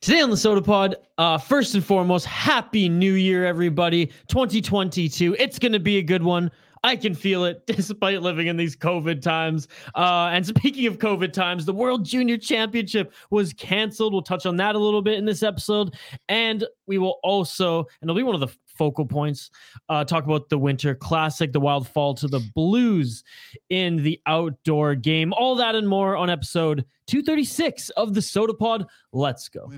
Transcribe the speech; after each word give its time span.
Today 0.00 0.20
on 0.20 0.30
the 0.30 0.36
Sota 0.36 0.64
Pod, 0.64 0.96
uh, 1.16 1.38
first 1.38 1.74
and 1.74 1.84
foremost, 1.84 2.26
Happy 2.26 2.88
New 2.88 3.14
Year, 3.14 3.46
everybody. 3.46 4.06
2022. 4.28 5.34
It's 5.38 5.58
going 5.58 5.72
to 5.72 5.80
be 5.80 5.96
a 5.96 6.02
good 6.02 6.22
one. 6.22 6.50
I 6.84 6.94
can 6.96 7.14
feel 7.14 7.44
it 7.46 7.66
despite 7.66 8.22
living 8.22 8.46
in 8.46 8.56
these 8.56 8.76
COVID 8.76 9.22
times. 9.22 9.68
Uh, 9.94 10.28
and 10.32 10.46
speaking 10.46 10.86
of 10.86 10.98
COVID 10.98 11.32
times, 11.32 11.64
the 11.64 11.72
World 11.72 12.04
Junior 12.04 12.36
Championship 12.36 13.12
was 13.30 13.54
canceled. 13.54 14.12
We'll 14.12 14.22
touch 14.22 14.44
on 14.44 14.56
that 14.58 14.74
a 14.74 14.78
little 14.78 15.02
bit 15.02 15.14
in 15.14 15.24
this 15.24 15.42
episode. 15.42 15.96
And 16.28 16.64
we 16.86 16.98
will 16.98 17.18
also, 17.22 17.80
and 18.00 18.08
it'll 18.08 18.14
be 18.14 18.22
one 18.22 18.34
of 18.34 18.40
the 18.40 18.54
focal 18.76 19.06
points, 19.06 19.50
uh, 19.88 20.04
talk 20.04 20.24
about 20.24 20.48
the 20.48 20.58
Winter 20.58 20.94
Classic, 20.94 21.52
the 21.52 21.60
wild 21.60 21.88
fall 21.88 22.14
to 22.14 22.28
the 22.28 22.40
Blues 22.54 23.24
in 23.70 23.96
the 23.96 24.20
outdoor 24.26 24.94
game. 24.94 25.32
All 25.32 25.56
that 25.56 25.74
and 25.74 25.88
more 25.88 26.16
on 26.16 26.30
episode 26.30 26.84
236 27.06 27.90
of 27.90 28.14
the 28.14 28.20
Sota 28.20 28.56
Pod. 28.58 28.86
Let's 29.12 29.48
go. 29.48 29.70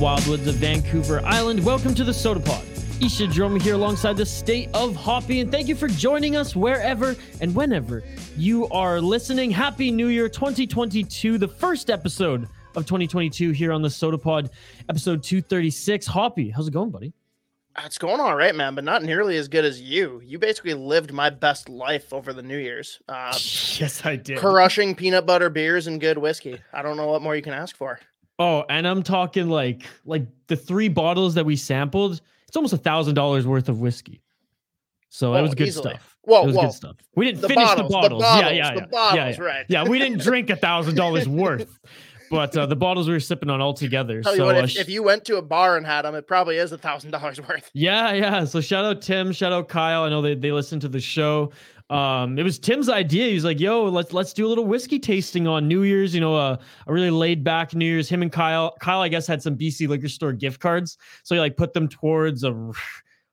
Yeah. 0.00 0.16
From 0.16 0.34
wildwoods 0.34 0.46
of 0.46 0.54
Vancouver 0.56 1.20
Island, 1.24 1.64
welcome 1.64 1.94
to 1.94 2.04
the 2.04 2.12
Sota 2.12 2.44
Pod. 2.44 2.64
Isha 3.02 3.28
Jerome 3.28 3.58
here 3.58 3.74
alongside 3.74 4.16
the 4.16 4.26
state 4.26 4.68
of 4.74 4.94
Hoppy, 4.94 5.40
and 5.40 5.50
thank 5.50 5.68
you 5.68 5.74
for 5.74 5.88
joining 5.88 6.36
us 6.36 6.54
wherever 6.54 7.16
and 7.40 7.54
whenever 7.54 8.02
you 8.36 8.68
are 8.68 9.00
listening. 9.00 9.50
Happy 9.50 9.90
New 9.90 10.08
Year 10.08 10.28
2022, 10.28 11.38
the 11.38 11.48
first 11.48 11.90
episode 11.90 12.48
of 12.76 12.86
2022 12.86 13.50
here 13.52 13.72
on 13.72 13.82
the 13.82 13.88
Sota 13.88 14.20
Pod, 14.20 14.50
episode 14.88 15.22
236. 15.22 16.06
Hoppy, 16.06 16.50
how's 16.50 16.68
it 16.68 16.72
going, 16.72 16.90
buddy? 16.90 17.12
It's 17.84 17.98
going 17.98 18.20
all 18.20 18.34
right, 18.36 18.54
man, 18.54 18.74
but 18.74 18.84
not 18.84 19.02
nearly 19.02 19.36
as 19.36 19.48
good 19.48 19.64
as 19.64 19.80
you. 19.80 20.20
You 20.24 20.38
basically 20.38 20.74
lived 20.74 21.12
my 21.12 21.30
best 21.30 21.68
life 21.68 22.12
over 22.12 22.32
the 22.32 22.42
New 22.42 22.58
Year's. 22.58 23.00
Uh, 23.08 23.32
yes, 23.34 24.02
I 24.04 24.16
did. 24.16 24.38
crushing 24.38 24.94
peanut 24.94 25.24
butter 25.24 25.48
beers 25.50 25.86
and 25.86 26.00
good 26.00 26.18
whiskey. 26.18 26.58
I 26.72 26.82
don't 26.82 26.96
know 26.96 27.06
what 27.06 27.22
more 27.22 27.36
you 27.36 27.42
can 27.42 27.54
ask 27.54 27.76
for. 27.76 28.00
Oh, 28.40 28.64
and 28.70 28.88
I'm 28.88 29.02
talking 29.02 29.48
like 29.48 29.82
like 30.04 30.22
the 30.48 30.56
three 30.56 30.88
bottles 30.88 31.34
that 31.34 31.44
we 31.44 31.54
sampled. 31.56 32.20
It's 32.48 32.56
almost 32.56 32.72
a 32.72 32.78
thousand 32.78 33.14
dollars 33.14 33.46
worth 33.46 33.68
of 33.68 33.80
whiskey. 33.80 34.22
So 35.10 35.34
it 35.34 35.38
Oh, 35.40 35.42
was 35.42 35.54
good 35.54 35.68
easily. 35.68 35.90
stuff. 35.90 36.16
Whoa, 36.22 36.42
it 36.42 36.46
was 36.46 36.56
whoa. 36.56 36.62
good 36.62 36.72
stuff. 36.72 36.96
We 37.14 37.26
didn't 37.26 37.42
The 37.42 37.48
finish 37.48 37.64
bottles, 37.64 37.76
the 37.76 37.82
the 37.98 38.00
bottles. 38.02 38.22
bottles, 38.22 38.42
yeah, 38.44 38.56
yeah, 38.56 38.74
the 38.74 38.80
yeah. 38.80 38.86
bottles, 38.86 39.16
yeah, 39.16 39.28
yeah. 39.28 39.40
right. 39.42 39.66
Yeah, 39.68 39.84
we 39.88 39.98
didn't 39.98 40.20
drink 40.20 40.50
a 40.50 40.56
thousand 40.56 40.94
dollars 40.96 41.28
worth, 41.28 41.78
but 42.30 42.56
uh, 42.56 42.66
the 42.66 42.76
bottles 42.76 43.08
we 43.08 43.14
were 43.14 43.20
sipping 43.20 43.50
on 43.50 43.60
all 43.60 43.74
together. 43.74 44.22
Tell 44.22 44.32
so 44.32 44.38
you 44.38 44.44
what, 44.44 44.56
uh, 44.56 44.60
if, 44.60 44.76
if 44.76 44.88
you 44.88 45.02
went 45.02 45.24
to 45.26 45.36
a 45.36 45.42
bar 45.42 45.76
and 45.76 45.84
had 45.86 46.02
them, 46.02 46.14
it 46.14 46.26
probably 46.26 46.56
is 46.56 46.72
a 46.72 46.78
thousand 46.78 47.10
dollars 47.10 47.40
worth. 47.48 47.70
Yeah, 47.74 48.12
yeah. 48.12 48.44
So 48.44 48.60
shout 48.60 48.84
out 48.86 49.02
Tim, 49.02 49.32
shout 49.32 49.52
out 49.52 49.68
Kyle. 49.68 50.04
I 50.04 50.08
know 50.08 50.22
they, 50.22 50.34
they 50.34 50.52
listened 50.52 50.80
to 50.82 50.88
the 50.88 51.00
show. 51.00 51.52
Um, 51.90 52.38
it 52.38 52.44
was 52.44 52.60
Tim's 52.60 52.88
idea. 52.88 53.28
He's 53.28 53.44
like, 53.44 53.58
"Yo, 53.58 53.84
let's 53.84 54.12
let's 54.12 54.32
do 54.32 54.46
a 54.46 54.48
little 54.48 54.64
whiskey 54.64 55.00
tasting 55.00 55.48
on 55.48 55.66
New 55.66 55.82
Year's. 55.82 56.14
You 56.14 56.20
know, 56.20 56.36
a, 56.36 56.58
a 56.86 56.92
really 56.92 57.10
laid 57.10 57.42
back 57.42 57.74
New 57.74 57.84
Year's." 57.84 58.08
Him 58.08 58.22
and 58.22 58.30
Kyle, 58.30 58.76
Kyle, 58.80 59.00
I 59.00 59.08
guess, 59.08 59.26
had 59.26 59.42
some 59.42 59.56
BC 59.56 59.88
liquor 59.88 60.08
store 60.08 60.32
gift 60.32 60.60
cards, 60.60 60.96
so 61.24 61.34
he 61.34 61.40
like 61.40 61.56
put 61.56 61.72
them 61.72 61.88
towards 61.88 62.44
a 62.44 62.70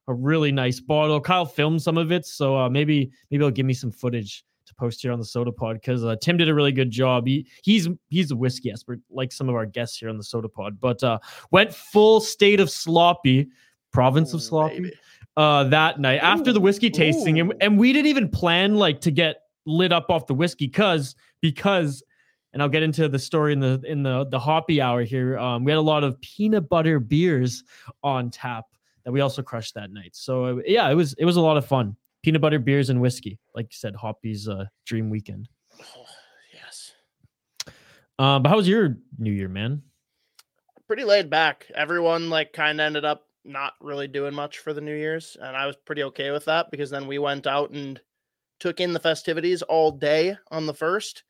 a 0.08 0.14
really 0.14 0.52
nice 0.52 0.80
bottle. 0.80 1.22
Kyle 1.22 1.46
filmed 1.46 1.82
some 1.82 1.98
of 1.98 2.12
it, 2.12 2.26
so 2.26 2.58
uh, 2.58 2.70
maybe 2.70 3.12
maybe 3.30 3.44
he'll 3.44 3.52
give 3.52 3.66
me 3.66 3.74
some 3.74 3.92
footage 3.92 4.44
to 4.66 4.74
post 4.76 5.02
here 5.02 5.12
on 5.12 5.20
the 5.20 5.26
Sota 5.26 5.56
Pod 5.56 5.76
because 5.76 6.04
uh, 6.04 6.16
Tim 6.22 6.38
did 6.38 6.50
a 6.50 6.54
really 6.54 6.72
good 6.72 6.90
job. 6.90 7.28
He 7.28 7.48
he's 7.64 7.88
he's 8.10 8.32
a 8.32 8.36
whiskey 8.36 8.72
expert, 8.72 9.00
like 9.10 9.32
some 9.32 9.50
of 9.50 9.56
our 9.56 9.66
guests 9.66 9.98
here 9.98 10.10
on 10.10 10.18
the 10.18 10.24
Sota 10.24 10.52
Pod, 10.52 10.80
but 10.80 11.04
uh, 11.04 11.20
went 11.52 11.74
full 11.74 12.20
state 12.20 12.60
of 12.60 12.70
sloppy, 12.70 13.50
province 13.92 14.34
of 14.34 14.42
sloppy 14.42 14.80
baby. 14.80 14.94
Uh 15.38 15.64
that 15.64 16.00
night 16.00 16.18
after 16.18 16.52
the 16.52 16.60
whiskey 16.60 16.90
tasting 16.90 17.40
and, 17.40 17.54
and 17.62 17.78
we 17.78 17.94
didn't 17.94 18.08
even 18.08 18.28
plan 18.28 18.76
like 18.76 19.00
to 19.00 19.12
get 19.12 19.44
lit 19.66 19.94
up 19.94 20.10
off 20.10 20.28
the 20.28 20.34
whiskey 20.34 20.68
because 20.68 21.16
because 21.42 22.04
and 22.54 22.64
I'll 22.64 22.70
get 22.70 22.82
into 22.82 23.08
the 23.08 23.20
story 23.20 23.54
in 23.54 23.60
the 23.60 23.80
in 23.86 24.02
the 24.02 24.26
the 24.26 24.40
hoppy 24.40 24.82
hour 24.82 25.04
here. 25.04 25.38
Um, 25.38 25.64
we 25.64 25.72
had 25.72 25.78
a 25.78 25.82
lot 25.82 26.04
of 26.04 26.20
peanut 26.22 26.68
butter 26.68 27.00
beers 27.00 27.64
on 28.02 28.32
tap 28.32 28.66
that 29.06 29.12
we 29.12 29.22
also 29.22 29.44
crushed 29.44 29.76
that 29.76 29.92
night. 29.92 30.16
So 30.16 30.58
uh, 30.58 30.62
yeah, 30.66 30.90
it 30.90 30.96
was 30.96 31.14
it 31.20 31.26
was 31.26 31.36
a 31.36 31.42
lot 31.42 31.58
of 31.58 31.68
fun. 31.68 31.96
Peanut 32.24 32.42
butter 32.42 32.58
beers 32.58 32.90
and 32.90 33.00
whiskey, 33.00 33.38
like 33.54 33.66
you 33.66 33.78
said, 33.78 33.96
Hoppy's 33.96 34.50
uh, 34.50 34.66
dream 34.86 35.12
weekend. 35.12 35.50
Oh, 35.80 36.06
yes. 36.54 36.94
Um, 38.18 38.42
but 38.42 38.50
how 38.50 38.56
was 38.56 38.68
your 38.68 38.98
New 39.20 39.32
Year, 39.32 39.50
man? 39.50 39.84
Pretty 40.88 41.04
laid 41.04 41.30
back. 41.30 41.68
Everyone 41.76 42.32
like 42.32 42.54
kind 42.54 42.82
of 42.82 42.86
ended 42.86 43.06
up 43.06 43.27
not 43.48 43.74
really 43.82 44.08
doing 44.08 44.34
much 44.34 44.60
for 44.60 44.74
the 44.74 44.82
New 44.82 44.96
Year's, 44.96 45.38
and 45.40 45.56
I 45.56 45.66
was 45.66 45.76
pretty 45.86 46.04
okay 46.04 46.32
with 46.32 46.46
that 46.46 46.72
because 46.72 46.90
then 46.90 47.08
we 47.08 47.18
went 47.20 47.48
out 47.48 47.72
and 47.72 48.00
took 48.60 48.80
in 48.80 48.94
the 48.94 49.00
festivities 49.00 49.62
all 49.62 49.92
day 49.92 50.36
on 50.52 50.66
the 50.66 50.74
first. 50.74 51.24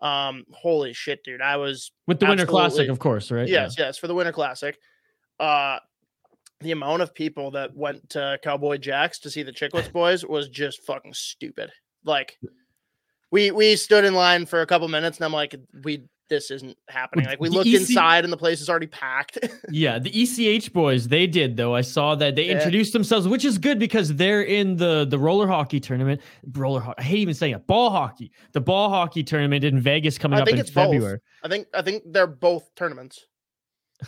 Um, 0.00 0.44
holy 0.52 0.92
shit, 0.92 1.24
dude! 1.24 1.40
I 1.40 1.56
was 1.56 1.92
With 2.06 2.20
the 2.20 2.26
Winter 2.26 2.46
Classic, 2.46 2.88
of 2.88 2.98
course, 2.98 3.30
right? 3.30 3.48
Yes, 3.48 3.76
yes, 3.78 3.98
for 3.98 4.06
the 4.06 4.14
Winter 4.14 4.32
Classic. 4.32 4.78
Uh 5.38 5.78
the 6.60 6.72
amount 6.72 7.02
of 7.02 7.14
people 7.14 7.50
that 7.50 7.74
went 7.76 8.08
to 8.10 8.38
Cowboy 8.42 8.78
Jacks 8.78 9.18
to 9.20 9.30
see 9.30 9.42
the 9.42 9.52
Chicklets 9.52 9.92
boys 9.92 10.24
was 10.24 10.48
just 10.48 10.82
fucking 10.84 11.12
stupid. 11.12 11.70
Like 12.04 12.38
we 13.30 13.50
we 13.50 13.76
stood 13.76 14.04
in 14.04 14.14
line 14.14 14.46
for 14.46 14.62
a 14.62 14.66
couple 14.66 14.88
minutes 14.88 15.18
and 15.18 15.24
I'm 15.26 15.32
like, 15.32 15.54
we 15.84 16.04
this 16.28 16.50
isn't 16.50 16.76
happening. 16.88 17.26
Like 17.26 17.40
we 17.40 17.48
the 17.48 17.54
looked 17.56 17.68
EC 17.68 17.74
inside 17.80 18.24
and 18.24 18.32
the 18.32 18.36
place 18.36 18.60
is 18.60 18.68
already 18.68 18.86
packed. 18.88 19.38
Yeah, 19.70 19.98
the 19.98 20.10
ECH 20.12 20.72
boys, 20.72 21.08
they 21.08 21.26
did 21.26 21.56
though. 21.56 21.74
I 21.74 21.80
saw 21.80 22.14
that 22.16 22.36
they 22.36 22.44
Yeah. 22.46 22.52
introduced 22.56 22.92
themselves, 22.92 23.26
which 23.28 23.44
is 23.44 23.58
good 23.58 23.78
because 23.78 24.14
they're 24.14 24.42
in 24.42 24.76
the 24.76 25.06
the 25.08 25.18
roller 25.18 25.46
hockey 25.46 25.80
tournament. 25.80 26.20
Roller 26.52 26.80
hockey. 26.80 26.98
I 26.98 27.02
hate 27.02 27.18
even 27.18 27.34
saying 27.34 27.54
it. 27.54 27.66
Ball 27.66 27.90
hockey. 27.90 28.30
The 28.52 28.60
ball 28.60 28.88
hockey 28.90 29.22
tournament 29.22 29.64
in 29.64 29.80
Vegas 29.80 30.18
coming 30.18 30.38
I 30.38 30.42
up 30.42 30.46
think 30.46 30.56
in 30.56 30.60
it's 30.60 30.70
both. 30.70 30.84
February. 30.92 31.20
I 31.44 31.48
think 31.48 31.66
I 31.74 31.82
think 31.82 32.02
they're 32.06 32.26
both 32.26 32.74
tournaments. 32.74 33.26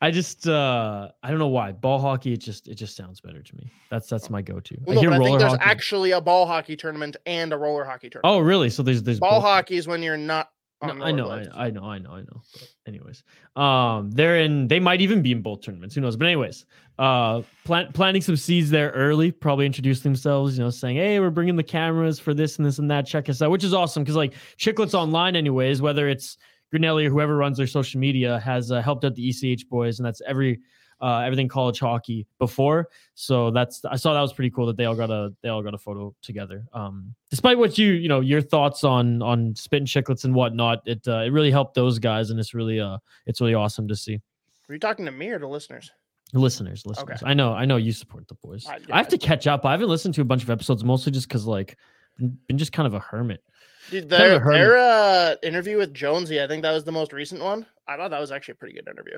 I 0.00 0.12
just 0.12 0.46
uh 0.46 1.08
I 1.24 1.30
don't 1.30 1.40
know 1.40 1.48
why. 1.48 1.72
Ball 1.72 1.98
hockey, 2.00 2.32
it 2.32 2.36
just 2.38 2.68
it 2.68 2.76
just 2.76 2.96
sounds 2.96 3.20
better 3.20 3.42
to 3.42 3.56
me. 3.56 3.70
That's 3.90 4.08
that's 4.08 4.30
my 4.30 4.42
go-to. 4.42 4.76
Well, 4.84 4.96
I 4.96 5.00
hear 5.00 5.10
but 5.10 5.20
I 5.20 5.24
think 5.24 5.38
there's 5.40 5.52
hockey. 5.52 5.64
actually 5.64 6.10
a 6.12 6.20
ball 6.20 6.46
hockey 6.46 6.76
tournament 6.76 7.16
and 7.26 7.52
a 7.52 7.58
roller 7.58 7.84
hockey 7.84 8.08
tournament. 8.08 8.36
oh, 8.36 8.38
really? 8.40 8.70
So 8.70 8.82
there's 8.84 9.02
there's 9.02 9.18
ball 9.18 9.40
both. 9.40 9.42
hockey 9.50 9.76
is 9.76 9.88
when 9.88 10.00
you're 10.02 10.16
not 10.16 10.50
No, 10.80 11.04
I 11.04 11.10
know, 11.10 11.28
I. 11.28 11.66
I 11.66 11.70
know, 11.70 11.82
I 11.82 11.98
know, 11.98 12.12
I 12.12 12.20
know. 12.20 12.42
But 12.52 12.68
anyways, 12.86 13.24
um, 13.56 14.12
they're 14.12 14.38
in. 14.38 14.68
They 14.68 14.78
might 14.78 15.00
even 15.00 15.22
be 15.22 15.32
in 15.32 15.42
both 15.42 15.62
tournaments. 15.62 15.96
Who 15.96 16.00
knows? 16.00 16.16
But 16.16 16.26
anyways, 16.26 16.66
uh, 17.00 17.42
plant, 17.64 17.92
planting 17.94 18.22
some 18.22 18.36
seeds 18.36 18.70
there 18.70 18.90
early. 18.90 19.32
Probably 19.32 19.66
introduce 19.66 20.00
themselves. 20.00 20.56
You 20.56 20.64
know, 20.64 20.70
saying, 20.70 20.96
"Hey, 20.96 21.18
we're 21.18 21.30
bringing 21.30 21.56
the 21.56 21.64
cameras 21.64 22.20
for 22.20 22.32
this 22.32 22.58
and 22.58 22.66
this 22.66 22.78
and 22.78 22.88
that. 22.92 23.06
Check 23.06 23.28
us 23.28 23.42
out," 23.42 23.50
which 23.50 23.64
is 23.64 23.74
awesome 23.74 24.04
because 24.04 24.14
like 24.14 24.34
Chicklets 24.56 24.94
Online, 24.94 25.34
anyways, 25.34 25.82
whether 25.82 26.08
it's 26.08 26.38
Grinnelli 26.72 27.06
or 27.06 27.10
whoever 27.10 27.36
runs 27.36 27.58
their 27.58 27.66
social 27.66 27.98
media, 27.98 28.38
has 28.38 28.70
uh, 28.70 28.80
helped 28.80 29.04
out 29.04 29.16
the 29.16 29.28
ECH 29.28 29.68
boys, 29.68 29.98
and 29.98 30.06
that's 30.06 30.22
every. 30.26 30.60
Uh, 31.00 31.18
everything 31.20 31.46
college 31.46 31.78
hockey 31.78 32.26
before, 32.40 32.88
so 33.14 33.50
that's 33.52 33.84
I 33.84 33.94
saw 33.94 34.14
that 34.14 34.20
was 34.20 34.32
pretty 34.32 34.50
cool 34.50 34.66
that 34.66 34.76
they 34.76 34.84
all 34.84 34.96
got 34.96 35.10
a 35.10 35.32
they 35.42 35.48
all 35.48 35.62
got 35.62 35.72
a 35.72 35.78
photo 35.78 36.12
together. 36.22 36.64
Um, 36.72 37.14
despite 37.30 37.56
what 37.56 37.78
you 37.78 37.92
you 37.92 38.08
know 38.08 38.18
your 38.20 38.40
thoughts 38.42 38.82
on 38.82 39.22
on 39.22 39.54
spitting 39.54 39.86
chicklets 39.86 40.24
and 40.24 40.34
whatnot, 40.34 40.82
it 40.86 41.06
uh, 41.06 41.18
it 41.20 41.30
really 41.30 41.52
helped 41.52 41.74
those 41.74 42.00
guys, 42.00 42.30
and 42.30 42.40
it's 42.40 42.52
really 42.52 42.80
uh 42.80 42.98
it's 43.26 43.40
really 43.40 43.54
awesome 43.54 43.86
to 43.86 43.94
see. 43.94 44.20
Are 44.68 44.72
you 44.74 44.80
talking 44.80 45.04
to 45.04 45.12
me 45.12 45.28
or 45.30 45.38
to 45.38 45.46
listeners? 45.46 45.90
Listeners, 46.34 46.84
listeners, 46.84 47.22
I 47.24 47.32
know 47.32 47.52
I 47.54 47.64
know 47.64 47.76
you 47.76 47.92
support 47.92 48.26
the 48.28 48.34
boys. 48.34 48.66
I- 48.66 48.78
I 48.90 48.98
have 48.98 49.08
to 49.08 49.18
catch 49.18 49.46
up. 49.46 49.64
I 49.64 49.70
haven't 49.70 49.88
listened 49.88 50.14
to 50.16 50.20
a 50.20 50.24
bunch 50.24 50.42
of 50.42 50.50
episodes, 50.50 50.82
mostly 50.84 51.12
just 51.12 51.28
because 51.28 51.46
like 51.46 51.78
been, 52.18 52.58
just 52.58 52.72
kind 52.72 52.86
of 52.88 52.94
a 52.94 52.98
hermit. 52.98 53.42
Dude, 53.90 54.10
Kind 54.10 54.24
of 54.24 54.32
a 54.32 54.38
hermit. 54.40 54.58
their 54.60 54.76
uh, 54.76 55.36
interview 55.44 55.78
with 55.78 55.94
Jonesy, 55.94 56.42
I 56.42 56.46
think 56.48 56.62
that 56.64 56.72
was 56.72 56.82
the 56.84 56.92
most 56.92 57.12
recent 57.14 57.40
one. 57.40 57.64
I 57.86 57.96
thought 57.96 58.10
that 58.10 58.20
was 58.20 58.30
actually 58.32 58.52
a 58.52 58.56
pretty 58.56 58.74
good 58.74 58.88
interview. 58.88 59.16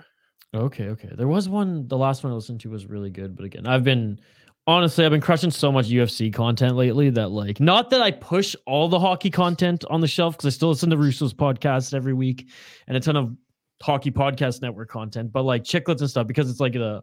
Okay, 0.54 0.88
okay. 0.88 1.10
There 1.14 1.28
was 1.28 1.48
one. 1.48 1.86
The 1.86 1.96
last 1.96 2.24
one 2.24 2.32
I 2.32 2.36
listened 2.36 2.60
to 2.60 2.70
was 2.70 2.86
really 2.86 3.10
good, 3.10 3.36
but 3.36 3.44
again, 3.44 3.66
I've 3.66 3.84
been 3.84 4.20
honestly, 4.66 5.04
I've 5.04 5.10
been 5.10 5.20
crushing 5.20 5.50
so 5.50 5.72
much 5.72 5.88
UFC 5.88 6.32
content 6.32 6.76
lately 6.76 7.10
that 7.10 7.30
like, 7.30 7.60
not 7.60 7.90
that 7.90 8.02
I 8.02 8.10
push 8.10 8.54
all 8.66 8.88
the 8.88 8.98
hockey 8.98 9.30
content 9.30 9.84
on 9.90 10.00
the 10.00 10.06
shelf 10.06 10.36
because 10.36 10.52
I 10.52 10.54
still 10.54 10.68
listen 10.68 10.90
to 10.90 10.96
Russo's 10.96 11.34
podcast 11.34 11.94
every 11.94 12.12
week 12.12 12.48
and 12.86 12.96
a 12.96 13.00
ton 13.00 13.16
of 13.16 13.36
hockey 13.82 14.10
podcast 14.10 14.62
network 14.62 14.90
content, 14.90 15.32
but 15.32 15.44
like 15.44 15.64
chicklets 15.64 16.00
and 16.00 16.10
stuff 16.10 16.26
because 16.26 16.50
it's 16.50 16.60
like 16.60 16.74
a 16.74 17.02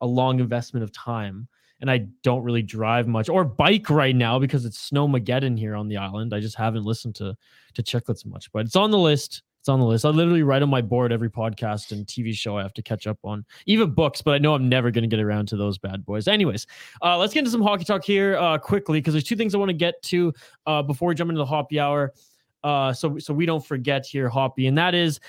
a 0.00 0.06
long 0.06 0.38
investment 0.40 0.84
of 0.84 0.92
time. 0.92 1.48
And 1.80 1.88
I 1.88 2.08
don't 2.24 2.42
really 2.42 2.62
drive 2.62 3.06
much 3.06 3.28
or 3.28 3.44
bike 3.44 3.88
right 3.88 4.14
now 4.14 4.40
because 4.40 4.64
it's 4.64 4.90
snowmageddon 4.90 5.56
here 5.56 5.76
on 5.76 5.86
the 5.86 5.96
island. 5.96 6.34
I 6.34 6.40
just 6.40 6.56
haven't 6.56 6.84
listened 6.84 7.14
to 7.16 7.36
to 7.74 7.82
chicklets 7.82 8.26
much, 8.26 8.50
but 8.52 8.66
it's 8.66 8.76
on 8.76 8.90
the 8.90 8.98
list. 8.98 9.42
It's 9.60 9.68
on 9.68 9.80
the 9.80 9.86
list. 9.86 10.04
I 10.04 10.10
literally 10.10 10.42
write 10.42 10.62
on 10.62 10.70
my 10.70 10.80
board 10.80 11.12
every 11.12 11.30
podcast 11.30 11.92
and 11.92 12.06
TV 12.06 12.32
show 12.32 12.56
I 12.56 12.62
have 12.62 12.74
to 12.74 12.82
catch 12.82 13.06
up 13.06 13.18
on, 13.24 13.44
even 13.66 13.90
books. 13.90 14.22
But 14.22 14.34
I 14.34 14.38
know 14.38 14.54
I'm 14.54 14.68
never 14.68 14.90
going 14.90 15.02
to 15.02 15.08
get 15.08 15.22
around 15.22 15.48
to 15.48 15.56
those 15.56 15.78
bad 15.78 16.04
boys. 16.04 16.28
Anyways, 16.28 16.66
uh, 17.02 17.18
let's 17.18 17.34
get 17.34 17.40
into 17.40 17.50
some 17.50 17.62
hockey 17.62 17.84
talk 17.84 18.04
here 18.04 18.36
uh, 18.36 18.58
quickly 18.58 19.00
because 19.00 19.14
there's 19.14 19.24
two 19.24 19.36
things 19.36 19.54
I 19.54 19.58
want 19.58 19.70
to 19.70 19.74
get 19.74 20.00
to 20.02 20.32
uh, 20.66 20.82
before 20.82 21.08
we 21.08 21.14
jump 21.14 21.30
into 21.30 21.38
the 21.38 21.46
hoppy 21.46 21.80
hour. 21.80 22.12
Uh, 22.64 22.92
so 22.92 23.18
so 23.18 23.32
we 23.32 23.46
don't 23.46 23.64
forget 23.64 24.04
here, 24.06 24.28
Hoppy, 24.28 24.66
and 24.66 24.76
that 24.78 24.94
is 24.94 25.20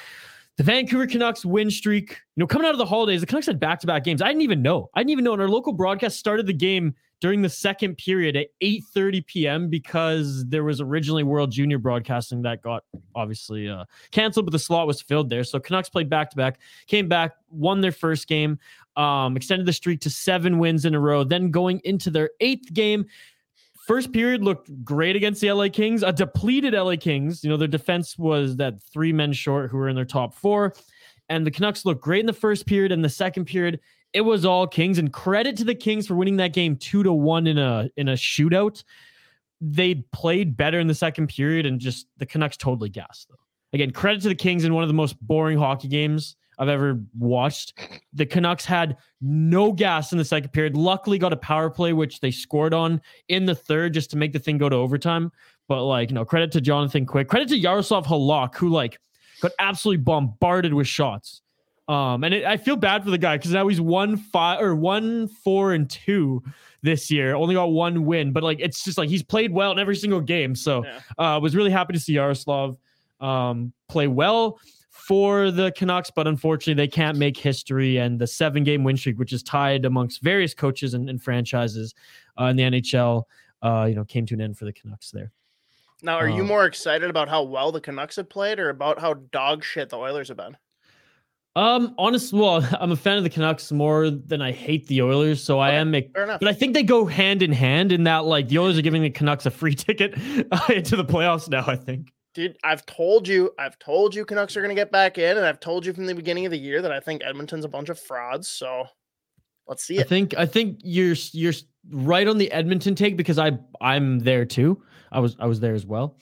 the 0.58 0.64
Vancouver 0.64 1.08
Canucks 1.08 1.46
win 1.46 1.72
streak. 1.72 2.12
You 2.36 2.42
know, 2.42 2.48
coming 2.48 2.68
out 2.68 2.74
of 2.74 2.80
the 2.80 2.86
holidays, 2.86 3.22
the 3.22 3.28
Canucks 3.28 3.46
had 3.46 3.60
back 3.60 3.80
to 3.82 3.88
back 3.88 4.04
games. 4.04 4.22
I 4.22 4.28
didn't 4.28 4.42
even 4.42 4.62
know. 4.62 4.90
I 4.94 5.02
didn't 5.02 5.12
even 5.12 5.24
know. 5.24 5.34
And 5.34 5.42
our 5.42 5.48
local 5.48 5.74
broadcast 5.74 6.18
started 6.18 6.48
the 6.48 6.54
game 6.54 6.96
during 7.22 7.42
the 7.42 7.50
second 7.50 7.98
period 7.98 8.36
at 8.36 8.48
8:30 8.62 9.26
p.m. 9.26 9.70
because 9.70 10.46
there 10.48 10.64
was 10.64 10.80
originally 10.80 11.24
World 11.24 11.52
Junior 11.52 11.78
broadcasting 11.78 12.42
that 12.44 12.62
got 12.62 12.84
obviously 13.16 13.68
uh, 13.68 13.86
canceled, 14.12 14.46
but 14.46 14.52
the 14.52 14.60
slot 14.60 14.88
was 14.88 15.02
filled 15.02 15.30
there. 15.30 15.44
So 15.44 15.60
Canucks 15.60 15.90
played 15.90 16.10
back 16.10 16.30
to 16.32 16.38
back, 16.38 16.60
came 16.88 17.08
back, 17.08 17.34
won 17.50 17.82
their 17.82 17.92
first 17.92 18.28
game, 18.28 18.58
um, 18.96 19.36
extended 19.36 19.66
the 19.66 19.74
streak 19.74 20.00
to 20.02 20.10
seven 20.10 20.60
wins 20.60 20.86
in 20.86 20.96
a 20.96 21.00
row. 21.00 21.24
Then 21.24 21.52
going 21.52 21.82
into 21.84 22.10
their 22.10 22.32
eighth 22.40 22.74
game, 22.74 23.06
first 23.86 24.14
period 24.14 24.44
looked 24.44 24.70
great 24.86 25.16
against 25.16 25.42
the 25.42 25.52
LA 25.52 25.68
Kings, 25.68 26.04
a 26.04 26.14
depleted 26.14 26.74
LA 26.74 26.96
Kings. 26.96 27.44
You 27.44 27.50
know, 27.50 27.58
their 27.58 27.68
defense 27.68 28.18
was 28.18 28.56
that 28.58 28.82
three 28.82 29.12
men 29.12 29.34
short 29.34 29.70
who 29.70 29.78
were 29.78 29.90
in 29.90 29.96
their 29.96 30.06
top 30.06 30.34
four. 30.34 30.74
And 31.28 31.46
the 31.46 31.52
Canucks 31.52 31.86
looked 31.86 32.02
great 32.02 32.22
in 32.22 32.26
the 32.26 32.34
first 32.34 32.66
period. 32.66 32.92
And 32.92 33.04
the 33.04 33.10
second 33.10 33.46
period, 33.46 33.80
it 34.14 34.22
was 34.22 34.46
all 34.46 34.68
Kings. 34.68 34.98
And 34.98 35.12
credit 35.12 35.58
to 35.58 35.64
the 35.64 35.76
Kings 35.76 36.08
for 36.08 36.16
winning 36.16 36.38
that 36.38 36.54
game 36.54 36.76
two 36.76 37.04
to 37.04 37.14
one 37.14 37.48
in 37.48 37.58
a 37.58 37.90
in 37.98 38.10
a 38.10 38.14
shootout. 38.14 38.84
They 39.62 39.96
played 40.14 40.56
better 40.56 40.80
in 40.80 40.88
the 40.88 40.96
second 40.96 41.28
period, 41.28 41.66
and 41.66 41.80
just 41.80 42.08
the 42.18 42.26
Canucks 42.26 42.58
totally 42.58 42.90
gassed 42.90 43.28
though. 43.30 43.36
Again, 43.74 43.92
credit 43.92 44.22
to 44.24 44.30
the 44.30 44.36
Kings 44.36 44.64
in 44.64 44.74
one 44.74 44.84
of 44.84 44.88
the 44.88 44.94
most 44.94 45.20
boring 45.22 45.58
hockey 45.58 45.88
games 45.88 46.36
I've 46.58 46.70
ever 46.70 47.02
watched. 47.18 47.80
The 48.14 48.26
Canucks 48.26 48.66
had 48.66 48.98
no 49.22 49.72
gas 49.72 50.12
in 50.12 50.18
the 50.18 50.26
second 50.26 50.50
period. 50.52 50.76
Luckily, 50.76 51.18
got 51.18 51.34
a 51.34 51.38
power 51.38 51.70
play 51.70 51.94
which 51.94 52.20
they 52.20 52.32
scored 52.32 52.74
on 52.74 53.02
in 53.28 53.46
the 53.46 53.56
third 53.56 53.94
just 53.94 54.12
to 54.12 54.18
make 54.18 54.34
the 54.34 54.40
thing 54.40 54.58
go 54.58 54.70
to 54.70 54.76
overtime. 54.76 55.32
But 55.68 55.86
like, 55.86 56.10
you 56.10 56.16
know, 56.16 56.26
credit 56.26 56.52
to 56.54 56.62
Jonathan 56.62 57.06
Quick, 57.06 57.28
credit 57.28 57.50
to 57.50 57.58
Yaroslav 57.58 58.08
Halak, 58.08 58.56
who 58.56 58.70
like 58.70 59.00
got 59.42 59.52
absolutely 59.60 60.04
bombarded 60.04 60.74
with 60.74 60.88
shots. 60.88 61.42
Um, 61.90 62.24
and 62.24 62.34
it, 62.36 62.46
I 62.46 62.56
feel 62.58 62.76
bad 62.76 63.04
for 63.04 63.10
the 63.10 63.18
guy 63.18 63.36
because 63.38 63.52
now 63.52 63.68
he's 63.68 63.82
one 63.82 64.16
five 64.16 64.62
or 64.62 64.76
one 64.76 65.28
four 65.28 65.74
and 65.74 65.90
two 65.90 66.44
this 66.84 67.10
year. 67.10 67.34
Only 67.36 67.56
got 67.56 67.72
one 67.72 68.06
win, 68.06 68.32
but 68.32 68.44
like 68.44 68.60
it's 68.60 68.84
just 68.84 68.98
like 68.98 69.10
he's 69.10 69.24
played 69.24 69.52
well 69.52 69.72
in 69.72 69.80
every 69.80 69.96
single 69.96 70.22
game. 70.22 70.54
So 70.56 70.86
Yeah. 70.86 71.00
uh, 71.36 71.40
was 71.40 71.56
really 71.56 71.72
happy 71.72 71.94
to 71.94 72.00
see 72.00 72.14
Yaroslav 72.14 72.78
um, 73.20 73.74
play 73.90 74.08
well 74.08 74.60
for 74.92 75.50
the 75.50 75.72
Canucks, 75.72 76.12
but 76.12 76.28
unfortunately 76.28 76.76
they 76.76 76.88
can't 76.88 77.18
make 77.18 77.36
history. 77.36 77.98
And 77.98 78.20
the 78.20 78.28
seven 78.28 78.64
game 78.64 78.84
win 78.84 78.96
streak, 78.96 79.18
which 79.18 79.34
is 79.34 79.42
tied 79.42 79.84
amongst 79.86 80.22
various 80.22 80.54
coaches 80.54 80.94
and, 80.94 81.10
and 81.10 81.22
franchises 81.22 81.96
uh, 82.40 82.46
in 82.46 82.56
the 82.56 82.64
NHL, 82.64 83.24
uh, 83.64 83.88
you 83.90 83.96
know, 83.96 84.06
came 84.06 84.28
to 84.28 84.36
an 84.36 84.42
end 84.42 84.58
for 84.60 84.66
the 84.66 84.74
Canucks 84.74 85.10
there. 85.10 85.32
Now, 86.04 86.18
are 86.18 86.30
you 86.30 86.44
Um, 86.44 86.48
more 86.48 86.66
excited 86.66 87.10
about 87.10 87.28
how 87.30 87.42
well 87.44 87.72
the 87.72 87.82
Canucks 87.82 88.16
have 88.18 88.30
played 88.30 88.60
or 88.60 88.70
about 88.70 89.00
how 89.02 89.16
dog 89.16 89.64
shit 89.64 89.90
the 89.90 89.98
Oilers 89.98 90.28
have 90.28 90.38
been? 90.38 90.56
Um, 91.56 91.96
honestly, 91.98 92.40
well, 92.40 92.68
I'm 92.80 92.92
a 92.92 92.96
fan 92.96 93.18
of 93.18 93.24
the 93.24 93.30
Canucks 93.30 93.72
more 93.72 94.10
than 94.10 94.42
I 94.42 94.52
hate 94.52 94.88
the 94.88 95.02
Oilers, 95.02 95.44
so 95.44 95.60
I 95.60 95.72
am. 95.72 95.92
Make, 95.92 96.14
Fair 96.14 96.24
enough. 96.24 96.40
but 96.40 96.50
I 96.50 96.54
think 96.54 96.74
they 96.74 96.84
go 96.84 97.06
hand 97.06 97.42
in 97.42 97.52
hand 97.52 97.92
in 97.92 98.04
that, 98.04 98.26
like, 98.26 98.48
the 98.48 98.60
Oilers 98.60 98.78
are 98.78 98.82
giving 98.84 99.02
the 99.02 99.10
Canucks 99.10 99.46
a 99.46 99.52
free 99.52 99.76
ticket 99.76 100.14
uh, 100.52 100.74
into 100.74 100.96
the 100.96 101.06
playoffs 101.06 101.50
now. 101.50 101.66
I 101.68 101.76
think. 101.76 102.12
Dude, 102.36 102.58
I've 102.64 102.86
told 102.86 103.28
you, 103.28 103.52
I've 103.58 103.78
told 103.80 104.14
you 104.14 104.24
Canucks 104.24 104.56
are 104.56 104.62
going 104.62 104.70
to 104.70 104.80
get 104.80 104.92
back 104.92 105.18
in, 105.18 105.36
and 105.36 105.46
I've 105.46 105.60
told 105.60 105.86
you 105.86 105.94
from 105.94 106.06
the 106.06 106.14
beginning 106.16 106.46
of 106.46 106.52
the 106.52 106.60
year 106.60 106.82
that 106.82 106.92
I 106.92 107.00
think 107.00 107.24
Edmonton's 107.26 107.66
a 107.66 107.70
bunch 107.70 107.90
of 107.90 108.00
frauds. 108.00 108.48
So 108.48 108.86
let's 109.68 109.84
see 109.84 110.00
I 110.00 110.04
think 110.04 110.36
I 110.38 110.46
think 110.46 110.80
you're 110.84 111.16
you're 111.32 111.54
right 111.90 112.28
on 112.28 112.38
the 112.38 112.52
Edmonton 112.52 112.96
take 112.96 113.18
because 113.18 113.40
I 113.40 113.58
I'm 113.82 114.20
there 114.20 114.46
too. 114.46 114.82
I 115.12 115.20
was 115.20 115.36
I 115.40 115.48
was 115.48 115.60
there 115.60 115.74
as 115.74 115.86
well. 115.86 116.18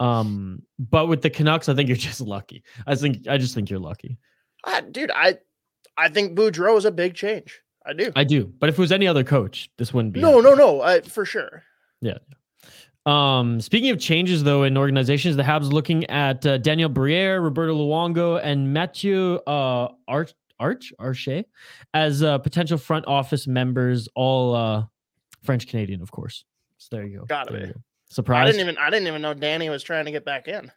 Um, 0.00 0.62
but 0.78 1.06
with 1.06 1.22
the 1.22 1.30
Canucks, 1.30 1.68
I 1.68 1.74
think 1.74 1.88
you're 1.88 1.96
just 2.08 2.20
lucky. 2.22 2.64
I 2.86 2.94
think 2.94 3.28
I 3.28 3.36
just 3.36 3.54
think 3.54 3.68
you're 3.70 3.78
lucky. 3.78 4.18
Ah, 4.64 4.80
dude, 4.90 5.10
I, 5.14 5.38
I 5.96 6.08
think 6.08 6.36
Boudreau 6.38 6.76
is 6.78 6.84
a 6.84 6.90
big 6.92 7.14
change. 7.14 7.60
I 7.84 7.92
do. 7.94 8.12
I 8.14 8.24
do. 8.24 8.52
But 8.60 8.68
if 8.68 8.78
it 8.78 8.80
was 8.80 8.92
any 8.92 9.06
other 9.08 9.24
coach, 9.24 9.70
this 9.76 9.92
wouldn't 9.92 10.14
be. 10.14 10.20
no, 10.20 10.40
no, 10.40 10.54
no, 10.54 10.80
I, 10.82 11.00
for 11.00 11.24
sure. 11.24 11.62
Yeah. 12.00 12.18
Um, 13.04 13.60
speaking 13.60 13.90
of 13.90 13.98
changes 13.98 14.44
though 14.44 14.62
in 14.62 14.76
organizations, 14.76 15.34
the 15.34 15.42
Habs 15.42 15.72
looking 15.72 16.04
at 16.08 16.46
uh, 16.46 16.58
Daniel 16.58 16.88
Briere, 16.88 17.40
Roberto 17.40 17.74
Luongo, 17.76 18.40
and 18.42 18.72
Mathieu 18.72 19.40
uh, 19.48 19.88
Arch 20.06 20.32
Arch 20.60 20.92
Arche 21.00 21.44
as 21.94 22.22
uh, 22.22 22.38
potential 22.38 22.78
front 22.78 23.04
office 23.08 23.48
members, 23.48 24.08
all 24.14 24.54
uh, 24.54 24.84
French 25.42 25.66
Canadian, 25.66 26.00
of 26.00 26.12
course. 26.12 26.44
So 26.78 26.94
there 26.96 27.04
you 27.04 27.18
go. 27.18 27.24
Gotta 27.24 27.50
There 27.52 27.60
be. 27.62 27.66
you 27.68 27.72
go. 27.74 28.32
I 28.34 28.44
didn't 28.44 28.60
even, 28.60 28.76
I 28.78 28.90
didn't 28.90 29.08
even 29.08 29.22
know 29.22 29.32
Danny 29.34 29.70
was 29.70 29.82
trying 29.82 30.04
to 30.04 30.10
get 30.12 30.24
back 30.24 30.46
in. 30.46 30.70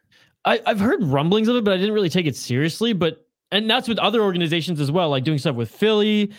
I, 0.44 0.60
I've 0.64 0.80
heard 0.80 1.04
rumblings 1.04 1.48
of 1.48 1.56
it, 1.56 1.64
but 1.64 1.74
I 1.74 1.76
didn't 1.76 1.92
really 1.92 2.08
take 2.08 2.26
it 2.26 2.34
seriously. 2.34 2.92
But 2.94 3.25
and 3.50 3.68
that's 3.70 3.88
with 3.88 3.98
other 3.98 4.22
organizations 4.22 4.80
as 4.80 4.90
well, 4.90 5.10
like 5.10 5.24
doing 5.24 5.38
stuff 5.38 5.56
with 5.56 5.70
Philly, 5.70 6.32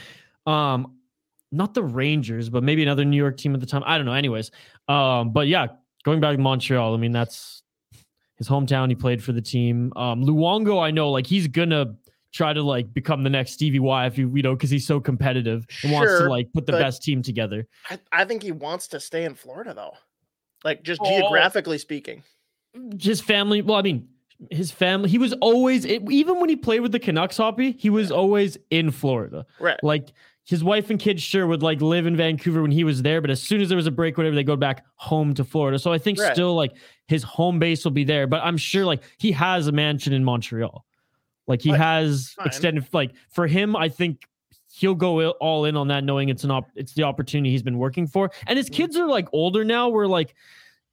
um, 0.46 0.94
not 1.52 1.74
the 1.74 1.84
Rangers, 1.84 2.50
but 2.50 2.64
maybe 2.64 2.84
another 2.84 3.06
New 3.06 3.18
York 3.18 3.38
team 3.38 3.54
at 3.54 3.60
the 3.62 3.66
time. 3.66 3.84
I 3.86 3.98
don't 3.98 4.06
know. 4.06 4.14
Anyways, 4.14 4.52
um, 4.88 5.32
but 5.32 5.48
yeah, 5.48 5.68
going 6.04 6.20
back 6.20 6.36
to 6.36 6.42
Montreal. 6.42 6.94
I 6.94 6.98
mean, 6.98 7.12
that's 7.12 7.64
his 8.38 8.48
hometown. 8.48 8.90
He 8.90 8.96
played 8.96 9.24
for 9.24 9.32
the 9.32 9.42
team. 9.42 9.92
Um, 9.96 10.24
Luongo, 10.24 10.84
I 10.84 10.92
know, 10.92 11.10
like 11.12 11.26
he's 11.26 11.48
gonna 11.48 11.96
try 12.34 12.52
to 12.54 12.62
like 12.62 12.94
become 12.94 13.24
the 13.24 13.30
next 13.30 13.54
Stevie 13.54 13.80
Y 13.80 14.06
if 14.06 14.18
you 14.18 14.30
you 14.36 14.44
know 14.44 14.54
because 14.54 14.70
he's 14.70 14.86
so 14.86 15.00
competitive 15.00 15.66
and 15.84 15.92
wants 15.94 16.18
to 16.20 16.30
like 16.30 16.52
put 16.54 16.66
the 16.66 16.74
best 16.74 17.02
team 17.02 17.22
together. 17.24 17.66
I, 17.90 18.00
I 18.12 18.26
think 18.26 18.44
he 18.44 18.52
wants 18.52 18.88
to 18.90 19.00
stay 19.00 19.24
in 19.24 19.34
Florida 19.34 19.74
though, 19.74 19.94
like 20.66 20.84
just 20.84 21.00
Oh. 21.02 21.08
geographically 21.10 21.78
speaking. 21.78 22.24
his 23.00 23.22
family. 23.22 23.62
Well, 23.62 23.78
I 23.78 23.82
mean, 23.82 24.10
his 24.52 24.72
family. 24.72 25.10
He 25.10 25.18
was 25.18 25.34
always 25.34 25.86
it, 25.86 26.04
even 26.12 26.40
when 26.40 26.50
he 26.50 26.56
played 26.56 26.82
with 26.82 26.92
the 26.92 27.00
Canucks, 27.00 27.38
Hoppy. 27.38 27.72
He 27.72 27.90
was 27.90 28.12
always 28.12 28.58
in 28.70 28.92
Florida. 28.92 29.46
Right. 29.60 29.82
Like 29.84 30.10
his 30.44 30.64
wife 30.64 30.90
and 30.90 31.00
kids 31.00 31.22
sure 31.22 31.46
would 31.48 31.62
like 31.64 31.82
live 31.82 32.06
in 32.06 32.16
Vancouver 32.16 32.62
when 32.62 32.72
he 32.72 32.84
was 32.84 33.02
there, 33.02 33.20
but 33.20 33.30
as 33.30 33.42
soon 33.42 33.60
as 33.62 33.68
there 33.70 33.76
was 33.76 33.88
a 33.88 33.92
break, 33.92 34.18
whatever, 34.18 34.36
they 34.36 34.44
go 34.44 34.56
back 34.56 34.86
home 34.96 35.34
to 35.34 35.44
Florida. 35.44 35.78
So 35.80 35.92
I 35.92 35.98
think 35.98 36.20
Right. 36.20 36.34
still 36.34 36.56
like 36.56 36.74
his 37.08 37.24
home 37.24 37.60
base 37.60 37.84
will 37.84 37.92
be 37.92 38.04
there, 38.06 38.28
but 38.28 38.42
I'm 38.44 38.58
sure 38.58 38.86
like 38.86 39.04
he 39.18 39.32
has 39.34 39.68
a 39.68 39.72
mansion 39.72 40.14
in 40.14 40.24
Montreal. 40.24 40.86
Like 41.48 41.62
he 41.62 41.72
But- 41.72 41.80
has 41.80 42.30
fine. 42.38 42.48
extended 42.48 42.86
like 42.94 43.12
for 43.30 43.48
him, 43.48 43.76
I 43.76 43.90
think 43.90 44.24
he'll 44.72 44.96
go 44.96 45.32
all 45.32 45.66
in 45.66 45.76
on 45.76 45.88
that, 45.88 46.04
knowing 46.04 46.30
it's 46.30 46.44
an 46.44 46.52
op- 46.52 46.70
it's 46.76 46.94
the 46.94 47.04
opportunity 47.04 47.50
he's 47.50 47.64
been 47.64 47.78
working 47.80 48.06
for. 48.06 48.30
And 48.46 48.58
his 48.58 48.70
Mhm. 48.70 48.74
kids 48.74 48.96
are 48.98 49.08
like 49.08 49.28
older 49.34 49.64
now. 49.66 49.90
Where 49.90 50.08
like, 50.08 50.36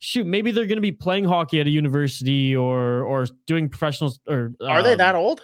shoot, 0.05 0.27
maybe 0.27 0.51
they're 0.51 0.67
going 0.67 0.77
to 0.77 0.83
be 0.83 0.93
playing 0.93 1.25
hockey 1.25 1.61
at 1.61 1.67
a 1.67 1.71
university 1.71 2.55
or 2.55 3.03
or 3.03 3.27
doing 3.47 3.69
professionals. 3.69 4.21
Or 4.27 4.53
Are 4.67 4.83
they 4.83 4.93
um, 4.93 4.99
that 4.99 5.15
old? 5.15 5.43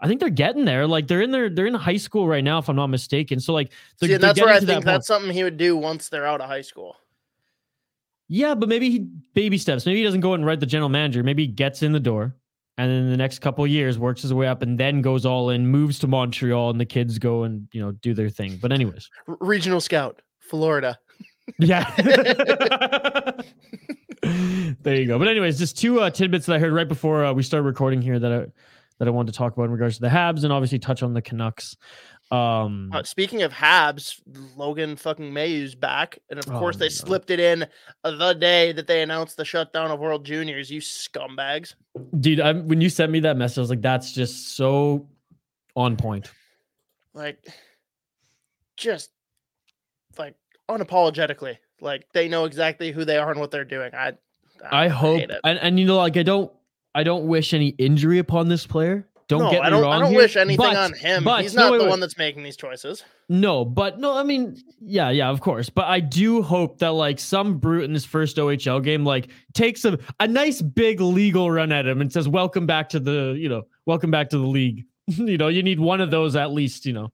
I 0.00 0.06
think 0.06 0.20
they're 0.20 0.30
getting 0.30 0.64
there. 0.64 0.86
Like 0.86 1.08
they're 1.08 1.22
in 1.22 1.30
their 1.30 1.48
they're 1.48 1.66
in 1.66 1.74
high 1.74 1.96
school 1.96 2.28
right 2.28 2.44
now, 2.44 2.58
if 2.58 2.68
I'm 2.68 2.76
not 2.76 2.88
mistaken. 2.88 3.40
So 3.40 3.52
like, 3.52 3.72
they're, 3.98 4.08
See, 4.08 4.12
they're 4.12 4.18
that's 4.18 4.40
where 4.40 4.50
I 4.50 4.60
to 4.60 4.66
that 4.66 4.72
think 4.72 4.84
that's 4.84 5.06
something 5.06 5.32
he 5.32 5.44
would 5.44 5.56
do 5.56 5.76
once 5.76 6.08
they're 6.08 6.26
out 6.26 6.40
of 6.40 6.48
high 6.48 6.62
school. 6.62 6.96
Yeah, 8.28 8.54
but 8.54 8.68
maybe 8.68 8.90
he 8.90 8.98
baby 9.34 9.58
steps. 9.58 9.86
Maybe 9.86 9.98
he 9.98 10.04
doesn't 10.04 10.20
go 10.20 10.34
and 10.34 10.44
write 10.44 10.60
the 10.60 10.66
general 10.66 10.88
manager. 10.88 11.22
Maybe 11.22 11.46
he 11.46 11.52
gets 11.52 11.82
in 11.82 11.92
the 11.92 12.00
door 12.00 12.34
and 12.76 12.90
then 12.90 12.98
in 13.04 13.10
the 13.10 13.16
next 13.16 13.38
couple 13.38 13.64
of 13.64 13.70
years 13.70 13.98
works 13.98 14.22
his 14.22 14.34
way 14.34 14.46
up 14.46 14.62
and 14.62 14.78
then 14.78 15.00
goes 15.00 15.24
all 15.24 15.50
in, 15.50 15.66
moves 15.66 15.98
to 16.00 16.06
Montreal, 16.06 16.70
and 16.70 16.80
the 16.80 16.84
kids 16.84 17.18
go 17.18 17.44
and 17.44 17.68
you 17.72 17.80
know 17.80 17.92
do 17.92 18.14
their 18.14 18.28
thing. 18.28 18.58
But 18.60 18.72
anyways, 18.72 19.08
regional 19.26 19.80
scout, 19.80 20.22
Florida. 20.38 20.98
Yeah. 21.58 21.90
there 24.82 24.94
you 24.94 25.06
go. 25.06 25.18
But 25.18 25.28
anyways, 25.28 25.58
just 25.58 25.78
two 25.78 26.00
uh, 26.00 26.10
tidbits 26.10 26.46
that 26.46 26.54
I 26.56 26.58
heard 26.58 26.72
right 26.72 26.88
before 26.88 27.24
uh, 27.24 27.32
we 27.32 27.42
started 27.42 27.64
recording 27.66 28.00
here 28.02 28.18
that 28.18 28.32
I 28.32 28.46
that 28.98 29.08
I 29.08 29.10
wanted 29.10 29.32
to 29.32 29.38
talk 29.38 29.52
about 29.52 29.64
in 29.64 29.70
regards 29.72 29.96
to 29.96 30.02
the 30.02 30.08
Habs 30.08 30.44
and 30.44 30.52
obviously 30.52 30.78
touch 30.78 31.02
on 31.02 31.14
the 31.14 31.20
Canucks. 31.22 31.76
Um, 32.30 32.90
Uh, 32.92 33.02
speaking 33.02 33.42
of 33.42 33.52
Habs, 33.52 34.20
Logan 34.56 34.94
fucking 34.96 35.32
Mailloux's 35.32 35.74
back, 35.74 36.18
and 36.30 36.38
of 36.38 36.48
Oh, 36.48 36.58
course 36.58 36.76
they 36.76 36.86
no. 36.86 36.90
slipped 36.90 37.30
it 37.30 37.40
in 37.40 37.66
the 38.04 38.32
day 38.34 38.70
that 38.72 38.86
they 38.86 39.02
announced 39.02 39.36
the 39.36 39.44
shutdown 39.44 39.90
of 39.90 39.98
World 39.98 40.24
Juniors. 40.24 40.70
You 40.70 40.80
scumbags! 40.80 41.74
dude, 42.20 42.40
I, 42.40 42.52
when 42.52 42.80
you 42.80 42.88
sent 42.88 43.10
me 43.12 43.20
that 43.20 43.36
message, 43.36 43.58
I 43.58 43.60
was 43.62 43.70
like, 43.70 43.82
that's 43.82 44.12
just 44.12 44.56
so 44.56 45.08
on 45.76 45.96
point. 45.96 46.30
Like, 47.14 47.44
just 48.76 49.10
like 49.10 49.10
unapologetically, 50.70 51.58
like 51.80 52.06
they 52.12 52.28
know 52.28 52.44
exactly 52.44 52.92
who 52.92 53.04
they 53.04 53.16
are 53.16 53.30
and 53.30 53.40
what 53.40 53.50
they're 53.50 53.64
doing. 53.64 53.94
I, 53.94 54.14
I 54.70 54.88
hope, 54.88 55.20
hate 55.20 55.30
and, 55.44 55.58
and 55.58 55.78
you 55.78 55.86
know, 55.86 55.96
like 55.96 56.16
I 56.16 56.22
don't, 56.22 56.52
I 56.94 57.02
don't 57.02 57.26
wish 57.26 57.54
any 57.54 57.68
injury 57.68 58.18
upon 58.18 58.48
this 58.48 58.66
player. 58.66 59.06
Don't 59.26 59.40
no, 59.44 59.50
get 59.50 59.62
me 59.62 59.66
I 59.66 59.70
don't. 59.70 59.82
wrong. 59.82 59.92
I 59.94 59.98
don't 60.00 60.10
here, 60.10 60.20
wish 60.20 60.36
anything 60.36 60.58
but- 60.58 60.76
on 60.76 60.92
him. 60.92 61.24
but- 61.24 61.42
He's 61.42 61.54
no, 61.54 61.62
not 61.64 61.72
wait, 61.72 61.78
the 61.78 61.84
wait. 61.84 61.90
one 61.90 62.00
that's 62.00 62.18
making 62.18 62.42
these 62.42 62.56
choices. 62.56 63.04
No, 63.30 63.64
but 63.64 63.98
no, 63.98 64.14
I 64.14 64.22
mean, 64.22 64.62
yeah, 64.80 65.08
yeah, 65.08 65.30
of 65.30 65.40
course. 65.40 65.70
But 65.70 65.86
I 65.86 66.00
do 66.00 66.42
hope 66.42 66.78
that 66.80 66.92
like 66.92 67.18
some 67.18 67.56
brute 67.56 67.84
in 67.84 67.94
his 67.94 68.04
first 68.04 68.36
OHL 68.36 68.84
game, 68.84 69.02
like 69.02 69.28
takes 69.54 69.86
a, 69.86 69.98
a 70.20 70.28
nice 70.28 70.60
big 70.60 71.00
legal 71.00 71.50
run 71.50 71.72
at 71.72 71.86
him 71.86 72.02
and 72.02 72.12
says, 72.12 72.28
Welcome 72.28 72.66
back 72.66 72.90
to 72.90 73.00
the, 73.00 73.34
you 73.38 73.48
know, 73.48 73.62
welcome 73.86 74.10
back 74.10 74.28
to 74.30 74.38
the 74.38 74.46
league. 74.46 74.84
you 75.06 75.38
know, 75.38 75.48
you 75.48 75.62
need 75.62 75.80
one 75.80 76.02
of 76.02 76.10
those 76.10 76.36
at 76.36 76.52
least, 76.52 76.84
you 76.84 76.92
know. 76.92 77.08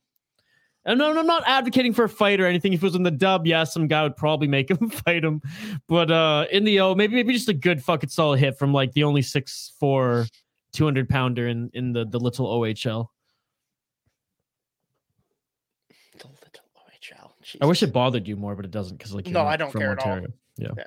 And 0.84 0.99
no, 0.99 1.12
no, 1.12 1.20
I'm 1.20 1.26
not 1.26 1.42
advocating 1.46 1.92
for 1.92 2.04
a 2.04 2.08
fight 2.08 2.40
or 2.40 2.46
anything. 2.46 2.72
If 2.72 2.82
it 2.82 2.87
was 2.87 2.94
in 2.94 3.02
the 3.02 3.10
dub, 3.10 3.46
yes, 3.46 3.75
some 3.75 3.87
guy 3.87 4.02
would 4.02 4.16
probably 4.16 4.49
make 4.49 4.70
him 4.70 4.88
fight 5.04 5.22
him. 5.25 5.42
But 5.88 6.10
uh 6.10 6.46
in 6.50 6.64
the 6.64 6.80
O, 6.80 6.94
maybe 6.94 7.14
maybe 7.14 7.34
just 7.34 7.49
a 7.49 7.54
good 7.54 7.82
fucking 7.82 8.08
solid 8.08 8.40
hit 8.40 8.58
from 8.58 8.72
like 8.72 8.92
the 8.92 9.04
only 9.04 9.22
six 9.22 9.72
four, 9.78 10.26
200 10.72 11.08
pounder 11.08 11.49
in 11.49 11.70
in 11.75 11.92
the 11.92 12.06
the 12.06 12.18
little 12.18 12.46
OHL. 12.46 13.08
The 16.18 16.28
little 16.28 16.64
OHL. 16.76 17.30
I 17.60 17.66
wish 17.66 17.82
it 17.82 17.92
bothered 17.92 18.26
you 18.26 18.37
more, 18.37 18.54
but 18.56 18.64
it 18.64 18.70
doesn't 18.70 18.96
because 18.96 19.12
like 19.14 19.26
No, 19.26 19.42
I 19.42 19.56
don't 19.56 19.72
care 19.72 19.92
at 19.92 19.99
all. 19.99 20.20
Yeah. 20.56 20.68
Yeah. 20.76 20.84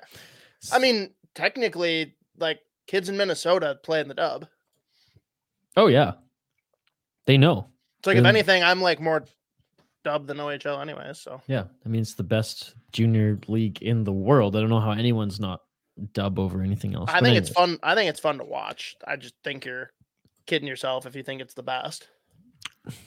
I 0.72 0.80
mean, 0.80 1.12
technically, 1.36 2.16
like 2.40 2.62
kids 2.88 3.10
in 3.10 3.18
Minnesota 3.18 3.78
play 3.84 4.00
in 4.02 4.08
the 4.08 4.14
dub. 4.16 4.48
oh 5.78 5.88
yeah, 5.88 6.14
they 7.26 7.38
know. 7.38 7.68
It's 8.00 8.08
like 8.08 8.18
if 8.18 8.26
anything, 8.26 8.64
I'm 8.64 8.82
like 8.82 9.00
more 9.00 9.26
dub 10.04 10.28
the 10.28 10.34
OHL 10.34 10.82
anyways. 10.82 11.20
So 11.20 11.42
Yeah, 11.48 11.66
I 11.86 11.90
mean 11.90 12.02
it's 12.02 12.14
the 12.16 12.24
best 12.24 12.76
junior 12.92 13.40
league 13.48 13.82
in 13.82 14.04
the 14.04 14.12
world. 14.12 14.56
I 14.56 14.60
don't 14.60 14.70
know 14.70 14.80
how 14.80 14.92
anyone's 14.92 15.40
not 15.40 15.62
dub 16.14 16.40
over 16.40 16.62
anything 16.62 16.96
else. 16.96 17.10
I 17.14 17.20
think 17.22 17.38
it's 17.38 17.50
fun. 17.50 17.78
I 17.84 17.96
think 17.96 18.10
it's 18.10 18.20
fun 18.20 18.38
to 18.40 18.44
watch. 18.44 18.96
I 19.06 19.16
just 19.16 19.36
think 19.44 19.66
you're 19.66 19.92
kidding 20.46 20.68
yourself 20.68 21.06
if 21.06 21.16
you 21.16 21.24
think 21.24 21.42
it's 21.42 21.54
the 21.54 21.64
best. 21.64 22.08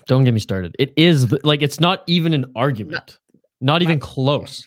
Don't 0.07 0.25
get 0.25 0.33
me 0.33 0.41
started. 0.41 0.75
It 0.79 0.95
is 0.97 1.33
like 1.45 1.63
it's 1.63 1.81
not 1.81 2.03
even 2.07 2.33
an 2.35 2.53
argument. 2.57 3.19
Not 3.61 3.83
even 3.83 3.99
close. 4.01 4.65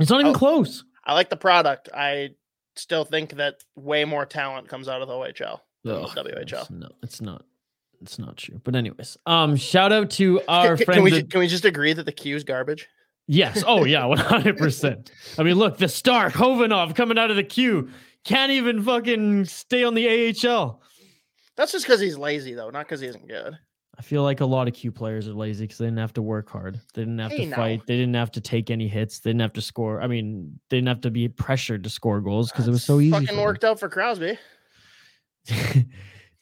It's 0.00 0.10
not 0.10 0.20
even 0.20 0.34
Oh. 0.34 0.38
close. 0.38 0.84
I 1.04 1.14
like 1.14 1.30
the 1.30 1.36
product. 1.36 1.88
I 1.94 2.30
still 2.76 3.04
think 3.04 3.34
that 3.34 3.56
way 3.76 4.04
more 4.04 4.26
talent 4.26 4.68
comes 4.68 4.88
out 4.88 5.02
of 5.02 5.08
the 5.08 5.14
OHL 5.14 5.60
than 5.84 6.02
the 6.02 6.08
WHL. 6.08 6.70
No, 6.70 6.88
it's 7.02 7.20
not. 7.20 7.44
It's 8.04 8.18
not 8.18 8.36
true. 8.36 8.60
But 8.62 8.76
anyways, 8.76 9.16
um, 9.24 9.56
shout 9.56 9.90
out 9.92 10.10
to 10.12 10.42
our 10.48 10.76
Can, 10.76 10.84
friends. 10.84 10.96
can 10.96 11.04
we 11.04 11.22
can 11.22 11.40
we 11.40 11.46
just 11.48 11.64
agree 11.64 11.94
that 11.94 12.04
the 12.04 12.12
Q 12.12 12.36
is 12.36 12.44
garbage? 12.44 12.86
Yes. 13.26 13.64
Oh 13.66 13.84
yeah, 13.84 14.04
one 14.04 14.18
hundred 14.18 14.58
percent. 14.58 15.10
I 15.38 15.42
mean, 15.42 15.56
look, 15.56 15.78
the 15.78 15.88
star 15.88 16.30
Khovanov 16.30 16.94
coming 16.94 17.16
out 17.18 17.30
of 17.30 17.36
the 17.36 17.42
queue 17.44 17.88
can't 18.24 18.52
even 18.52 18.82
fucking 18.82 19.46
stay 19.46 19.84
on 19.84 19.94
the 19.94 20.06
AHL. 20.46 20.82
That's 21.56 21.72
just 21.72 21.86
because 21.86 22.00
he's 22.00 22.18
lazy 22.18 22.52
though, 22.52 22.68
not 22.68 22.84
because 22.86 23.00
he 23.00 23.06
isn't 23.06 23.26
good. 23.26 23.56
I 23.96 24.02
feel 24.02 24.22
like 24.22 24.40
a 24.40 24.44
lot 24.46 24.68
of 24.68 24.74
Q 24.74 24.92
players 24.92 25.28
are 25.28 25.34
lazy 25.34 25.64
because 25.64 25.78
they 25.78 25.86
didn't 25.86 26.00
have 26.00 26.12
to 26.14 26.22
work 26.22 26.50
hard. 26.50 26.80
They 26.92 27.02
didn't 27.02 27.18
have 27.20 27.30
Hey, 27.30 27.48
to 27.48 27.54
fight. 27.54 27.86
They 27.86 27.96
didn't 27.96 28.14
have 28.14 28.32
to 28.32 28.40
take 28.40 28.70
any 28.70 28.88
hits. 28.88 29.20
They 29.20 29.30
didn't 29.30 29.40
have 29.42 29.52
to 29.54 29.62
score. 29.62 30.02
I 30.02 30.08
mean, 30.08 30.58
they 30.68 30.76
didn't 30.78 30.88
have 30.88 31.00
to 31.02 31.10
be 31.10 31.28
pressured 31.28 31.84
to 31.84 31.90
score 31.90 32.20
goals 32.20 32.50
because 32.50 32.66
it 32.68 32.72
was 32.72 32.82
so 32.84 32.98
easy. 33.00 33.12
Fucking 33.12 33.40
worked 33.40 33.62
out 33.64 33.78
for 33.80 33.88
Crosby. 33.88 34.36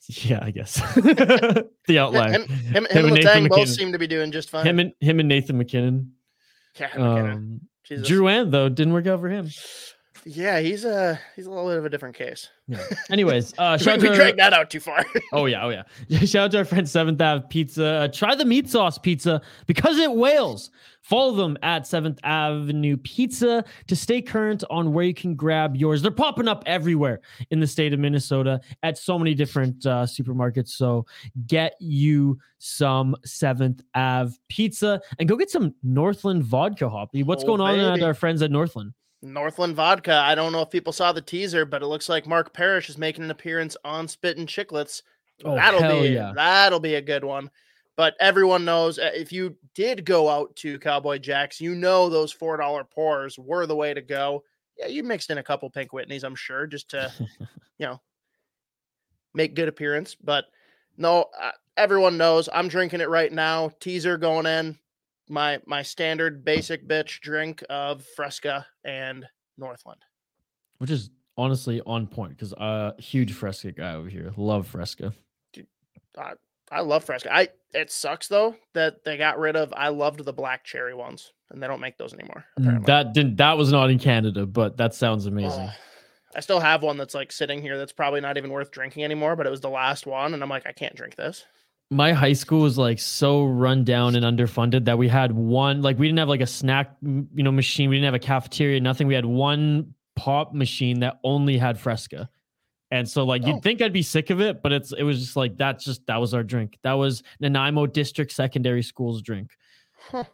yeah, 0.09 0.40
I 0.42 0.50
guess 0.50 0.75
the 0.94 1.99
outlier. 1.99 2.32
Him, 2.32 2.42
him, 2.42 2.49
him, 2.49 2.87
Him 2.87 2.87
and 2.87 3.06
and 3.06 3.14
Nathan 3.14 3.42
both 3.44 3.50
MacKinnon. 3.50 3.66
seem 3.66 3.92
to 3.92 3.99
be 3.99 4.06
doing 4.06 4.32
just 4.32 4.50
fine. 4.50 4.66
him 4.66 4.78
and 4.78 4.92
him 5.00 5.21
and 5.21 5.28
Nathan 5.28 5.59
MacKinnon. 5.59 6.12
yeah, 6.78 6.87
MacKinnon. 6.97 7.30
Um, 7.30 7.61
Jesus. 7.85 8.09
Drouin 8.09 8.50
though 8.50 8.68
didn't 8.68 8.92
work 8.92 9.06
out 9.06 9.21
for 9.21 9.28
him. 9.28 9.49
Yeah, 10.25 10.61
he's 10.61 10.85
a 10.85 11.19
he's 11.37 11.47
a 11.47 11.50
little 11.50 11.69
bit 11.69 11.79
of 11.79 11.85
a 11.85 11.88
different 11.91 12.14
case. 12.17 12.49
Yeah. 12.69 12.85
Anyways, 13.11 13.52
uh, 13.59 13.76
we 13.79 13.85
shout 13.85 14.00
we 14.00 14.09
out 14.09 14.12
to 14.12 14.17
dragged 14.17 14.38
that 14.38 14.52
out 14.52 14.71
too 14.71 14.81
far. 14.81 15.05
Oh 15.33 15.47
yeah, 15.47 15.64
oh 15.64 15.69
yeah. 16.09 16.19
Shout 16.21 16.45
out 16.45 16.50
to 16.52 16.59
our 16.59 16.64
friend 16.64 16.88
Seventh 16.88 17.21
Ave 17.21 17.47
Pizza. 17.49 17.85
Uh, 17.87 18.09
try 18.09 18.35
the 18.35 18.45
meat 18.45 18.69
sauce 18.69 18.99
pizza 18.99 19.41
because 19.67 19.99
it 19.99 20.12
wails. 20.12 20.71
Follow 21.00 21.35
them 21.35 21.59
at 21.64 21.85
Seventh 21.87 22.21
Avenue 22.23 22.97
Pizza 22.97 23.64
to 23.88 23.97
stay 23.97 24.23
current 24.23 24.62
on 24.71 24.93
where 24.93 25.05
you 25.05 25.14
can 25.14 25.35
grab 25.35 25.75
yours. 25.75 26.00
They're 26.00 26.12
popping 26.12 26.47
up 26.47 26.62
everywhere 26.64 27.21
in 27.50 27.59
the 27.59 27.67
state 27.67 27.93
of 27.93 27.99
Minnesota 27.99 28.61
at 28.85 28.97
so 28.99 29.19
many 29.19 29.35
different 29.35 29.85
uh, 29.85 30.05
supermarkets. 30.05 30.69
So 30.69 31.05
get 31.49 31.75
you 31.81 32.38
some 32.59 33.17
Seventh 33.25 33.83
Ave 33.97 34.33
Pizza 34.49 35.00
and 35.19 35.29
go 35.29 35.37
get 35.37 35.50
some 35.50 35.75
Northland 35.83 36.45
vodka 36.45 36.88
hoppy. 36.88 37.25
What's 37.25 37.43
Oh, 37.43 37.49
going 37.49 37.61
on 37.61 37.81
at 37.81 38.02
our 38.05 38.14
friends 38.14 38.41
at 38.43 38.52
Northland? 38.52 38.93
Northland 39.23 39.76
Vodka. 39.76 40.14
I 40.14 40.35
don't 40.35 40.52
know 40.52 40.62
if 40.62 40.71
people 40.71 40.93
saw 40.93 41.12
the 41.12 41.23
teaser, 41.23 41.64
but 41.64 41.83
it 41.83 41.87
looks 41.87 42.09
like 42.09 42.26
Mark 42.26 42.52
Parrish 42.52 42.88
is 42.88 42.99
making 42.99 43.25
an 43.25 43.31
appearance 43.31 43.76
on 43.85 44.09
Spit 44.09 44.37
and 44.37 44.49
Chicklets. 44.49 45.02
Oh, 45.45 45.55
that'll 45.55 45.81
hell 45.81 46.02
be 46.02 46.09
yeah. 46.09 46.33
that'll 46.35 46.81
be 46.81 46.97
a 46.97 47.02
good 47.02 47.25
one. 47.25 47.50
But 47.97 48.14
everyone 48.21 48.64
knows 48.64 48.99
uh, 48.99 49.11
if 49.14 49.33
you 49.33 49.57
did 49.75 50.05
go 50.05 50.29
out 50.29 50.55
to 50.57 50.79
Cowboy 50.79 51.19
Jacks, 51.19 51.61
you 51.61 51.75
know 51.75 52.09
those 52.09 52.33
four 52.33 52.57
dollar 52.57 52.85
pours 52.85 53.38
were 53.38 53.67
the 53.67 53.76
way 53.76 53.95
to 53.95 54.00
go. 54.00 54.45
Yeah, 54.79 54.87
you 54.87 55.02
mixed 55.02 55.31
in 55.31 55.38
a 55.38 55.43
couple 55.43 55.69
Pink 55.71 55.91
Whitneys, 55.93 56.25
I'm 56.25 56.35
sure, 56.35 56.67
just 56.67 56.91
to 56.91 57.12
you 57.79 57.87
know 57.87 58.00
make 59.35 59.55
good 59.55 59.69
appearance. 59.69 60.14
But 60.14 60.47
no, 60.97 61.26
uh, 61.41 61.52
everyone 61.76 62.17
knows 62.17 62.49
I'm 62.52 62.69
drinking 62.69 63.00
it 63.00 63.09
right 63.09 63.33
now. 63.33 63.71
Teaser 63.81 64.17
going 64.17 64.47
in. 64.47 64.79
My 65.32 65.60
my 65.66 65.82
standard 65.82 66.44
basic 66.44 66.86
bitch 66.86 67.20
drink 67.20 67.64
of 67.70 68.04
Fresca 68.14 68.66
and 68.84 69.26
Northland. 69.56 70.02
Which 70.76 70.90
is 70.90 71.08
honestly 71.38 71.80
on 71.86 72.06
point 72.06 72.36
because 72.36 72.52
uh 72.52 72.92
huge 72.98 73.32
Fresca 73.32 73.72
guy 73.72 73.94
over 73.94 74.10
here. 74.10 74.34
Love 74.36 74.66
Fresca. 74.66 75.14
I, 76.18 76.32
I 76.70 76.80
love 76.82 77.04
Fresca. 77.04 77.34
I 77.34 77.48
it 77.72 77.90
sucks 77.90 78.28
though 78.28 78.56
that 78.74 79.04
they 79.04 79.16
got 79.16 79.38
rid 79.38 79.56
of. 79.56 79.72
I 79.74 79.88
loved 79.88 80.22
the 80.22 80.34
black 80.34 80.64
cherry 80.64 80.92
ones, 80.92 81.32
and 81.50 81.62
they 81.62 81.66
don't 81.66 81.80
make 81.80 81.96
those 81.96 82.12
anymore. 82.12 82.44
Apparently. 82.58 82.82
Mm, 82.82 82.86
That 82.86 83.14
didn't 83.14 83.36
that 83.36 83.56
was 83.56 83.72
not 83.72 83.88
in 83.88 83.98
Canada, 83.98 84.44
but 84.44 84.76
that 84.76 84.94
sounds 84.94 85.24
amazing. 85.24 85.62
Ugh. 85.62 85.74
I 86.36 86.40
still 86.40 86.60
have 86.60 86.82
one 86.82 86.98
that's 86.98 87.14
like 87.14 87.32
sitting 87.32 87.62
here 87.62 87.78
that's 87.78 87.92
probably 87.92 88.20
not 88.20 88.36
even 88.36 88.50
worth 88.50 88.70
drinking 88.70 89.02
anymore, 89.04 89.34
but 89.36 89.46
it 89.46 89.50
was 89.50 89.62
the 89.62 89.70
last 89.70 90.06
one, 90.06 90.34
and 90.34 90.42
I'm 90.42 90.50
like, 90.50 90.66
I 90.66 90.72
can't 90.72 90.94
drink 90.94 91.16
this. 91.16 91.46
My 91.92 92.12
high 92.12 92.32
school 92.32 92.61
was 92.62 92.78
like 92.78 92.99
so 92.99 93.44
run 93.44 93.84
down 93.84 94.16
and 94.16 94.25
underfunded 94.25 94.87
that 94.87 94.96
we 94.99 95.08
had 95.08 95.30
one 95.32 95.82
like 95.82 95.99
we 95.99 96.06
didn't 96.06 96.18
have 96.18 96.28
like 96.28 96.40
a 96.40 96.46
snack 96.46 96.96
you 97.02 97.26
know 97.44 97.52
machine, 97.52 97.90
we 97.90 97.96
didn't 97.96 98.06
have 98.06 98.14
a 98.14 98.18
cafeteria, 98.18 98.80
nothing. 98.80 99.06
We 99.06 99.14
had 99.14 99.26
one 99.26 99.94
pop 100.16 100.54
machine 100.54 101.00
that 101.00 101.18
only 101.22 101.58
had 101.58 101.78
Fresca. 101.78 102.28
And 102.90 103.08
so 103.08 103.25
like 103.25 103.46
you'd 103.46 103.56
Oh. 103.56 103.61
think 103.61 103.80
I'd 103.82 103.92
be 103.92 104.02
sick 104.02 104.30
of 104.30 104.40
it, 104.40 104.62
but 104.62 104.72
it's 104.72 104.92
it 104.92 105.02
was 105.02 105.20
just 105.20 105.37
like 105.37 105.56
that's 105.56 105.84
just 105.84 106.06
that 106.06 106.16
was 106.16 106.34
our 106.34 106.42
drink. 106.42 106.78
That 106.82 106.94
was 106.94 107.22
Nanaimo 107.40 107.87
District 107.87 108.32
Secondary 108.32 108.82
School's 108.82 109.22
drink. 109.22 109.50
Huh. 110.11 110.25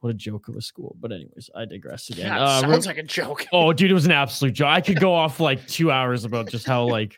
What 0.00 0.10
a 0.10 0.14
joke 0.14 0.48
of 0.48 0.56
a 0.56 0.60
school. 0.60 0.96
But 1.00 1.12
anyways, 1.12 1.48
I 1.54 1.64
digress 1.64 2.10
again. 2.10 2.28
God, 2.28 2.40
Uh, 2.42 2.60
sounds 2.68 2.86
like 2.86 2.98
a 2.98 3.02
joke. 3.02 3.46
Oh, 3.52 3.72
dude, 3.72 3.90
it 3.90 3.94
was 3.94 4.04
an 4.04 4.12
absolute 4.12 4.52
joke. 4.52 4.68
I 4.68 4.80
could 4.80 5.00
go 5.00 5.14
off 5.14 5.40
like 5.40 5.66
two 5.66 5.90
hours 5.90 6.24
about 6.24 6.48
just 6.50 6.66
how 6.66 6.84
like 6.84 7.16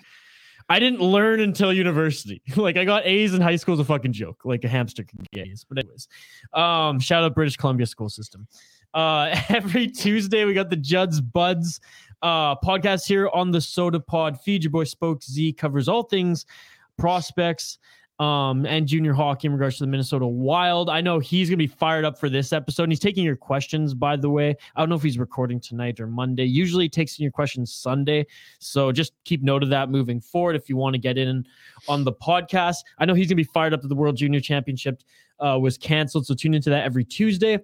I 0.68 0.78
didn't 0.78 1.00
learn 1.00 1.40
until 1.40 1.72
university. 1.72 2.42
like 2.56 2.76
I 2.76 2.84
got 2.84 3.06
A's 3.06 3.34
in 3.34 3.40
high 3.40 3.56
school 3.56 3.74
is 3.74 3.80
a 3.80 3.84
fucking 3.84 4.12
joke. 4.12 4.42
Like 4.44 4.64
a 4.64 4.68
hamster 4.68 5.04
can 5.04 5.24
get 5.32 5.46
A's. 5.46 5.64
But 5.68 5.78
anyways, 5.78 6.08
um, 6.52 6.98
shout 6.98 7.22
out 7.22 7.34
British 7.34 7.56
Columbia 7.56 7.86
school 7.86 8.08
system. 8.08 8.46
Uh, 8.94 9.38
every 9.48 9.86
Tuesday 9.86 10.44
we 10.44 10.54
got 10.54 10.70
the 10.70 10.76
Judd'z 10.76 11.20
Budds 11.32 11.80
uh 12.22 12.56
podcast 12.56 13.06
here 13.06 13.28
on 13.34 13.50
the 13.50 13.58
Sota 13.58 14.04
Pod 14.04 14.40
feed. 14.40 14.64
Your 14.64 14.70
boy 14.70 14.84
Spoke 14.84 15.22
Z 15.22 15.52
covers 15.52 15.88
all 15.88 16.02
things 16.02 16.46
prospects 16.96 17.78
um 18.18 18.64
and 18.64 18.86
junior 18.86 19.12
hockey 19.12 19.46
in 19.46 19.52
regards 19.52 19.76
to 19.76 19.84
the 19.84 19.88
Minnesota 19.88 20.26
Wild. 20.26 20.88
I 20.88 21.00
know 21.00 21.18
he's 21.18 21.50
gonna 21.50 21.58
be 21.58 21.66
fired 21.66 22.04
up 22.04 22.18
for 22.18 22.30
this 22.30 22.52
episode. 22.52 22.84
And 22.84 22.92
he's 22.92 23.00
taking 23.00 23.24
your 23.24 23.36
questions, 23.36 23.92
by 23.92 24.16
the 24.16 24.30
way. 24.30 24.56
I 24.74 24.80
don't 24.80 24.88
know 24.88 24.94
if 24.94 25.02
he's 25.02 25.18
recording 25.18 25.60
tonight 25.60 26.00
or 26.00 26.06
Monday. 26.06 26.44
Usually 26.44 26.88
takes 26.88 27.18
your 27.20 27.30
questions 27.30 27.74
Sunday. 27.74 28.26
So 28.58 28.90
just 28.90 29.12
keep 29.24 29.42
note 29.42 29.62
of 29.62 29.68
that 29.70 29.90
moving 29.90 30.20
forward 30.20 30.56
if 30.56 30.68
you 30.68 30.76
want 30.76 30.94
to 30.94 30.98
get 30.98 31.18
in 31.18 31.46
on 31.88 32.04
the 32.04 32.12
podcast. 32.12 32.76
I 32.98 33.04
know 33.04 33.14
he's 33.14 33.28
gonna 33.28 33.36
be 33.36 33.44
fired 33.44 33.74
up 33.74 33.82
that 33.82 33.88
the 33.88 33.94
World 33.94 34.16
Junior 34.16 34.40
Championship 34.40 35.02
uh, 35.38 35.58
was 35.60 35.76
canceled. 35.76 36.26
So 36.26 36.34
tune 36.34 36.54
into 36.54 36.70
that 36.70 36.84
every 36.84 37.04
Tuesday. 37.04 37.58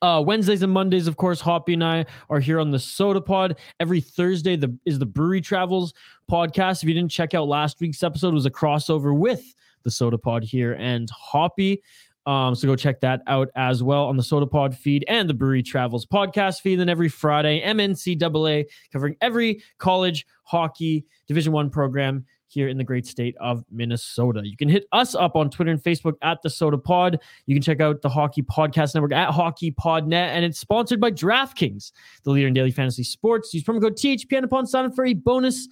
Uh, 0.00 0.22
Wednesdays 0.24 0.62
and 0.62 0.72
Mondays, 0.72 1.06
of 1.06 1.16
course, 1.16 1.40
Hoppy 1.40 1.74
and 1.74 1.84
I 1.84 2.06
are 2.30 2.40
here 2.40 2.60
on 2.60 2.70
the 2.70 2.78
Sota 2.78 3.24
Pod. 3.24 3.58
Every 3.78 4.00
Thursday 4.00 4.56
the, 4.56 4.76
is 4.86 4.98
the 4.98 5.06
Brewery 5.06 5.40
Travels 5.40 5.92
podcast. 6.30 6.82
If 6.82 6.88
you 6.88 6.94
didn't 6.94 7.10
check 7.10 7.34
out 7.34 7.46
last 7.48 7.80
week's 7.80 8.02
episode, 8.02 8.28
it 8.28 8.34
was 8.34 8.46
a 8.46 8.50
crossover 8.50 9.16
with 9.16 9.54
the 9.82 9.90
Sota 9.90 10.20
Pod 10.20 10.44
here 10.44 10.74
and 10.74 11.08
Hoppy. 11.10 11.82
Um, 12.24 12.54
so 12.54 12.68
go 12.68 12.76
check 12.76 13.00
that 13.00 13.22
out 13.26 13.48
as 13.56 13.82
well 13.82 14.04
on 14.04 14.16
the 14.16 14.22
Sota 14.22 14.48
Pod 14.48 14.76
feed 14.76 15.04
and 15.08 15.28
the 15.28 15.34
Brewery 15.34 15.62
Travels 15.62 16.06
podcast 16.06 16.60
feed. 16.60 16.78
Then 16.78 16.88
every 16.88 17.08
Friday, 17.08 17.60
MNCAA 17.62 18.66
covering 18.92 19.16
every 19.20 19.62
college 19.78 20.26
hockey 20.44 21.04
Division 21.26 21.52
One 21.52 21.68
program 21.68 22.24
here 22.52 22.68
in 22.68 22.76
the 22.76 22.84
great 22.84 23.06
state 23.06 23.34
of 23.40 23.64
Minnesota. 23.70 24.42
You 24.44 24.56
can 24.56 24.68
hit 24.68 24.84
us 24.92 25.14
up 25.14 25.36
on 25.36 25.50
Twitter 25.50 25.70
and 25.70 25.82
Facebook 25.82 26.14
at 26.22 26.42
the 26.42 26.48
Sota 26.48 26.82
Pod. 26.82 27.18
You 27.46 27.54
can 27.54 27.62
check 27.62 27.80
out 27.80 28.02
the 28.02 28.10
Hockey 28.10 28.42
Podcast 28.42 28.94
Network 28.94 29.12
at 29.12 29.30
Hockey 29.30 29.72
Podnet, 29.72 30.12
and 30.12 30.44
it's 30.44 30.60
sponsored 30.60 31.00
by 31.00 31.10
DraftKings, 31.10 31.92
the 32.24 32.30
leader 32.30 32.48
in 32.48 32.54
daily 32.54 32.70
fantasy 32.70 33.04
sports. 33.04 33.52
Use 33.54 33.64
promo 33.64 33.80
code 33.80 33.96
THPN 33.96 34.44
upon 34.44 34.66
sign 34.66 34.84
up 34.84 34.94
for 34.94 35.06
a 35.06 35.14
bonus. 35.14 35.68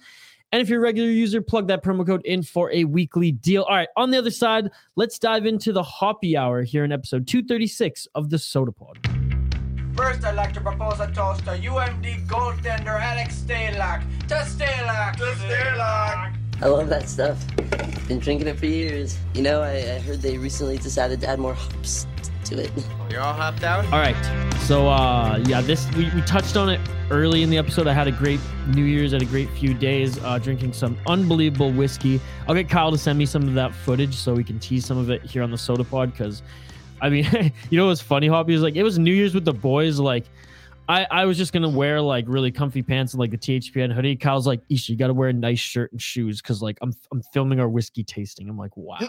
And 0.53 0.61
if 0.61 0.67
you're 0.67 0.79
a 0.79 0.83
regular 0.83 1.09
user, 1.09 1.41
plug 1.41 1.67
that 1.69 1.81
promo 1.81 2.05
code 2.05 2.25
in 2.25 2.43
for 2.43 2.69
a 2.73 2.83
weekly 2.83 3.31
deal. 3.31 3.63
All 3.63 3.75
right, 3.75 3.87
on 3.95 4.11
the 4.11 4.17
other 4.17 4.31
side, 4.31 4.69
let's 4.97 5.17
dive 5.17 5.45
into 5.45 5.71
the 5.71 5.81
Hoppy 5.81 6.35
Hour 6.35 6.63
here 6.63 6.83
in 6.83 6.91
episode 6.91 7.25
236 7.25 8.07
of 8.15 8.29
the 8.29 8.35
Sota 8.35 8.75
Pod. 8.75 8.99
First, 9.95 10.25
I'd 10.25 10.35
like 10.35 10.51
to 10.53 10.59
propose 10.59 10.99
a 10.99 11.09
toast 11.11 11.45
to 11.45 11.51
UMD 11.51 12.27
goaltender 12.27 12.99
Alex 12.99 13.41
Stalock. 13.45 14.03
To 14.27 14.35
Stalock! 14.35 15.15
To 15.17 15.23
Stalock! 15.23 16.35
I 16.61 16.67
love 16.67 16.89
that 16.89 17.07
stuff. 17.07 17.45
Been 18.09 18.19
drinking 18.19 18.47
it 18.47 18.59
for 18.59 18.65
years. 18.65 19.17
You 19.33 19.43
know, 19.43 19.61
I, 19.61 19.77
I 19.77 19.99
heard 19.99 20.21
they 20.21 20.37
recently 20.37 20.77
decided 20.77 21.21
to 21.21 21.27
add 21.27 21.39
more 21.39 21.53
hops 21.53 22.05
t- 22.55 22.61
into 22.61 22.79
it. 22.79 22.85
You're 23.11 23.21
all 23.21 23.33
hopped 23.33 23.63
out? 23.63 23.85
All 23.85 23.99
right. 23.99 24.15
So 24.61 24.87
uh 24.87 25.43
yeah, 25.45 25.61
this 25.61 25.89
we, 25.95 26.09
we 26.13 26.21
touched 26.21 26.55
on 26.55 26.69
it 26.69 26.79
early 27.09 27.43
in 27.43 27.49
the 27.49 27.57
episode. 27.57 27.87
I 27.87 27.93
had 27.93 28.07
a 28.07 28.11
great 28.11 28.39
New 28.67 28.85
Year's, 28.85 29.11
had 29.11 29.21
a 29.21 29.25
great 29.25 29.49
few 29.51 29.73
days 29.73 30.17
uh 30.23 30.37
drinking 30.37 30.73
some 30.73 30.97
unbelievable 31.07 31.71
whiskey. 31.71 32.19
I'll 32.47 32.55
get 32.55 32.69
Kyle 32.69 32.91
to 32.91 32.97
send 32.97 33.17
me 33.17 33.25
some 33.25 33.47
of 33.47 33.53
that 33.55 33.73
footage 33.73 34.15
so 34.15 34.33
we 34.33 34.43
can 34.43 34.59
tease 34.59 34.85
some 34.85 34.97
of 34.97 35.09
it 35.09 35.23
here 35.23 35.43
on 35.43 35.51
the 35.51 35.57
sota 35.57 35.87
pod 35.89 36.11
because 36.11 36.43
I 37.01 37.09
mean, 37.09 37.27
you 37.69 37.77
know 37.77 37.87
what's 37.87 38.01
funny, 38.01 38.27
Hoppy? 38.27 38.53
is 38.53 38.61
like 38.61 38.75
it 38.75 38.83
was 38.83 38.99
New 38.99 39.13
Year's 39.13 39.33
with 39.33 39.45
the 39.45 39.53
boys, 39.53 39.99
like 39.99 40.25
I, 40.91 41.07
I 41.09 41.25
was 41.25 41.37
just 41.37 41.53
gonna 41.53 41.69
wear 41.69 42.01
like 42.01 42.25
really 42.27 42.51
comfy 42.51 42.81
pants 42.81 43.13
and 43.13 43.19
like 43.19 43.31
the 43.31 43.37
THPN 43.37 43.93
hoodie. 43.93 44.15
Kyle's 44.15 44.45
like, 44.45 44.61
Isha, 44.69 44.91
you 44.91 44.97
gotta 44.97 45.13
wear 45.13 45.29
a 45.29 45.33
nice 45.33 45.59
shirt 45.59 45.91
and 45.91 46.01
shoes 46.01 46.41
because 46.41 46.61
like 46.61 46.77
I'm 46.81 46.93
I'm 47.11 47.21
filming 47.33 47.59
our 47.59 47.69
whiskey 47.69 48.03
tasting. 48.03 48.49
I'm 48.49 48.57
like, 48.57 48.75
wow, 48.75 48.99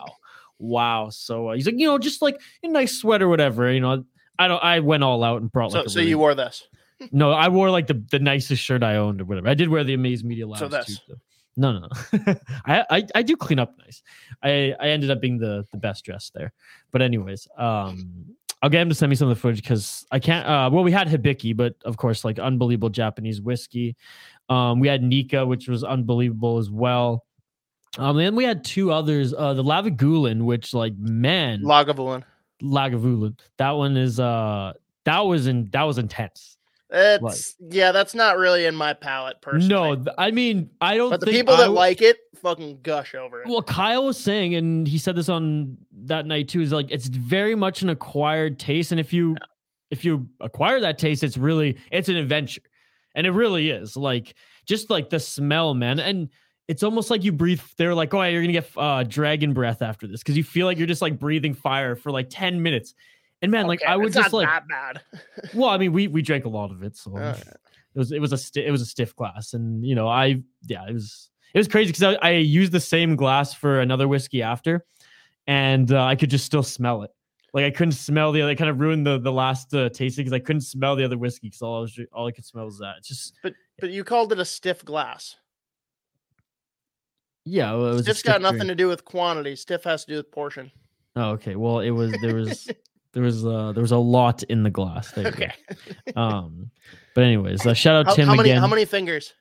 wow. 0.58 1.08
So 1.10 1.48
uh, 1.48 1.54
he's 1.54 1.66
like, 1.66 1.78
you 1.78 1.86
know, 1.86 1.98
just 1.98 2.22
like 2.22 2.40
a 2.62 2.68
nice 2.68 2.98
sweater, 2.98 3.28
whatever. 3.28 3.70
You 3.72 3.80
know, 3.80 4.04
I 4.38 4.48
don't. 4.48 4.62
I 4.62 4.80
went 4.80 5.02
all 5.04 5.22
out 5.24 5.40
and 5.42 5.50
brought 5.52 5.72
So, 5.72 5.78
like. 5.78 5.86
a 5.86 5.90
so 5.90 5.98
really- 6.00 6.10
you 6.10 6.18
wore 6.18 6.34
this. 6.34 6.66
no, 7.12 7.32
I 7.32 7.48
wore 7.48 7.70
like 7.70 7.86
the, 7.88 8.02
the 8.10 8.18
nicest 8.20 8.62
shirt 8.62 8.82
I 8.82 8.96
owned 8.96 9.20
or 9.20 9.24
whatever. 9.24 9.48
I 9.48 9.54
did 9.54 9.68
wear 9.68 9.82
the 9.82 9.94
Amaze 9.94 10.22
Media 10.22 10.46
Labs 10.46 10.60
So 10.60 10.68
too. 10.68 10.76
this. 10.76 11.00
though. 11.08 11.16
No, 11.56 11.72
no, 11.72 11.80
no. 11.80 12.34
I, 12.64 12.84
I 12.90 13.06
I 13.16 13.22
do 13.22 13.36
clean 13.36 13.58
up 13.58 13.74
nice. 13.78 14.02
I 14.42 14.74
I 14.80 14.88
ended 14.88 15.10
up 15.10 15.20
being 15.20 15.38
the 15.38 15.66
the 15.72 15.76
best 15.78 16.04
dressed 16.04 16.32
there. 16.34 16.52
But 16.92 17.02
anyways, 17.02 17.46
um, 17.58 18.24
I'll 18.62 18.70
get 18.70 18.80
him 18.80 18.88
to 18.88 18.94
send 18.94 19.10
me 19.10 19.16
some 19.16 19.28
of 19.28 19.36
the 19.36 19.40
footage 19.40 19.60
because 19.62 20.06
I 20.10 20.18
can't. 20.18 20.46
Uh, 20.46 20.70
well, 20.72 20.82
we 20.84 20.92
had 20.92 21.08
Hibiki, 21.08 21.54
but 21.54 21.74
of 21.84 21.96
course, 21.98 22.24
like 22.24 22.38
unbelievable 22.38 22.88
Japanese 22.88 23.40
whiskey. 23.42 23.96
Um, 24.48 24.80
we 24.80 24.88
had 24.88 25.02
Nikka, 25.02 25.44
which 25.44 25.68
was 25.68 25.84
unbelievable 25.84 26.56
as 26.58 26.70
well. 26.70 27.24
Um, 27.98 28.18
and 28.18 28.36
we 28.36 28.44
had 28.44 28.64
two 28.64 28.90
others. 28.90 29.34
Uh, 29.34 29.54
the 29.54 29.62
Lavagulin, 29.64 30.42
which 30.44 30.72
like 30.72 30.96
man, 30.96 31.62
Lagavulin. 31.62 32.24
Lagavulin. 32.62 33.38
That 33.58 33.72
one 33.72 33.96
is 33.96 34.18
uh 34.18 34.72
that 35.04 35.20
was 35.20 35.46
in 35.46 35.68
that 35.72 35.82
was 35.82 35.98
intense. 35.98 36.56
It's 36.90 37.54
yeah, 37.70 37.92
that's 37.92 38.14
not 38.14 38.36
really 38.36 38.66
in 38.66 38.74
my 38.74 38.92
palate 38.92 39.40
personally. 39.40 39.96
No, 39.96 40.12
I 40.18 40.30
mean 40.30 40.70
I 40.80 40.96
don't. 40.96 41.10
but 41.10 41.20
the 41.20 41.26
people 41.26 41.54
I 41.54 41.58
that 41.58 41.62
w- 41.64 41.78
like 41.78 42.02
it 42.02 42.18
fucking 42.36 42.80
gush 42.82 43.14
over 43.14 43.42
it. 43.42 43.48
Well, 43.48 43.62
Kyle 43.62 44.04
was 44.04 44.18
saying, 44.18 44.54
and 44.54 44.86
he 44.86 44.98
said 44.98 45.16
this 45.16 45.28
on 45.28 45.78
that 46.04 46.26
night 46.26 46.48
too. 46.48 46.60
Is 46.60 46.72
like 46.72 46.90
it's 46.90 47.06
very 47.06 47.54
much 47.54 47.82
an 47.82 47.88
acquired 47.88 48.58
taste, 48.58 48.90
and 48.90 49.00
if 49.00 49.12
you 49.12 49.36
if 49.90 50.04
you 50.04 50.28
acquire 50.40 50.80
that 50.80 50.98
taste, 50.98 51.22
it's 51.22 51.38
really 51.38 51.78
it's 51.90 52.08
an 52.08 52.16
adventure, 52.16 52.62
and 53.14 53.26
it 53.26 53.30
really 53.30 53.70
is. 53.70 53.96
Like 53.96 54.34
just 54.66 54.90
like 54.90 55.08
the 55.08 55.20
smell, 55.20 55.72
man, 55.72 55.98
and 55.98 56.28
it's 56.68 56.82
almost 56.82 57.10
like 57.10 57.24
you 57.24 57.32
breathe. 57.32 57.60
They're 57.76 57.94
like, 57.94 58.14
oh, 58.14 58.22
you're 58.22 58.42
gonna 58.42 58.52
get 58.52 58.70
uh, 58.76 59.02
dragon 59.04 59.52
breath 59.52 59.82
after 59.82 60.06
this 60.06 60.20
because 60.20 60.36
you 60.36 60.44
feel 60.44 60.66
like 60.66 60.78
you're 60.78 60.86
just 60.86 61.02
like 61.02 61.18
breathing 61.18 61.54
fire 61.54 61.96
for 61.96 62.10
like 62.10 62.28
ten 62.30 62.62
minutes. 62.62 62.94
And 63.40 63.50
man, 63.50 63.66
like 63.66 63.82
I 63.84 63.96
would 63.96 64.12
just 64.12 64.32
like, 64.32 64.46
that 64.46 64.68
bad. 64.68 65.02
well, 65.54 65.70
I 65.70 65.78
mean, 65.78 65.92
we 65.92 66.06
we 66.06 66.22
drank 66.22 66.44
a 66.44 66.48
lot 66.48 66.70
of 66.70 66.82
it, 66.82 66.96
so 66.96 67.16
it 67.16 67.98
was 67.98 68.12
it 68.12 68.20
was 68.20 68.32
a 68.32 68.38
sti- 68.38 68.62
it 68.62 68.70
was 68.70 68.80
a 68.80 68.86
stiff 68.86 69.14
glass, 69.16 69.54
and 69.54 69.84
you 69.84 69.94
know, 69.94 70.08
I 70.08 70.42
yeah, 70.66 70.86
it 70.88 70.92
was 70.92 71.30
it 71.52 71.58
was 71.58 71.68
crazy 71.68 71.92
because 71.92 72.16
I, 72.22 72.28
I 72.28 72.30
used 72.34 72.72
the 72.72 72.80
same 72.80 73.16
glass 73.16 73.52
for 73.52 73.80
another 73.80 74.06
whiskey 74.06 74.42
after, 74.42 74.86
and 75.46 75.92
uh, 75.92 76.04
I 76.04 76.14
could 76.14 76.30
just 76.30 76.46
still 76.46 76.62
smell 76.62 77.02
it. 77.02 77.10
Like 77.52 77.64
I 77.64 77.70
couldn't 77.70 77.92
smell 77.92 78.32
the 78.32 78.40
other. 78.42 78.52
It 78.52 78.56
kind 78.56 78.70
of 78.70 78.80
ruined 78.80 79.06
the 79.06 79.18
the 79.18 79.32
last 79.32 79.74
uh, 79.74 79.90
tasting 79.90 80.24
because 80.24 80.32
I 80.32 80.38
couldn't 80.38 80.62
smell 80.62 80.96
the 80.96 81.04
other 81.04 81.18
whiskey 81.18 81.48
because 81.48 81.62
all 81.62 81.78
I 81.78 81.80
was 81.80 82.00
all 82.12 82.28
I 82.28 82.32
could 82.32 82.46
smell 82.46 82.64
was 82.64 82.78
that. 82.78 82.94
It's 82.98 83.08
just 83.08 83.34
But 83.42 83.54
but 83.78 83.90
you 83.90 84.04
called 84.04 84.32
it 84.32 84.38
a 84.38 84.44
stiff 84.44 84.84
glass. 84.84 85.36
Yeah, 87.44 87.72
well, 87.74 87.96
it 87.98 88.02
Stiff's 88.04 88.22
got 88.22 88.32
stiff 88.34 88.42
nothing 88.42 88.58
drink. 88.58 88.70
to 88.70 88.74
do 88.76 88.88
with 88.88 89.04
quantity. 89.04 89.56
Stiff 89.56 89.84
has 89.84 90.04
to 90.04 90.12
do 90.12 90.16
with 90.18 90.30
portion. 90.30 90.70
Oh, 91.16 91.30
okay. 91.32 91.56
Well, 91.56 91.80
it 91.80 91.90
was 91.90 92.12
there 92.22 92.34
was 92.34 92.70
there 93.12 93.22
was 93.22 93.44
uh 93.44 93.72
there 93.72 93.82
was 93.82 93.92
a 93.92 93.98
lot 93.98 94.42
in 94.44 94.62
the 94.62 94.70
glass. 94.70 95.10
There. 95.12 95.26
Okay. 95.28 95.52
Um, 96.16 96.70
but 97.14 97.24
anyways, 97.24 97.66
uh, 97.66 97.74
shout 97.74 97.94
out 97.96 98.06
How, 98.06 98.14
Tim 98.14 98.26
how 98.28 98.34
many 98.34 98.50
again. 98.50 98.60
how 98.60 98.66
many 98.68 98.84
fingers? 98.84 99.32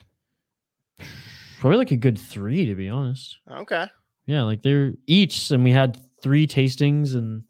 Probably 1.59 1.77
like 1.77 1.91
a 1.91 1.97
good 1.97 2.17
three, 2.17 2.65
to 2.65 2.75
be 2.75 2.89
honest. 2.89 3.37
Okay. 3.49 3.85
Yeah, 4.25 4.43
like 4.43 4.61
they're 4.63 4.93
each, 5.07 5.51
and 5.51 5.63
we 5.63 5.71
had 5.71 5.99
three 6.21 6.47
tastings 6.47 7.13
and 7.15 7.43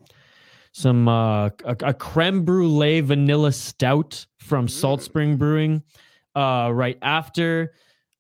some 0.74 1.08
uh 1.08 1.48
a, 1.66 1.76
a 1.82 1.94
creme 1.94 2.44
brulee 2.46 3.02
vanilla 3.02 3.52
stout 3.52 4.26
from 4.38 4.68
Salt 4.68 5.00
Mm. 5.00 5.04
Spring 5.04 5.38
Brewing. 5.38 5.84
Uh, 6.36 6.70
right 6.74 6.98
after, 7.02 7.74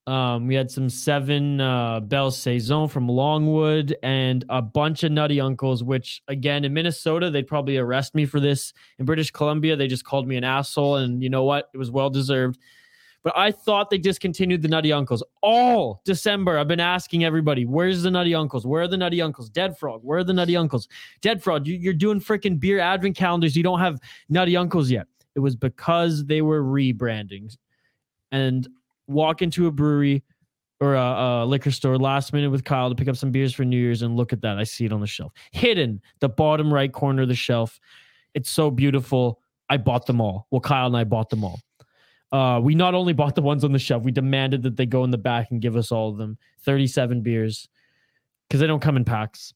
um, 0.07 0.47
we 0.47 0.55
had 0.55 0.71
some 0.71 0.89
seven 0.89 1.61
uh 1.61 1.99
Belle 1.99 2.31
Saison 2.31 2.87
from 2.87 3.07
Longwood 3.07 3.95
and 4.01 4.43
a 4.49 4.61
bunch 4.61 5.03
of 5.03 5.11
Nutty 5.11 5.39
Uncles. 5.39 5.83
Which 5.83 6.21
again, 6.27 6.65
in 6.65 6.73
Minnesota, 6.73 7.29
they'd 7.29 7.47
probably 7.47 7.77
arrest 7.77 8.15
me 8.15 8.25
for 8.25 8.39
this. 8.39 8.73
In 8.99 9.05
British 9.05 9.31
Columbia, 9.31 9.75
they 9.75 9.87
just 9.87 10.03
called 10.03 10.27
me 10.27 10.37
an 10.37 10.43
asshole, 10.43 10.95
and 10.97 11.21
you 11.21 11.29
know 11.29 11.43
what? 11.43 11.69
It 11.73 11.77
was 11.77 11.91
well 11.91 12.09
deserved. 12.09 12.57
But 13.23 13.37
I 13.37 13.51
thought 13.51 13.91
they 13.91 13.99
discontinued 13.99 14.63
the 14.63 14.67
Nutty 14.67 14.91
Uncles 14.91 15.23
all 15.43 16.01
December. 16.05 16.57
I've 16.57 16.67
been 16.67 16.79
asking 16.79 17.23
everybody, 17.23 17.65
where's 17.65 18.01
the 18.01 18.09
Nutty 18.09 18.33
Uncles? 18.33 18.65
Where 18.65 18.81
are 18.81 18.87
the 18.87 18.97
Nutty 18.97 19.21
Uncles? 19.21 19.49
Dead 19.49 19.77
Frog, 19.77 20.01
where 20.03 20.19
are 20.19 20.23
the 20.23 20.33
Nutty 20.33 20.57
Uncles? 20.57 20.87
Dead 21.21 21.43
Frog, 21.43 21.67
you, 21.67 21.75
you're 21.75 21.93
doing 21.93 22.19
freaking 22.19 22.59
beer 22.59 22.79
advent 22.79 23.15
calendars. 23.15 23.55
You 23.55 23.61
don't 23.61 23.79
have 23.79 23.99
Nutty 24.29 24.57
Uncles 24.57 24.89
yet. 24.89 25.05
It 25.35 25.39
was 25.39 25.55
because 25.55 26.25
they 26.25 26.41
were 26.41 26.63
rebranding. 26.63 27.55
And 28.31 28.67
walk 29.11 29.41
into 29.41 29.67
a 29.67 29.71
brewery 29.71 30.23
or 30.79 30.95
a, 30.95 31.43
a 31.43 31.45
liquor 31.45 31.71
store 31.71 31.97
last 31.97 32.33
minute 32.33 32.49
with 32.49 32.63
Kyle 32.63 32.89
to 32.89 32.95
pick 32.95 33.07
up 33.07 33.15
some 33.15 33.31
beers 33.31 33.53
for 33.53 33.63
New 33.63 33.77
Year's 33.77 34.01
and 34.01 34.15
look 34.15 34.33
at 34.33 34.41
that. 34.41 34.57
I 34.57 34.63
see 34.63 34.85
it 34.85 34.91
on 34.91 34.99
the 34.99 35.07
shelf, 35.07 35.31
hidden 35.51 36.01
the 36.19 36.29
bottom 36.29 36.73
right 36.73 36.91
corner 36.91 37.21
of 37.21 37.27
the 37.27 37.35
shelf. 37.35 37.79
It's 38.33 38.49
so 38.49 38.71
beautiful. 38.71 39.39
I 39.69 39.77
bought 39.77 40.05
them 40.05 40.19
all. 40.19 40.47
Well, 40.51 40.61
Kyle 40.61 40.87
and 40.87 40.97
I 40.97 41.03
bought 41.03 41.29
them 41.29 41.43
all. 41.43 41.59
Uh, 42.31 42.59
we 42.61 42.75
not 42.75 42.93
only 42.95 43.13
bought 43.13 43.35
the 43.35 43.41
ones 43.41 43.63
on 43.63 43.73
the 43.73 43.79
shelf, 43.79 44.03
we 44.03 44.11
demanded 44.11 44.63
that 44.63 44.77
they 44.77 44.85
go 44.85 45.03
in 45.03 45.11
the 45.11 45.17
back 45.17 45.51
and 45.51 45.61
give 45.61 45.75
us 45.75 45.91
all 45.91 46.09
of 46.09 46.17
them. 46.17 46.37
37 46.63 47.21
beers 47.21 47.67
because 48.47 48.59
they 48.59 48.67
don't 48.67 48.81
come 48.81 48.97
in 48.97 49.05
packs. 49.05 49.53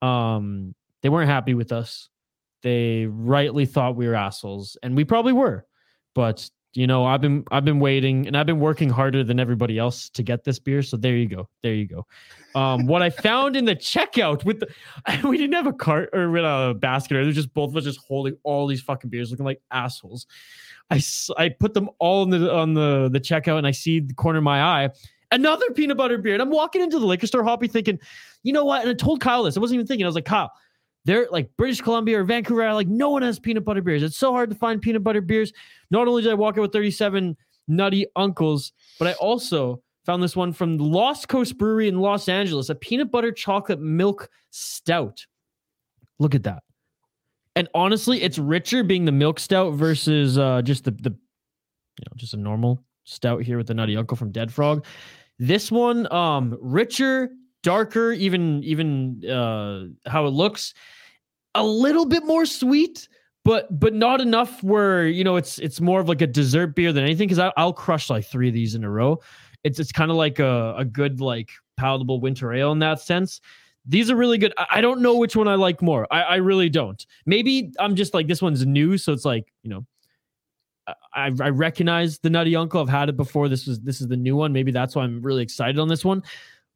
Um, 0.00 0.74
they 1.02 1.08
weren't 1.08 1.30
happy 1.30 1.54
with 1.54 1.72
us. 1.72 2.08
They 2.62 3.06
rightly 3.06 3.66
thought 3.66 3.96
we 3.96 4.06
were 4.06 4.14
assholes, 4.14 4.76
and 4.82 4.96
we 4.96 5.04
probably 5.04 5.32
were. 5.32 5.66
But 6.14 6.48
you 6.74 6.86
know, 6.86 7.04
I've 7.04 7.20
been 7.20 7.44
I've 7.50 7.64
been 7.64 7.80
waiting 7.80 8.26
and 8.26 8.36
I've 8.36 8.46
been 8.46 8.60
working 8.60 8.88
harder 8.88 9.22
than 9.22 9.38
everybody 9.38 9.78
else 9.78 10.08
to 10.10 10.22
get 10.22 10.44
this 10.44 10.58
beer. 10.58 10.82
So 10.82 10.96
there 10.96 11.16
you 11.16 11.28
go. 11.28 11.48
There 11.62 11.74
you 11.74 11.86
go. 11.86 12.06
Um, 12.54 12.86
what 12.86 13.02
I 13.02 13.10
found 13.10 13.56
in 13.56 13.64
the 13.64 13.76
checkout 13.76 14.44
with 14.44 14.60
the 14.60 14.68
we 15.28 15.36
didn't 15.36 15.54
have 15.54 15.66
a 15.66 15.72
cart 15.72 16.10
or 16.12 16.36
a 16.36 16.74
basket, 16.74 17.16
or 17.16 17.24
they're 17.24 17.32
just 17.32 17.52
both 17.52 17.70
of 17.70 17.76
us 17.76 17.84
just 17.84 18.00
holding 18.06 18.36
all 18.42 18.66
these 18.66 18.80
fucking 18.80 19.10
beers, 19.10 19.30
looking 19.30 19.46
like 19.46 19.60
assholes. 19.70 20.26
i 20.90 21.00
i 21.36 21.48
put 21.48 21.74
them 21.74 21.90
all 21.98 22.22
in 22.22 22.30
the 22.30 22.52
on 22.52 22.74
the 22.74 23.08
the 23.12 23.20
checkout, 23.20 23.58
and 23.58 23.66
I 23.66 23.72
see 23.72 24.00
the 24.00 24.14
corner 24.14 24.38
of 24.38 24.44
my 24.44 24.62
eye 24.62 24.90
another 25.32 25.70
peanut 25.70 25.96
butter 25.96 26.18
beer, 26.18 26.34
and 26.34 26.42
I'm 26.42 26.50
walking 26.50 26.82
into 26.82 26.98
the 26.98 27.06
liquor 27.06 27.26
store, 27.26 27.42
Hoppy, 27.42 27.66
thinking, 27.66 27.98
you 28.42 28.52
know 28.52 28.64
what? 28.64 28.82
And 28.82 28.90
I 28.90 28.94
told 28.94 29.20
Kyle 29.20 29.42
this. 29.42 29.56
I 29.56 29.60
wasn't 29.60 29.76
even 29.76 29.86
thinking. 29.86 30.04
I 30.04 30.08
was 30.08 30.14
like, 30.14 30.26
Kyle, 30.26 30.52
they're 31.04 31.26
like 31.30 31.50
British 31.56 31.80
Columbia 31.80 32.20
or 32.20 32.24
Vancouver, 32.24 32.72
like 32.74 32.88
no 32.88 33.10
one 33.10 33.22
has 33.22 33.38
peanut 33.38 33.64
butter 33.64 33.82
beers. 33.82 34.02
It's 34.02 34.16
so 34.16 34.32
hard 34.32 34.50
to 34.50 34.56
find 34.56 34.80
peanut 34.80 35.02
butter 35.02 35.20
beers. 35.20 35.52
Not 35.90 36.08
only 36.08 36.22
did 36.22 36.30
I 36.30 36.34
walk 36.34 36.58
out 36.58 36.62
with 36.62 36.72
37 36.72 37.36
nutty 37.68 38.06
uncles, 38.16 38.72
but 38.98 39.08
I 39.08 39.12
also 39.14 39.82
found 40.04 40.22
this 40.22 40.36
one 40.36 40.52
from 40.52 40.78
Lost 40.78 41.28
Coast 41.28 41.58
Brewery 41.58 41.88
in 41.88 41.98
Los 41.98 42.28
Angeles, 42.28 42.68
a 42.68 42.74
peanut 42.74 43.10
butter 43.10 43.32
chocolate 43.32 43.80
milk 43.80 44.28
stout. 44.50 45.26
Look 46.18 46.34
at 46.34 46.44
that. 46.44 46.62
And 47.54 47.68
honestly, 47.74 48.22
it's 48.22 48.38
richer 48.38 48.82
being 48.82 49.04
the 49.04 49.12
milk 49.12 49.38
stout 49.38 49.74
versus 49.74 50.38
uh, 50.38 50.62
just 50.62 50.84
the 50.84 50.92
the 50.92 51.10
you 51.10 52.04
know 52.06 52.12
just 52.16 52.34
a 52.34 52.38
normal 52.38 52.82
stout 53.04 53.42
here 53.42 53.58
with 53.58 53.66
the 53.66 53.74
nutty 53.74 53.96
uncle 53.96 54.16
from 54.16 54.32
Dead 54.32 54.52
Frog. 54.52 54.86
This 55.38 55.70
one, 55.70 56.10
um, 56.12 56.56
richer, 56.60 57.30
darker, 57.62 58.12
even 58.12 58.62
even 58.64 59.24
uh, 59.28 59.86
how 60.08 60.26
it 60.26 60.30
looks, 60.30 60.74
a 61.54 61.64
little 61.64 62.06
bit 62.06 62.24
more 62.24 62.46
sweet, 62.46 63.08
but 63.44 63.78
but 63.78 63.94
not 63.94 64.20
enough 64.20 64.62
where 64.62 65.06
you 65.06 65.24
know 65.24 65.36
it's 65.36 65.58
it's 65.58 65.80
more 65.80 66.00
of 66.00 66.08
like 66.08 66.22
a 66.22 66.26
dessert 66.26 66.74
beer 66.74 66.92
than 66.92 67.04
anything. 67.04 67.28
Because 67.28 67.52
I'll 67.56 67.72
crush 67.72 68.10
like 68.10 68.26
three 68.26 68.48
of 68.48 68.54
these 68.54 68.74
in 68.74 68.84
a 68.84 68.90
row. 68.90 69.20
It's 69.64 69.78
it's 69.78 69.92
kind 69.92 70.10
of 70.10 70.16
like 70.16 70.38
a 70.38 70.74
a 70.76 70.84
good 70.84 71.20
like 71.20 71.50
palatable 71.76 72.20
winter 72.20 72.52
ale 72.52 72.72
in 72.72 72.78
that 72.80 73.00
sense. 73.00 73.40
These 73.84 74.10
are 74.10 74.16
really 74.16 74.38
good. 74.38 74.54
I, 74.58 74.66
I 74.72 74.80
don't 74.80 75.00
know 75.00 75.16
which 75.16 75.34
one 75.34 75.48
I 75.48 75.56
like 75.56 75.82
more. 75.82 76.06
I, 76.12 76.22
I 76.22 76.36
really 76.36 76.68
don't. 76.68 77.04
Maybe 77.26 77.72
I'm 77.80 77.96
just 77.96 78.14
like 78.14 78.28
this 78.28 78.40
one's 78.40 78.64
new, 78.64 78.96
so 78.96 79.12
it's 79.12 79.24
like 79.24 79.52
you 79.62 79.70
know 79.70 79.86
I, 81.14 81.30
I 81.40 81.50
recognize 81.50 82.18
the 82.18 82.30
Nutty 82.30 82.56
Uncle. 82.56 82.80
I've 82.80 82.88
had 82.88 83.08
it 83.08 83.16
before. 83.16 83.48
This 83.48 83.66
was 83.66 83.80
this 83.80 84.00
is 84.00 84.08
the 84.08 84.16
new 84.16 84.36
one. 84.36 84.52
Maybe 84.52 84.72
that's 84.72 84.96
why 84.96 85.04
I'm 85.04 85.22
really 85.22 85.42
excited 85.42 85.78
on 85.78 85.88
this 85.88 86.04
one. 86.04 86.22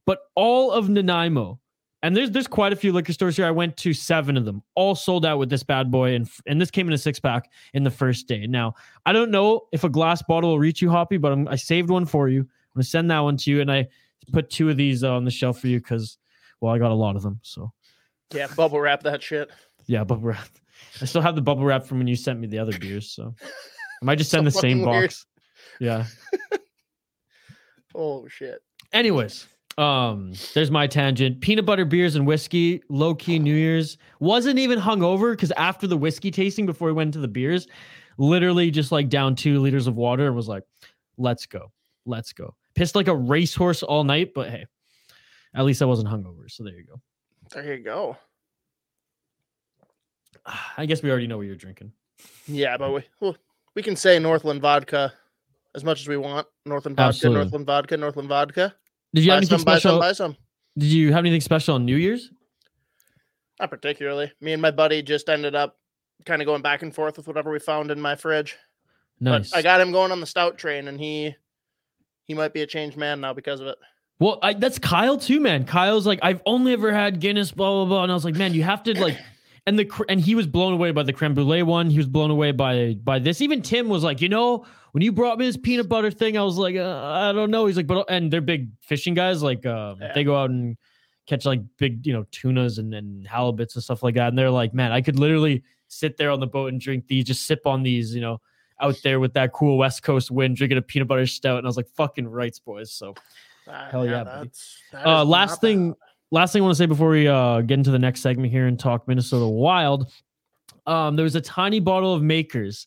But 0.06 0.20
all 0.36 0.70
of 0.72 0.88
Nanaimo, 0.88 1.60
and 2.02 2.16
there's 2.16 2.30
there's 2.30 2.46
quite 2.46 2.72
a 2.72 2.76
few 2.76 2.92
liquor 2.92 3.12
stores 3.12 3.36
here. 3.36 3.44
I 3.46 3.50
went 3.50 3.76
to 3.78 3.92
seven 3.92 4.36
of 4.36 4.44
them, 4.44 4.62
all 4.76 4.94
sold 4.94 5.26
out 5.26 5.38
with 5.38 5.50
this 5.50 5.62
bad 5.64 5.90
boy, 5.90 6.14
and 6.14 6.30
and 6.46 6.60
this 6.60 6.70
came 6.70 6.86
in 6.86 6.92
a 6.92 6.98
six 6.98 7.18
pack 7.18 7.50
in 7.74 7.82
the 7.82 7.90
first 7.90 8.28
day. 8.28 8.46
Now 8.46 8.74
I 9.04 9.12
don't 9.12 9.30
know 9.32 9.62
if 9.72 9.82
a 9.84 9.88
glass 9.88 10.22
bottle 10.22 10.50
will 10.50 10.58
reach 10.60 10.80
you, 10.80 10.90
Hoppy, 10.90 11.16
but 11.16 11.32
I'm, 11.32 11.48
I 11.48 11.56
saved 11.56 11.90
one 11.90 12.06
for 12.06 12.28
you. 12.28 12.42
I'm 12.42 12.48
gonna 12.76 12.84
send 12.84 13.10
that 13.10 13.18
one 13.20 13.36
to 13.38 13.50
you, 13.50 13.60
and 13.60 13.70
I 13.72 13.88
put 14.32 14.48
two 14.50 14.70
of 14.70 14.76
these 14.76 15.02
on 15.02 15.24
the 15.24 15.30
shelf 15.30 15.60
for 15.60 15.66
you 15.68 15.78
because 15.78 16.18
well, 16.60 16.72
I 16.72 16.78
got 16.78 16.92
a 16.92 16.94
lot 16.94 17.16
of 17.16 17.22
them. 17.22 17.40
So 17.42 17.72
Yeah, 18.32 18.46
bubble 18.56 18.80
wrap 18.80 19.02
that 19.02 19.22
shit. 19.22 19.50
yeah, 19.86 20.04
bubble 20.04 20.22
we're 20.22 20.38
I 21.02 21.04
still 21.06 21.22
have 21.22 21.34
the 21.34 21.42
bubble 21.42 21.64
wrap 21.64 21.84
from 21.84 21.98
when 21.98 22.06
you 22.06 22.16
sent 22.16 22.38
me 22.38 22.46
the 22.46 22.58
other 22.60 22.78
beers, 22.78 23.10
so 23.10 23.34
I 24.02 24.04
might 24.04 24.18
just 24.18 24.30
send 24.30 24.42
So 24.52 24.56
the 24.60 24.60
same 24.68 24.82
weird. 24.82 25.08
box. 25.08 25.26
Yeah. 25.80 26.06
Oh 27.94 28.28
shit. 28.28 28.60
Anyways, 28.92 29.46
um, 29.78 30.32
there's 30.54 30.70
my 30.70 30.86
tangent. 30.86 31.40
Peanut 31.40 31.66
butter 31.66 31.84
beers 31.84 32.16
and 32.16 32.26
whiskey, 32.26 32.82
low 32.88 33.14
key 33.14 33.38
New 33.38 33.54
Year's. 33.54 33.98
Wasn't 34.20 34.58
even 34.58 34.78
hungover 34.78 35.32
because 35.32 35.52
after 35.52 35.86
the 35.86 35.96
whiskey 35.96 36.30
tasting, 36.30 36.64
before 36.64 36.88
we 36.88 36.92
went 36.92 37.08
into 37.08 37.18
the 37.18 37.28
beers, 37.28 37.66
literally 38.18 38.70
just 38.70 38.90
like 38.90 39.08
down 39.08 39.34
two 39.34 39.60
liters 39.60 39.86
of 39.86 39.96
water 39.96 40.26
and 40.26 40.34
was 40.34 40.48
like, 40.48 40.62
let's 41.18 41.44
go. 41.46 41.72
Let's 42.06 42.32
go. 42.32 42.54
Pissed 42.74 42.94
like 42.94 43.08
a 43.08 43.14
racehorse 43.14 43.82
all 43.82 44.04
night, 44.04 44.32
but 44.34 44.48
hey, 44.48 44.66
at 45.54 45.64
least 45.64 45.82
I 45.82 45.86
wasn't 45.86 46.08
hungover. 46.08 46.50
So 46.50 46.64
there 46.64 46.74
you 46.74 46.84
go. 46.84 47.00
There 47.52 47.74
you 47.74 47.82
go. 47.82 48.16
I 50.76 50.86
guess 50.86 51.02
we 51.02 51.10
already 51.10 51.26
know 51.26 51.36
what 51.36 51.46
you're 51.46 51.56
drinking. 51.56 51.92
Yeah, 52.46 52.76
but 52.78 52.92
we 52.92 53.02
well, 53.20 53.36
we 53.74 53.82
can 53.82 53.96
say 53.96 54.18
Northland 54.18 54.62
vodka 54.62 55.12
as 55.74 55.84
much 55.84 56.00
as 56.00 56.08
we 56.08 56.16
want. 56.16 56.46
Northland 56.64 56.96
vodka, 56.96 57.08
Absolutely. 57.08 57.40
Northland 57.40 57.66
vodka, 57.66 57.96
Northland 57.96 58.28
vodka. 58.28 58.74
Did 59.16 59.24
you 59.24 59.30
have 59.30 59.38
anything 59.38 59.58
some, 59.58 59.64
buy 59.64 59.72
some, 59.78 59.80
special? 59.80 59.98
buy 59.98 60.12
some. 60.12 60.36
Did 60.76 60.88
you 60.88 61.10
have 61.10 61.20
anything 61.20 61.40
special 61.40 61.76
on 61.76 61.86
New 61.86 61.96
Year's? 61.96 62.30
Not 63.58 63.70
particularly. 63.70 64.30
Me 64.42 64.52
and 64.52 64.60
my 64.60 64.70
buddy 64.70 65.00
just 65.00 65.30
ended 65.30 65.54
up 65.54 65.78
kind 66.26 66.42
of 66.42 66.46
going 66.46 66.60
back 66.60 66.82
and 66.82 66.94
forth 66.94 67.16
with 67.16 67.26
whatever 67.26 67.50
we 67.50 67.58
found 67.58 67.90
in 67.90 67.98
my 67.98 68.14
fridge. 68.14 68.56
Nice. 69.18 69.50
But 69.50 69.58
I 69.58 69.62
got 69.62 69.80
him 69.80 69.90
going 69.90 70.12
on 70.12 70.20
the 70.20 70.26
stout 70.26 70.58
train, 70.58 70.88
and 70.88 71.00
he 71.00 71.34
he 72.26 72.34
might 72.34 72.52
be 72.52 72.60
a 72.60 72.66
changed 72.66 72.98
man 72.98 73.22
now 73.22 73.32
because 73.32 73.60
of 73.60 73.68
it. 73.68 73.78
Well, 74.18 74.38
I, 74.42 74.52
that's 74.52 74.78
Kyle 74.78 75.16
too, 75.16 75.40
man. 75.40 75.64
Kyle's 75.64 76.06
like, 76.06 76.18
I've 76.22 76.42
only 76.44 76.74
ever 76.74 76.92
had 76.92 77.18
Guinness, 77.18 77.52
blah 77.52 77.70
blah 77.70 77.84
blah, 77.86 78.02
and 78.02 78.12
I 78.12 78.14
was 78.14 78.24
like, 78.26 78.34
man, 78.34 78.52
you 78.52 78.64
have 78.64 78.82
to 78.82 79.00
like, 79.00 79.16
and 79.66 79.78
the 79.78 80.04
and 80.08 80.20
he 80.20 80.34
was 80.34 80.46
blown 80.46 80.72
away 80.72 80.90
by 80.92 81.02
the 81.02 81.12
creme 81.12 81.34
brulee 81.34 81.62
one. 81.62 81.90
He 81.90 81.98
was 81.98 82.06
blown 82.06 82.30
away 82.30 82.52
by 82.52 82.94
by 83.02 83.18
this. 83.18 83.40
Even 83.40 83.62
Tim 83.62 83.88
was 83.88 84.02
like, 84.04 84.20
you 84.20 84.28
know, 84.28 84.64
when 84.92 85.02
you 85.02 85.12
brought 85.12 85.38
me 85.38 85.46
this 85.46 85.56
peanut 85.56 85.88
butter 85.88 86.10
thing, 86.10 86.38
I 86.38 86.42
was 86.42 86.56
like, 86.56 86.76
uh, 86.76 87.02
I 87.04 87.32
don't 87.32 87.50
know. 87.50 87.66
He's 87.66 87.76
like, 87.76 87.86
but 87.86 88.06
and 88.08 88.32
they're 88.32 88.40
big 88.40 88.68
fishing 88.80 89.14
guys. 89.14 89.42
Like, 89.42 89.66
uh, 89.66 89.94
Yeah. 90.00 90.12
they 90.14 90.24
go 90.24 90.36
out 90.36 90.50
and 90.50 90.76
catch 91.26 91.44
like 91.44 91.60
big, 91.78 92.06
you 92.06 92.12
know, 92.12 92.24
tunas 92.30 92.78
and 92.78 92.94
and 92.94 93.26
halibuts 93.26 93.74
and 93.74 93.82
stuff 93.82 94.02
like 94.02 94.14
that. 94.14 94.28
And 94.28 94.38
they're 94.38 94.50
like, 94.50 94.72
man, 94.72 94.92
I 94.92 95.00
could 95.00 95.18
literally 95.18 95.64
sit 95.88 96.16
there 96.16 96.30
on 96.30 96.40
the 96.40 96.46
boat 96.46 96.72
and 96.72 96.80
drink 96.80 97.06
these, 97.08 97.24
just 97.24 97.46
sip 97.46 97.66
on 97.66 97.82
these, 97.82 98.14
you 98.14 98.20
know. 98.20 98.40
Out 98.78 99.00
there 99.02 99.20
with 99.20 99.32
that 99.32 99.52
cool 99.54 99.78
West 99.78 100.02
Coast 100.02 100.30
wind, 100.30 100.56
drinking 100.56 100.76
a 100.76 100.82
peanut 100.82 101.08
butter 101.08 101.26
stout, 101.26 101.56
and 101.56 101.66
I 101.66 101.68
was 101.68 101.78
like, 101.78 101.88
"Fucking 101.96 102.28
rights, 102.28 102.58
boys!" 102.58 102.92
So, 102.92 103.14
Ah, 103.66 103.88
Hell 103.90 104.04
yeah, 104.04 104.22
buddy. 104.22 104.36
that's- 104.36 104.76
that 104.92 105.06
Uh, 105.06 105.24
last 105.24 105.60
thing. 105.62 105.94
Last 106.30 106.52
thing 106.52 106.62
I 106.62 106.64
want 106.64 106.74
to 106.74 106.78
say 106.78 106.86
before 106.86 107.10
we 107.10 107.28
uh, 107.28 107.60
get 107.60 107.74
into 107.74 107.90
the 107.90 107.98
next 107.98 108.20
segment 108.20 108.52
here 108.52 108.66
and 108.66 108.78
talk 108.78 109.06
Minnesota 109.06 109.46
Wild. 109.46 110.12
Um, 110.86 111.16
there 111.16 111.24
was 111.24 111.36
a 111.36 111.40
tiny 111.40 111.80
bottle 111.80 112.14
of 112.14 112.22
Makers 112.22 112.86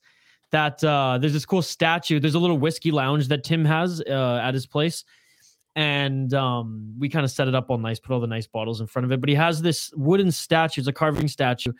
that 0.51 0.83
uh, 0.83 1.17
there's 1.19 1.33
this 1.33 1.45
cool 1.45 1.61
statue. 1.61 2.19
There's 2.19 2.35
a 2.35 2.39
little 2.39 2.57
whiskey 2.57 2.91
lounge 2.91 3.27
that 3.29 3.43
Tim 3.43 3.63
has 3.65 4.01
uh, 4.01 4.41
at 4.43 4.53
his 4.53 4.65
place, 4.65 5.05
and 5.75 6.33
um, 6.33 6.93
we 6.97 7.07
kind 7.07 7.23
of 7.23 7.31
set 7.31 7.47
it 7.47 7.55
up 7.55 7.69
all 7.69 7.77
nice, 7.77 7.99
put 7.99 8.13
all 8.13 8.19
the 8.19 8.27
nice 8.27 8.47
bottles 8.47 8.81
in 8.81 8.87
front 8.87 9.05
of 9.05 9.11
it. 9.11 9.21
But 9.21 9.29
he 9.29 9.35
has 9.35 9.61
this 9.61 9.91
wooden 9.95 10.31
statue. 10.31 10.81
It's 10.81 10.87
a 10.87 10.93
carving 10.93 11.27
statue. 11.27 11.71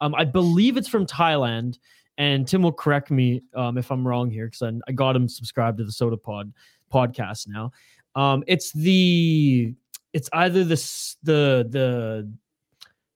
Um, 0.00 0.14
I 0.14 0.24
believe 0.24 0.76
it's 0.76 0.88
from 0.88 1.06
Thailand. 1.06 1.78
And 2.18 2.48
Tim 2.48 2.62
will 2.62 2.72
correct 2.72 3.10
me 3.10 3.42
um, 3.54 3.76
if 3.76 3.90
I'm 3.90 4.06
wrong 4.06 4.30
here 4.30 4.46
because 4.46 4.62
I, 4.62 4.72
I 4.88 4.92
got 4.92 5.14
him 5.14 5.28
subscribed 5.28 5.78
to 5.78 5.84
the 5.84 5.92
Sota 5.92 6.20
Pod 6.20 6.52
podcast 6.92 7.46
now. 7.48 7.72
Um, 8.14 8.42
it's 8.46 8.72
the 8.72 9.74
it's 10.16 10.30
either 10.32 10.64
the 10.64 10.76
the 11.24 11.68
the 11.68 12.32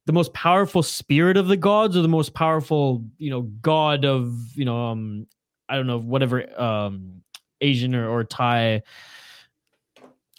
the 0.05 0.13
most 0.13 0.35
powerful 0.35 0.83
spirit 0.83 1.39
of 1.39 1.49
the 1.49 1.57
gods 1.57 1.97
or 1.97 2.03
the 2.03 2.09
most 2.09 2.35
powerful 2.35 3.03
you 3.17 3.31
know 3.31 3.43
god 3.63 4.05
of 4.05 4.35
you 4.55 4.67
know 4.67 4.89
um 4.89 5.27
I 5.67 5.77
don't 5.77 5.87
know 5.87 5.99
whatever 5.99 6.61
um 6.61 7.23
Asian 7.63 7.95
or, 7.95 8.09
or 8.11 8.25
Thai. 8.25 8.83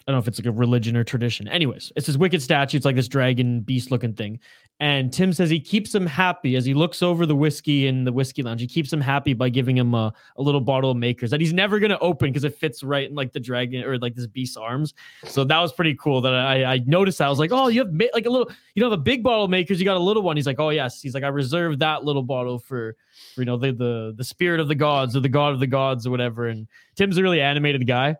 I 0.06 0.10
don't 0.10 0.16
know 0.16 0.20
if 0.20 0.28
it's 0.28 0.38
like 0.38 0.46
a 0.46 0.52
religion 0.52 0.96
or 0.96 1.04
tradition. 1.04 1.46
Anyways, 1.48 1.92
it's 1.94 2.06
this 2.06 2.16
wicked 2.16 2.42
statue. 2.42 2.76
It's 2.76 2.86
like 2.86 2.96
this 2.96 3.08
dragon 3.08 3.60
beast 3.60 3.90
looking 3.90 4.14
thing. 4.14 4.40
And 4.80 5.12
Tim 5.12 5.32
says 5.32 5.48
he 5.48 5.60
keeps 5.60 5.94
him 5.94 6.06
happy 6.06 6.56
as 6.56 6.64
he 6.64 6.74
looks 6.74 7.02
over 7.02 7.24
the 7.24 7.36
whiskey 7.36 7.86
in 7.86 8.02
the 8.02 8.12
whiskey 8.12 8.42
lounge. 8.42 8.60
He 8.60 8.66
keeps 8.66 8.92
him 8.92 9.00
happy 9.00 9.32
by 9.32 9.48
giving 9.48 9.76
him 9.76 9.94
a, 9.94 10.12
a 10.36 10.42
little 10.42 10.60
bottle 10.60 10.90
of 10.90 10.96
makers 10.96 11.30
that 11.30 11.40
he's 11.40 11.52
never 11.52 11.78
going 11.78 11.90
to 11.90 11.98
open 12.00 12.30
because 12.30 12.42
it 12.42 12.56
fits 12.56 12.82
right 12.82 13.08
in 13.08 13.14
like 13.14 13.32
the 13.32 13.38
dragon 13.38 13.84
or 13.84 13.96
like 13.98 14.16
this 14.16 14.26
beast's 14.26 14.56
arms. 14.56 14.94
So 15.24 15.44
that 15.44 15.60
was 15.60 15.72
pretty 15.72 15.94
cool 15.94 16.20
that 16.22 16.34
I, 16.34 16.64
I 16.64 16.78
noticed 16.84 17.18
that. 17.18 17.26
I 17.26 17.30
was 17.30 17.38
like, 17.38 17.52
oh, 17.52 17.68
you 17.68 17.84
have 17.84 17.92
ma- 17.92 18.06
like 18.12 18.26
a 18.26 18.30
little, 18.30 18.50
you 18.74 18.80
don't 18.80 18.90
have 18.90 18.98
a 18.98 19.02
big 19.02 19.22
bottle 19.22 19.44
of 19.44 19.50
makers. 19.50 19.78
You 19.78 19.84
got 19.84 19.96
a 19.96 20.00
little 20.00 20.24
one. 20.24 20.36
He's 20.36 20.46
like, 20.46 20.58
oh, 20.58 20.70
yes. 20.70 21.00
He's 21.00 21.14
like, 21.14 21.22
I 21.22 21.28
reserved 21.28 21.78
that 21.78 22.02
little 22.02 22.24
bottle 22.24 22.58
for, 22.58 22.96
for 23.36 23.42
you 23.42 23.46
know, 23.46 23.56
the, 23.56 23.72
the, 23.72 24.14
the 24.16 24.24
spirit 24.24 24.58
of 24.58 24.66
the 24.66 24.74
gods 24.74 25.14
or 25.14 25.20
the 25.20 25.28
god 25.28 25.52
of 25.52 25.60
the 25.60 25.68
gods 25.68 26.08
or 26.08 26.10
whatever. 26.10 26.48
And 26.48 26.66
Tim's 26.96 27.18
a 27.18 27.22
really 27.22 27.40
animated 27.40 27.86
guy. 27.86 28.16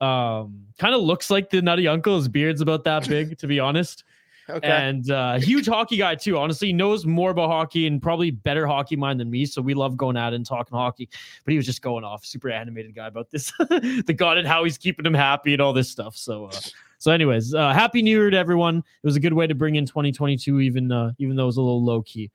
Um, 0.00 0.66
kind 0.78 0.94
of 0.94 1.02
looks 1.02 1.30
like 1.30 1.50
the 1.50 1.62
nutty 1.62 1.88
uncle. 1.88 2.16
His 2.16 2.28
beard's 2.28 2.60
about 2.60 2.84
that 2.84 3.08
big, 3.08 3.38
to 3.38 3.46
be 3.46 3.60
honest. 3.60 4.04
Okay. 4.50 4.68
and 4.68 5.10
uh 5.10 5.38
huge 5.38 5.66
hockey 5.66 5.96
guy 5.96 6.14
too. 6.14 6.36
Honestly 6.36 6.66
he 6.66 6.72
knows 6.74 7.06
more 7.06 7.30
about 7.30 7.48
hockey 7.48 7.86
and 7.86 8.02
probably 8.02 8.30
better 8.30 8.66
hockey 8.66 8.94
mind 8.94 9.18
than 9.18 9.30
me 9.30 9.46
so 9.46 9.62
we 9.62 9.72
love 9.72 9.96
going 9.96 10.18
at 10.18 10.34
it 10.34 10.36
and 10.36 10.44
talking 10.44 10.76
hockey. 10.76 11.08
But 11.46 11.52
he 11.52 11.56
was 11.56 11.64
just 11.64 11.80
going 11.80 12.04
off 12.04 12.26
super 12.26 12.50
animated 12.50 12.94
guy 12.94 13.06
about 13.06 13.30
this. 13.30 13.50
The 13.70 14.14
god 14.14 14.36
and 14.36 14.46
how 14.46 14.64
he's 14.64 14.76
keeping 14.76 15.06
him 15.06 15.14
happy 15.14 15.54
and 15.54 15.62
all 15.62 15.72
this 15.72 15.88
stuff 15.88 16.14
so 16.14 16.46
uh 16.46 16.60
so 16.98 17.10
anyways 17.10 17.54
uh 17.54 17.72
happy 17.72 18.02
new 18.02 18.10
year 18.10 18.28
to 18.28 18.36
everyone. 18.36 18.78
It 18.78 19.06
was 19.06 19.16
a 19.16 19.20
good 19.20 19.32
way 19.32 19.46
to 19.46 19.54
bring 19.54 19.76
in 19.76 19.86
2022 19.86 20.60
even 20.60 20.92
uh 20.92 21.12
even 21.18 21.36
though 21.36 21.44
it 21.44 21.46
was 21.46 21.56
a 21.56 21.62
little 21.62 21.82
low 21.82 22.02
key 22.02 22.30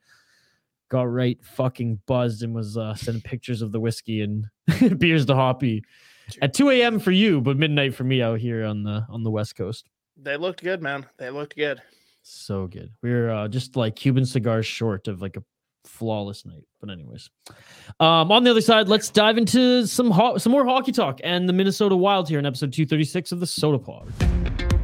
got 0.88 1.02
right 1.02 1.38
fucking 1.44 2.00
buzzed 2.06 2.42
and 2.42 2.52
was 2.52 2.76
uh 2.76 2.92
sending 2.96 3.22
pictures 3.22 3.62
of 3.62 3.70
the 3.70 3.78
whiskey 3.78 4.22
and 4.22 4.46
beers 4.98 5.26
to 5.26 5.36
hoppy 5.36 5.84
at 6.42 6.54
2 6.54 6.70
a.m 6.70 6.98
for 6.98 7.10
you 7.12 7.40
but 7.40 7.56
midnight 7.56 7.94
for 7.94 8.04
me 8.04 8.22
out 8.22 8.38
here 8.40 8.64
on 8.64 8.82
the 8.82 9.04
on 9.08 9.22
the 9.22 9.30
west 9.30 9.56
coast 9.56 9.88
they 10.22 10.36
looked 10.36 10.62
good, 10.62 10.82
man. 10.82 11.06
They 11.16 11.30
looked 11.30 11.56
good. 11.56 11.80
so 12.22 12.66
good. 12.66 12.90
We 13.02 13.10
are 13.10 13.30
uh, 13.30 13.48
just 13.48 13.74
like 13.74 13.96
Cuban 13.96 14.26
cigars 14.26 14.66
short 14.66 15.08
of 15.08 15.22
like 15.22 15.38
a 15.38 15.42
flawless 15.84 16.44
night. 16.44 16.64
But 16.78 16.90
anyways, 16.90 17.30
um, 18.00 18.30
on 18.30 18.44
the 18.44 18.50
other 18.50 18.60
side, 18.60 18.88
let's 18.88 19.08
dive 19.08 19.38
into 19.38 19.86
some 19.86 20.10
ho- 20.10 20.36
some 20.36 20.52
more 20.52 20.66
hockey 20.66 20.92
talk 20.92 21.20
and 21.24 21.48
the 21.48 21.54
Minnesota 21.54 21.96
Wild 21.96 22.28
here 22.28 22.38
in 22.38 22.44
episode 22.44 22.72
236 22.72 23.32
of 23.32 23.40
the 23.40 23.46
Sota 23.46 23.82
Pod. 23.82 24.79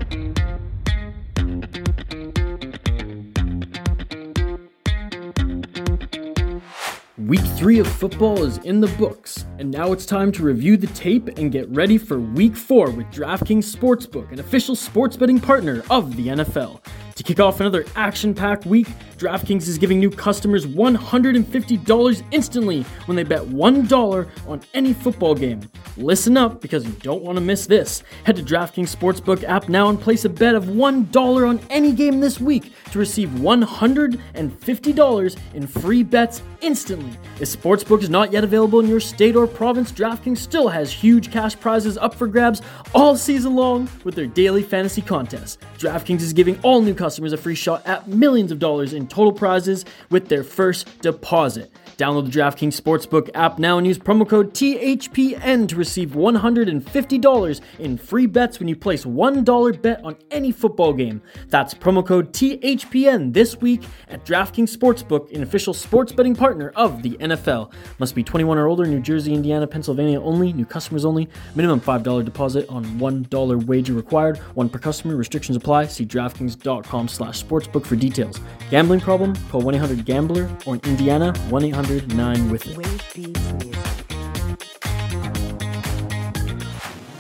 Week 7.27 7.41
three 7.57 7.81
of 7.81 7.89
football 7.89 8.45
is 8.45 8.59
in 8.59 8.81
the 8.81 8.87
books, 8.99 9.47
and 9.59 9.69
now 9.69 9.91
it's 9.91 10.07
time 10.07 10.31
to 10.31 10.45
review 10.45 10.77
the 10.77 10.87
tape 10.89 11.27
and 11.39 11.51
get 11.51 11.69
ready 11.71 11.99
for 11.99 12.21
week 12.21 12.55
four 12.55 12.89
with 12.89 13.07
DraftKings 13.07 13.65
Sportsbook, 13.75 14.31
an 14.31 14.39
official 14.39 14.77
sports 14.77 15.17
betting 15.17 15.41
partner 15.41 15.83
of 15.91 16.15
the 16.15 16.29
NFL. 16.29 16.81
To 17.17 17.23
kick 17.23 17.41
off 17.41 17.61
another 17.61 17.87
action 17.97 18.35
packed 18.35 18.67
week, 18.67 18.89
DraftKings 19.17 19.67
is 19.69 19.79
giving 19.79 19.99
new 19.99 20.11
customers 20.11 20.67
$150 20.67 22.23
instantly 22.31 22.83
when 23.07 23.17
they 23.17 23.23
bet 23.23 23.41
$1 23.41 24.29
on 24.47 24.61
any 24.75 24.93
football 24.93 25.35
game. 25.35 25.63
Listen 25.97 26.37
up 26.37 26.61
because 26.61 26.85
you 26.85 26.93
don't 27.01 27.23
want 27.23 27.39
to 27.39 27.41
miss 27.41 27.67
this. 27.67 28.03
Head 28.25 28.37
to 28.37 28.43
DraftKings 28.43 28.95
Sportsbook 28.95 29.45
app 29.45 29.71
now 29.71 29.89
and 29.89 29.99
place 29.99 30.27
a 30.27 30.29
bet 30.29 30.55
of 30.55 30.65
$1 30.65 31.49
on 31.49 31.59
any 31.71 31.93
game 31.93 32.21
this 32.21 32.39
week 32.39 32.71
to 32.93 32.99
receive 32.99 33.31
$150 33.31 35.39
in 35.55 35.67
free 35.67 36.03
bets 36.03 36.43
instantly. 36.61 37.19
If 37.41 37.49
Sportsbook 37.49 38.03
is 38.03 38.11
not 38.11 38.31
yet 38.31 38.45
available 38.45 38.81
in 38.81 38.89
your 38.89 39.01
state 39.01 39.37
or 39.37 39.47
province, 39.47 39.91
DraftKings 39.91 40.37
still 40.37 40.69
has 40.69 40.93
huge 40.93 41.33
cash 41.33 41.59
prizes 41.59 41.97
up 41.97 42.15
for 42.15 42.27
grabs 42.27 42.61
all 42.95 43.17
season 43.17 43.57
long 43.57 43.89
with 44.05 44.15
their 44.15 44.27
daily 44.27 44.63
fantasy 44.63 45.01
contests. 45.01 45.57
DraftKings 45.79 46.21
is 46.21 46.35
giving 46.35 46.61
all 46.61 46.83
new 46.83 46.93
customers 46.93 47.06
a 47.33 47.37
free 47.37 47.55
shot 47.55 47.87
at 47.87 48.09
millions 48.09 48.53
of 48.53 48.59
dollars 48.59 48.93
in 48.93 49.07
total 49.07 49.33
prizes 49.33 49.85
with 50.11 50.29
their 50.29 50.45
first 50.45 51.01
deposit. 51.01 51.71
Download 51.99 52.31
the 52.31 52.39
DraftKings 52.39 52.79
Sportsbook 52.79 53.31
app 53.35 53.59
now 53.59 53.79
and 53.79 53.87
use 53.87 53.99
promo 53.99 54.29
code 54.29 54.53
THPN 54.53 55.67
to 55.69 55.77
receive 55.77 56.11
$150 56.11 57.61
in 57.79 57.97
free 57.97 58.27
bets 58.27 58.59
when 58.59 58.69
you 58.69 58.77
place 58.77 59.07
$1 59.07 59.83
bet 59.83 60.05
on 60.05 60.15
any 60.31 60.53
football 60.53 60.93
game. 60.93 61.23
That's 61.49 61.73
promo 61.73 62.07
code 62.07 62.35
THPN 62.35 63.33
this 63.33 63.57
week 63.63 63.85
at 64.09 64.27
DraftKings 64.27 64.77
Sportsbook, 64.77 65.33
an 65.35 65.43
official 65.43 65.73
sports 65.73 66.13
betting 66.13 66.37
partner 66.37 66.71
of 66.77 67.03
the 67.03 67.13
NFL. 67.13 67.73
Must 67.99 68.15
be 68.15 68.23
21 68.23 68.59
or 68.59 68.67
older, 68.67 68.85
New 68.85 69.01
Jersey, 69.01 69.33
Indiana, 69.33 69.67
Pennsylvania 69.67 70.21
only, 70.21 70.53
new 70.53 70.67
customers 70.67 71.07
only, 71.07 71.31
minimum 71.55 71.81
$5 71.81 72.25
deposit 72.27 72.69
on 72.69 72.85
$1 72.85 73.67
wager 73.67 73.95
required, 73.95 74.37
one 74.55 74.69
per 74.69 74.79
customer, 74.79 75.17
restrictions 75.17 75.57
apply. 75.57 75.87
See 75.87 76.05
DraftKings.com 76.05 77.09
slash 77.09 77.43
sportsbook 77.43 77.87
for 77.87 77.97
details. 77.97 78.39
Gambling 78.71 79.01
problem? 79.01 79.35
Call 79.49 79.63
1-800-GAMBLER 79.63 80.59
or 80.67 80.75
in 80.75 80.81
Indiana, 80.83 81.33
1-800 81.49 81.86
109 81.89 82.51
with 82.51 82.67
it. 82.67 82.77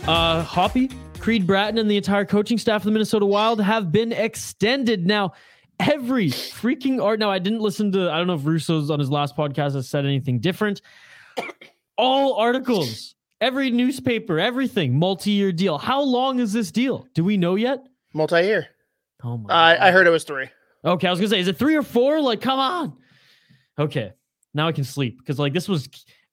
Uh, 0.08 0.42
Hoppy, 0.42 0.90
Creed 1.20 1.46
Bratton, 1.46 1.78
and 1.78 1.88
the 1.88 1.96
entire 1.96 2.24
coaching 2.24 2.58
staff 2.58 2.80
of 2.80 2.86
the 2.86 2.90
Minnesota 2.90 3.26
Wild 3.26 3.60
have 3.60 3.92
been 3.92 4.10
extended. 4.10 5.06
Now, 5.06 5.34
every 5.78 6.30
freaking 6.30 7.00
art. 7.00 7.20
Now, 7.20 7.30
I 7.30 7.38
didn't 7.38 7.60
listen 7.60 7.92
to, 7.92 8.10
I 8.10 8.18
don't 8.18 8.26
know 8.26 8.34
if 8.34 8.44
Russo's 8.44 8.90
on 8.90 8.98
his 8.98 9.08
last 9.08 9.36
podcast 9.36 9.74
has 9.74 9.88
said 9.88 10.04
anything 10.04 10.40
different. 10.40 10.82
All 11.96 12.34
articles, 12.34 13.14
every 13.40 13.70
newspaper, 13.70 14.40
everything, 14.40 14.98
multi 14.98 15.30
year 15.30 15.52
deal. 15.52 15.78
How 15.78 16.02
long 16.02 16.40
is 16.40 16.52
this 16.52 16.72
deal? 16.72 17.06
Do 17.14 17.22
we 17.22 17.36
know 17.36 17.54
yet? 17.54 17.86
Multi 18.12 18.42
year. 18.42 18.66
Oh 19.22 19.36
my. 19.36 19.54
Uh, 19.54 19.76
I 19.80 19.90
heard 19.92 20.08
it 20.08 20.10
was 20.10 20.24
three. 20.24 20.48
Okay. 20.84 21.06
I 21.06 21.10
was 21.10 21.20
going 21.20 21.30
to 21.30 21.36
say, 21.36 21.40
is 21.40 21.46
it 21.46 21.56
three 21.56 21.76
or 21.76 21.84
four? 21.84 22.20
Like, 22.20 22.40
come 22.40 22.58
on. 22.58 22.96
Okay 23.78 24.12
now 24.56 24.68
I 24.68 24.72
can 24.72 24.84
sleep 24.84 25.18
because 25.18 25.38
like 25.38 25.52
this 25.52 25.68
was, 25.68 25.88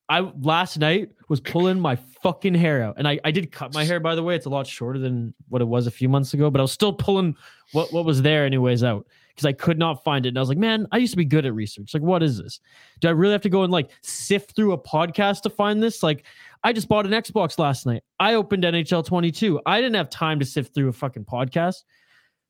I 0.10 0.22
last 0.42 0.80
night 0.80 1.12
was 1.30 1.40
pulling 1.40 1.80
my 1.80 1.96
fucking 1.96 2.56
hair 2.56 2.82
out, 2.84 2.96
and 2.98 3.08
I 3.08 3.20
I 3.24 3.32
did 3.32 3.52
cut 3.52 3.74
my 3.74 3.84
hair 3.84 4.00
by 4.00 4.16
the 4.16 4.24
way. 4.24 4.36
It's 4.36 4.46
a 4.46 4.50
lot 4.50 4.66
shorter 4.66 5.00
than 5.00 5.34
what 5.50 5.62
it 5.62 5.66
was 5.66 5.88
a 5.88 5.92
few 5.92 6.10
months 6.10 6.34
ago, 6.34 6.50
but 6.50 6.60
I 6.60 6.64
was 6.64 6.72
still 6.72 6.94
pulling 6.94 7.36
what 7.72 7.92
what 7.94 8.06
was 8.06 8.22
there 8.22 8.46
anyways 8.46 8.84
out 8.84 9.06
because 9.30 9.46
I 9.46 9.54
could 9.54 9.80
not 9.80 10.04
find 10.04 10.26
it, 10.26 10.30
and 10.30 10.38
I 10.38 10.42
was 10.42 10.50
like, 10.50 10.58
man, 10.58 10.88
I 10.92 10.98
used 10.98 11.14
to 11.14 11.18
be 11.18 11.26
good 11.26 11.46
at 11.46 11.54
research. 11.54 11.94
Like, 11.94 12.04
what 12.04 12.24
is 12.24 12.38
this? 12.38 12.60
Do 13.00 13.08
I 13.08 13.12
really 13.12 13.34
have 13.34 13.42
to 13.42 13.50
go 13.50 13.64
and 13.64 13.72
like 13.72 13.90
sift 14.02 14.56
through 14.56 14.74
a 14.74 14.78
podcast 14.78 15.42
to 15.42 15.50
find 15.50 15.82
this? 15.82 16.04
Like. 16.04 16.26
I 16.66 16.72
just 16.72 16.88
bought 16.88 17.06
an 17.06 17.12
Xbox 17.12 17.60
last 17.60 17.86
night. 17.86 18.04
I 18.22 18.36
opened 18.36 18.64
NHL 18.64 19.06
22. 19.06 19.60
I 19.66 19.82
didn't 19.82 19.96
have 19.96 20.10
time 20.10 20.40
to 20.40 20.46
sift 20.46 20.74
through 20.74 20.88
a 20.88 20.94
fucking 20.94 21.26
podcast. 21.26 21.84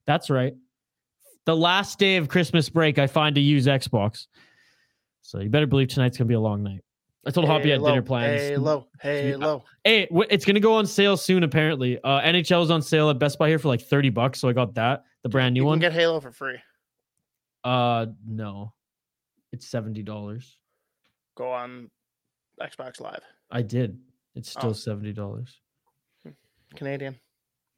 That's 0.05 0.29
right 0.29 0.53
the 1.45 1.55
last 1.55 1.99
day 1.99 2.17
of 2.17 2.29
Christmas 2.29 2.69
break, 2.69 2.97
I 2.99 3.07
find 3.07 3.36
to 3.36 3.41
use 3.41 3.67
Xbox. 3.67 4.27
So 5.23 5.39
you 5.39 5.49
better 5.49 5.65
believe 5.67 5.88
tonight's 5.88 6.17
gonna 6.17 6.27
be 6.27 6.33
a 6.36 6.39
long 6.39 6.62
night. 6.63 6.81
I 7.25 7.31
told 7.31 7.47
Hoppy 7.47 7.71
I 7.71 7.75
had 7.77 7.83
dinner 7.83 8.01
plans. 8.01 8.41
Halo, 8.41 8.88
Halo. 9.01 9.63
Hey, 9.86 10.07
wh- 10.13 10.27
it's 10.29 10.43
gonna 10.45 10.59
go 10.59 10.73
on 10.75 10.86
sale 10.86 11.15
soon. 11.17 11.43
Apparently, 11.43 11.97
uh, 12.03 12.19
NHL 12.21 12.62
is 12.63 12.69
on 12.69 12.81
sale 12.81 13.09
at 13.09 13.17
Best 13.17 13.39
Buy 13.39 13.47
here 13.49 13.57
for 13.59 13.69
like 13.69 13.81
thirty 13.81 14.09
bucks. 14.09 14.39
So 14.39 14.49
I 14.49 14.53
got 14.53 14.75
that, 14.75 15.03
the 15.23 15.29
brand 15.29 15.53
new 15.53 15.59
You 15.62 15.63
can 15.63 15.67
one. 15.69 15.79
get 15.79 15.93
Halo 15.93 16.19
for 16.19 16.31
free. 16.31 16.57
uh, 17.63 18.07
no, 18.27 18.73
it's 19.53 19.65
seventy 19.67 20.03
dollars. 20.03 20.57
Go 21.36 21.49
on 21.51 21.89
Xbox 22.62 22.99
Live. 22.99 23.23
I 23.49 23.62
did. 23.62 23.97
It's 24.36 24.49
still 24.49 24.71
Oh. 24.71 24.73
seventy 24.73 25.13
dollars. 25.13 25.62
Canadian. 26.75 27.15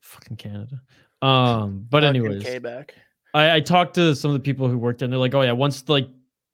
Fucking 0.02 0.38
Canada. 0.38 0.82
Um, 1.22 1.86
but 1.90 2.02
Fucking 2.04 2.10
anyways, 2.22 2.44
K-back. 2.44 2.96
I, 3.34 3.56
I 3.56 3.60
talked 3.60 3.96
to 3.96 4.16
some 4.16 4.32
of 4.32 4.36
the 4.36 4.40
people 4.40 4.68
who 4.70 4.78
worked 4.78 5.00
there, 5.00 5.06
and 5.06 5.14
they're 5.14 5.20
like, 5.20 5.34
"Oh 5.36 5.42
yeah, 5.42 5.52
once 5.52 5.88
like 5.90 6.08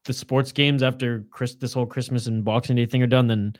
the 0.05 0.13
sports 0.13 0.51
games 0.51 0.83
after 0.83 1.25
Chris, 1.29 1.55
this 1.55 1.73
whole 1.73 1.85
Christmas 1.85 2.27
and 2.27 2.43
Boxing 2.43 2.75
Day 2.75 2.85
thing 2.85 3.01
are 3.03 3.07
done, 3.07 3.27
then 3.27 3.55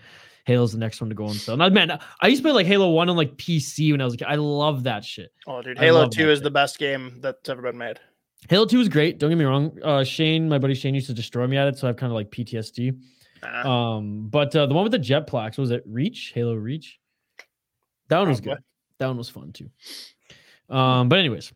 Halo's 0.45 0.71
the 0.71 0.79
next 0.79 1.01
one 1.01 1.09
to 1.09 1.15
go 1.15 1.25
on 1.25 1.33
sale." 1.33 1.53
And 1.53 1.63
I, 1.63 1.69
man, 1.69 1.99
I 2.21 2.27
used 2.27 2.41
to 2.41 2.47
play 2.47 2.53
like 2.53 2.65
Halo 2.67 2.89
One 2.89 3.09
on 3.09 3.15
like 3.15 3.35
PC 3.37 3.91
when 3.91 4.01
I 4.01 4.05
was 4.05 4.13
a 4.15 4.17
kid. 4.17 4.27
I 4.27 4.35
love 4.35 4.83
that 4.83 5.05
shit. 5.05 5.31
Oh, 5.47 5.61
dude, 5.61 5.77
Halo 5.77 6.07
Two 6.07 6.29
is 6.31 6.37
shit. 6.37 6.43
the 6.43 6.51
best 6.51 6.79
game 6.79 7.17
that's 7.21 7.47
ever 7.49 7.61
been 7.61 7.77
made. 7.77 7.99
Halo 8.49 8.65
Two 8.65 8.79
is 8.79 8.89
great. 8.89 9.19
Don't 9.19 9.29
get 9.29 9.37
me 9.37 9.45
wrong. 9.45 9.77
Uh, 9.83 10.03
Shane, 10.03 10.49
my 10.49 10.57
buddy 10.57 10.73
Shane, 10.73 10.95
used 10.95 11.07
to 11.07 11.13
destroy 11.13 11.45
me 11.47 11.57
at 11.57 11.67
it, 11.67 11.77
so 11.77 11.87
I 11.87 11.89
have 11.89 11.97
kind 11.97 12.11
of 12.11 12.15
like 12.15 12.31
PTSD. 12.31 12.97
Nah. 13.43 13.95
Um, 13.97 14.27
but 14.29 14.55
uh, 14.55 14.65
the 14.65 14.73
one 14.73 14.83
with 14.83 14.91
the 14.91 14.99
jetpacks 14.99 15.57
was 15.57 15.71
it 15.71 15.83
Reach? 15.85 16.31
Halo 16.33 16.55
Reach. 16.55 16.99
That 18.09 18.19
one 18.19 18.29
was 18.29 18.41
Probably. 18.41 18.55
good. 18.55 18.63
That 18.99 19.07
one 19.07 19.17
was 19.17 19.29
fun 19.29 19.51
too. 19.51 19.69
Um, 20.69 21.09
but 21.09 21.19
anyways, 21.19 21.51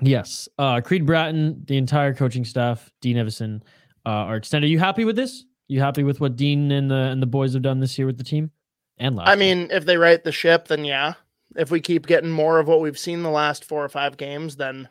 yes. 0.00 0.48
Uh, 0.58 0.80
Creed 0.80 1.06
Bratton, 1.06 1.64
the 1.66 1.76
entire 1.76 2.14
coaching 2.14 2.44
staff, 2.44 2.90
Dean 3.00 3.16
Evason, 3.16 3.62
uh, 4.06 4.10
are 4.10 4.36
extended. 4.36 4.68
Are 4.68 4.70
you 4.70 4.78
happy 4.78 5.04
with 5.04 5.16
this? 5.16 5.44
You 5.68 5.80
happy 5.80 6.04
with 6.04 6.20
what 6.20 6.36
Dean 6.36 6.70
and 6.70 6.90
the 6.90 6.94
and 6.94 7.20
the 7.20 7.26
boys 7.26 7.52
have 7.54 7.62
done 7.62 7.80
this 7.80 7.98
year 7.98 8.06
with 8.06 8.18
the 8.18 8.24
team? 8.24 8.50
And 8.98 9.16
last 9.16 9.28
I 9.28 9.34
year? 9.34 9.56
mean, 9.56 9.70
if 9.70 9.84
they 9.84 9.96
right 9.96 10.22
the 10.22 10.32
ship, 10.32 10.68
then 10.68 10.84
yeah. 10.84 11.14
If 11.56 11.70
we 11.70 11.80
keep 11.80 12.06
getting 12.06 12.30
more 12.30 12.58
of 12.58 12.68
what 12.68 12.80
we've 12.80 12.98
seen 12.98 13.22
the 13.22 13.30
last 13.30 13.64
four 13.64 13.84
or 13.84 13.88
five 13.88 14.16
games, 14.16 14.56
then 14.56 14.88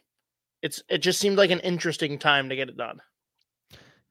it's 0.61 0.83
it 0.89 0.99
just 0.99 1.19
seemed 1.19 1.37
like 1.37 1.51
an 1.51 1.59
interesting 1.61 2.19
time 2.19 2.49
to 2.49 2.55
get 2.55 2.69
it 2.69 2.77
done. 2.77 3.01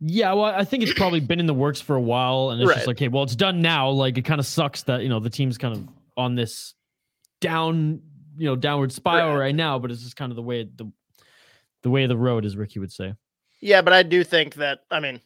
Yeah, 0.01 0.33
well, 0.35 0.45
I 0.47 0.65
think 0.65 0.83
it's 0.83 0.93
probably 0.95 1.21
been 1.21 1.41
in 1.41 1.47
the 1.47 1.55
works 1.55 1.81
for 1.81 1.97
a 1.97 2.01
while, 2.01 2.51
and 2.51 2.61
it's 2.61 2.73
just 2.75 2.87
like, 2.87 2.99
hey, 2.99 3.09
well, 3.09 3.23
it's 3.23 3.37
done 3.37 3.63
now. 3.63 3.89
Like, 3.91 4.19
it 4.19 4.23
kind 4.23 4.39
of 4.41 4.47
sucks 4.47 4.83
that 4.83 5.03
you 5.03 5.09
know 5.09 5.21
the 5.21 5.31
team's 5.31 5.57
kind 5.59 5.75
of 5.75 5.89
on 6.17 6.35
this 6.35 6.75
down, 7.41 8.01
you 8.37 8.47
know, 8.47 8.57
downward 8.57 8.93
spiral 8.93 9.33
Right. 9.33 9.39
right 9.47 9.55
now. 9.55 9.79
But 9.79 9.91
it's 9.91 10.03
just 10.03 10.17
kind 10.17 10.31
of 10.33 10.37
the 10.37 10.43
way 10.43 10.65
the 10.65 10.91
the 11.83 11.91
way 11.91 12.03
of 12.03 12.09
the 12.09 12.17
road, 12.17 12.45
as 12.45 12.57
Ricky 12.57 12.79
would 12.81 12.93
say. 12.93 13.15
Yeah, 13.61 13.83
but 13.83 13.93
I 13.93 14.03
do 14.03 14.25
think 14.25 14.55
that 14.57 14.81
I 14.91 15.01
mean, 15.01 15.21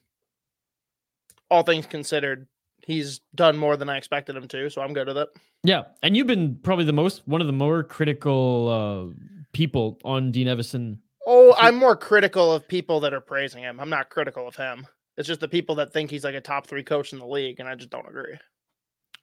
all 1.50 1.62
things 1.62 1.86
considered, 1.86 2.46
he's 2.82 3.20
done 3.34 3.56
more 3.56 3.76
than 3.76 3.88
I 3.88 3.96
expected 3.96 4.36
him 4.36 4.48
to, 4.48 4.70
so 4.70 4.82
I'm 4.82 4.92
good 4.92 5.08
with 5.08 5.18
it. 5.18 5.28
Yeah, 5.64 5.84
and 6.02 6.16
you've 6.16 6.26
been 6.26 6.56
probably 6.62 6.84
the 6.84 6.92
most 6.92 7.26
one 7.26 7.40
of 7.40 7.46
the 7.46 7.52
more 7.52 7.82
critical 7.82 8.68
uh, 8.68 9.14
people 9.52 9.98
on 10.04 10.30
Dean 10.30 10.46
Evason. 10.46 10.98
Oh, 11.26 11.54
I'm 11.58 11.74
more 11.74 11.96
critical 11.96 12.52
of 12.52 12.66
people 12.66 13.00
that 13.00 13.12
are 13.12 13.20
praising 13.20 13.62
him. 13.62 13.80
I'm 13.80 13.90
not 13.90 14.08
critical 14.08 14.48
of 14.48 14.56
him. 14.56 14.86
It's 15.16 15.26
just 15.26 15.40
the 15.40 15.48
people 15.48 15.74
that 15.74 15.92
think 15.92 16.10
he's 16.10 16.24
like 16.24 16.36
a 16.36 16.40
top 16.40 16.66
three 16.66 16.84
coach 16.84 17.12
in 17.12 17.18
the 17.18 17.26
league, 17.26 17.60
and 17.60 17.68
I 17.68 17.74
just 17.74 17.90
don't 17.90 18.08
agree. 18.08 18.36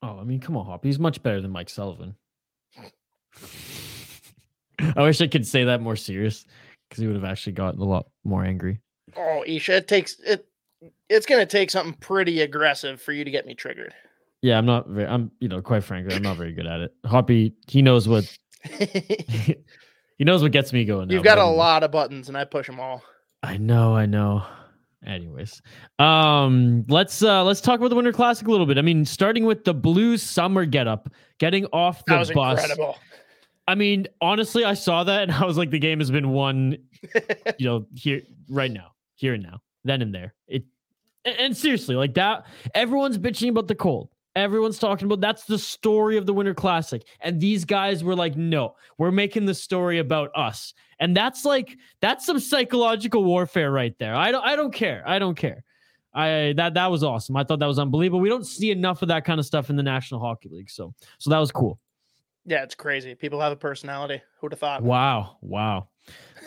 Oh, 0.03 0.19
I 0.19 0.23
mean, 0.23 0.39
come 0.39 0.57
on, 0.57 0.65
Hop. 0.65 0.83
He's 0.83 0.99
much 0.99 1.23
better 1.23 1.41
than 1.41 1.51
Mike 1.51 1.69
Sullivan. 1.69 2.15
I 4.95 5.01
wish 5.03 5.21
I 5.21 5.27
could 5.27 5.47
say 5.47 5.63
that 5.63 5.81
more 5.81 5.95
serious 5.95 6.45
because 6.89 7.01
he 7.01 7.07
would 7.07 7.15
have 7.15 7.25
actually 7.25 7.53
gotten 7.53 7.79
a 7.79 7.85
lot 7.85 8.07
more 8.23 8.43
angry. 8.43 8.81
Oh, 9.15 9.43
Isha, 9.45 9.75
it 9.77 9.87
takes 9.87 10.19
it. 10.19 10.47
It's 11.09 11.25
gonna 11.25 11.45
take 11.45 11.71
something 11.71 11.93
pretty 11.99 12.41
aggressive 12.41 13.01
for 13.01 13.11
you 13.11 13.23
to 13.23 13.31
get 13.31 13.45
me 13.45 13.53
triggered. 13.53 13.93
Yeah, 14.41 14.57
I'm 14.57 14.65
not 14.65 14.87
very. 14.87 15.07
I'm, 15.07 15.31
you 15.39 15.47
know, 15.47 15.61
quite 15.61 15.83
frankly, 15.83 16.15
I'm 16.15 16.21
not 16.21 16.37
very 16.37 16.53
good 16.53 16.67
at 16.67 16.79
it. 16.81 16.93
Hoppy, 17.05 17.53
he 17.67 17.81
knows 17.81 18.07
what 18.07 18.25
he 18.63 19.55
knows 20.19 20.41
what 20.41 20.51
gets 20.51 20.73
me 20.73 20.85
going. 20.85 21.09
You've 21.09 21.23
now, 21.23 21.35
got 21.35 21.37
a 21.37 21.41
anyway. 21.41 21.57
lot 21.57 21.83
of 21.83 21.91
buttons, 21.91 22.27
and 22.29 22.37
I 22.37 22.43
push 22.45 22.67
them 22.67 22.79
all. 22.79 23.03
I 23.43 23.57
know, 23.57 23.95
I 23.95 24.05
know. 24.05 24.43
Anyways, 25.05 25.61
um, 25.99 26.83
let's 26.89 27.21
uh 27.21 27.43
let's 27.43 27.61
talk 27.61 27.79
about 27.79 27.89
the 27.89 27.95
Winter 27.95 28.11
Classic 28.11 28.47
a 28.47 28.51
little 28.51 28.65
bit. 28.65 28.79
I 28.79 28.81
mean, 28.81 29.05
starting 29.05 29.45
with 29.45 29.63
the 29.63 29.73
Blues 29.73 30.23
summer 30.23 30.65
getup, 30.65 31.09
getting 31.37 31.65
off 31.67 32.03
the 32.05 32.13
That 32.13 32.19
was 32.19 32.31
bus. 32.31 32.59
incredible. 32.59 32.97
I 33.67 33.75
mean, 33.75 34.07
honestly, 34.19 34.63
I 34.65 34.73
saw 34.73 35.03
that 35.03 35.23
and 35.23 35.31
I 35.31 35.45
was 35.45 35.57
like, 35.57 35.69
the 35.69 35.79
game 35.79 35.99
has 35.99 36.09
been 36.09 36.29
won, 36.29 36.77
you 37.59 37.65
know, 37.67 37.85
here 37.95 38.21
right 38.49 38.71
now, 38.71 38.93
here 39.15 39.33
and 39.33 39.43
now, 39.43 39.61
then 39.83 40.01
and 40.01 40.13
there. 40.13 40.33
It 40.47 40.63
and, 41.25 41.57
seriously, 41.57 41.95
like 41.95 42.13
that, 42.13 42.45
everyone's 42.73 43.17
bitching 43.17 43.49
about 43.49 43.67
the 43.67 43.75
cold. 43.75 44.09
Everyone's 44.35 44.77
talking 44.77 45.05
about 45.05 45.21
that's 45.21 45.45
the 45.45 45.57
story 45.57 46.17
of 46.17 46.25
the 46.25 46.33
Winter 46.33 46.53
Classic. 46.53 47.01
And 47.21 47.39
these 47.39 47.63
guys 47.65 48.03
were 48.03 48.15
like, 48.15 48.35
no, 48.35 48.75
we're 48.97 49.11
making 49.11 49.45
the 49.45 49.53
story 49.53 49.99
about 49.99 50.29
us. 50.35 50.73
And 50.99 51.15
that's 51.15 51.45
like 51.45 51.77
that's 52.01 52.25
some 52.25 52.39
psychological 52.39 53.23
warfare 53.23 53.71
right 53.71 53.97
there. 53.97 54.13
I 54.13 54.31
don't 54.31 54.43
I 54.43 54.55
don't 54.55 54.73
care. 54.73 55.03
I 55.05 55.19
don't 55.19 55.35
care. 55.35 55.63
I 56.13 56.53
that 56.57 56.73
that 56.73 56.91
was 56.91 57.03
awesome. 57.03 57.37
I 57.37 57.43
thought 57.43 57.59
that 57.59 57.65
was 57.65 57.79
unbelievable. 57.79 58.19
We 58.19 58.29
don't 58.29 58.45
see 58.45 58.71
enough 58.71 59.01
of 59.01 59.07
that 59.07 59.25
kind 59.25 59.39
of 59.39 59.45
stuff 59.45 59.69
in 59.69 59.77
the 59.77 59.83
National 59.83 60.19
Hockey 60.19 60.49
League. 60.49 60.69
So 60.69 60.93
so 61.17 61.29
that 61.29 61.39
was 61.39 61.51
cool. 61.51 61.79
Yeah, 62.45 62.63
it's 62.63 62.75
crazy. 62.75 63.15
People 63.15 63.39
have 63.41 63.51
a 63.51 63.57
personality. 63.57 64.21
Who'd 64.39 64.51
have 64.51 64.59
thought? 64.59 64.83
Wow, 64.83 65.37
wow. 65.41 65.87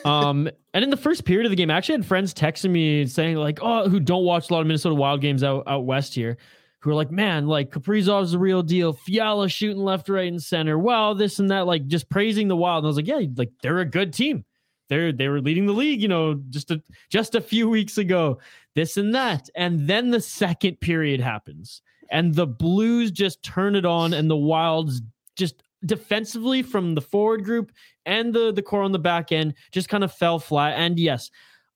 Um, 0.04 0.48
and 0.74 0.84
in 0.84 0.90
the 0.90 0.96
first 0.96 1.24
period 1.24 1.46
of 1.46 1.50
the 1.50 1.56
game, 1.56 1.70
I 1.70 1.76
actually 1.76 1.96
had 1.96 2.06
friends 2.06 2.32
texting 2.34 2.70
me 2.70 3.06
saying 3.06 3.36
like, 3.36 3.58
"Oh, 3.62 3.88
who 3.88 4.00
don't 4.00 4.24
watch 4.24 4.50
a 4.50 4.52
lot 4.52 4.60
of 4.60 4.66
Minnesota 4.66 4.94
Wild 4.94 5.20
games 5.20 5.42
out 5.42 5.64
out 5.66 5.86
west 5.86 6.14
here." 6.14 6.38
Who 6.80 6.90
are 6.90 6.94
like, 6.94 7.10
man, 7.10 7.48
like 7.48 7.72
Kaprizov's 7.72 8.30
the 8.30 8.38
real 8.38 8.62
deal. 8.62 8.92
Fiala 8.92 9.48
shooting 9.48 9.82
left, 9.82 10.08
right, 10.08 10.30
and 10.30 10.40
center. 10.40 10.78
Well, 10.78 11.16
this 11.16 11.40
and 11.40 11.50
that, 11.50 11.66
like 11.66 11.88
just 11.88 12.08
praising 12.08 12.46
the 12.46 12.54
Wild. 12.54 12.84
And 12.84 12.86
I 12.86 12.88
was 12.88 12.96
like, 12.96 13.08
yeah, 13.08 13.20
like 13.36 13.50
they're 13.62 13.80
a 13.80 13.84
good 13.84 14.12
team. 14.12 14.44
They're 14.88 15.12
they 15.12 15.28
were 15.28 15.40
leading 15.40 15.66
the 15.66 15.72
league, 15.72 16.00
you 16.00 16.08
know, 16.08 16.40
just 16.50 16.70
a 16.70 16.80
just 17.10 17.34
a 17.34 17.40
few 17.40 17.68
weeks 17.68 17.98
ago. 17.98 18.38
This 18.74 18.96
and 18.96 19.14
that, 19.14 19.50
and 19.56 19.88
then 19.88 20.10
the 20.10 20.20
second 20.20 20.80
period 20.80 21.20
happens, 21.20 21.82
and 22.10 22.32
the 22.34 22.46
Blues 22.46 23.10
just 23.10 23.42
turn 23.42 23.74
it 23.74 23.84
on, 23.84 24.14
and 24.14 24.30
the 24.30 24.36
Wilds 24.36 25.02
just 25.34 25.62
defensively 25.84 26.62
from 26.62 26.94
the 26.94 27.00
forward 27.00 27.44
group 27.44 27.72
and 28.08 28.34
the 28.34 28.52
the 28.52 28.62
core 28.62 28.82
on 28.82 28.92
the 28.92 28.98
back 28.98 29.30
end 29.32 29.54
just 29.72 29.88
kind 29.88 30.02
of 30.02 30.12
fell 30.12 30.38
flat. 30.38 30.74
And 30.78 30.98
yes, 30.98 31.30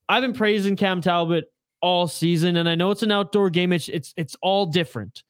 I've 0.09 0.23
been 0.23 0.33
praising 0.33 0.75
Cam 0.77 1.01
Talbot 1.01 1.45
all 1.81 2.09
season, 2.09 2.57
and 2.57 2.68
I 2.68 2.75
know 2.75 2.90
it's 2.90 3.03
an 3.03 3.12
outdoor 3.12 3.51
game. 3.51 3.73
It's 3.73 3.88
it's 3.88 4.12
it's 4.16 4.37
all 4.42 4.66
different, 4.66 5.23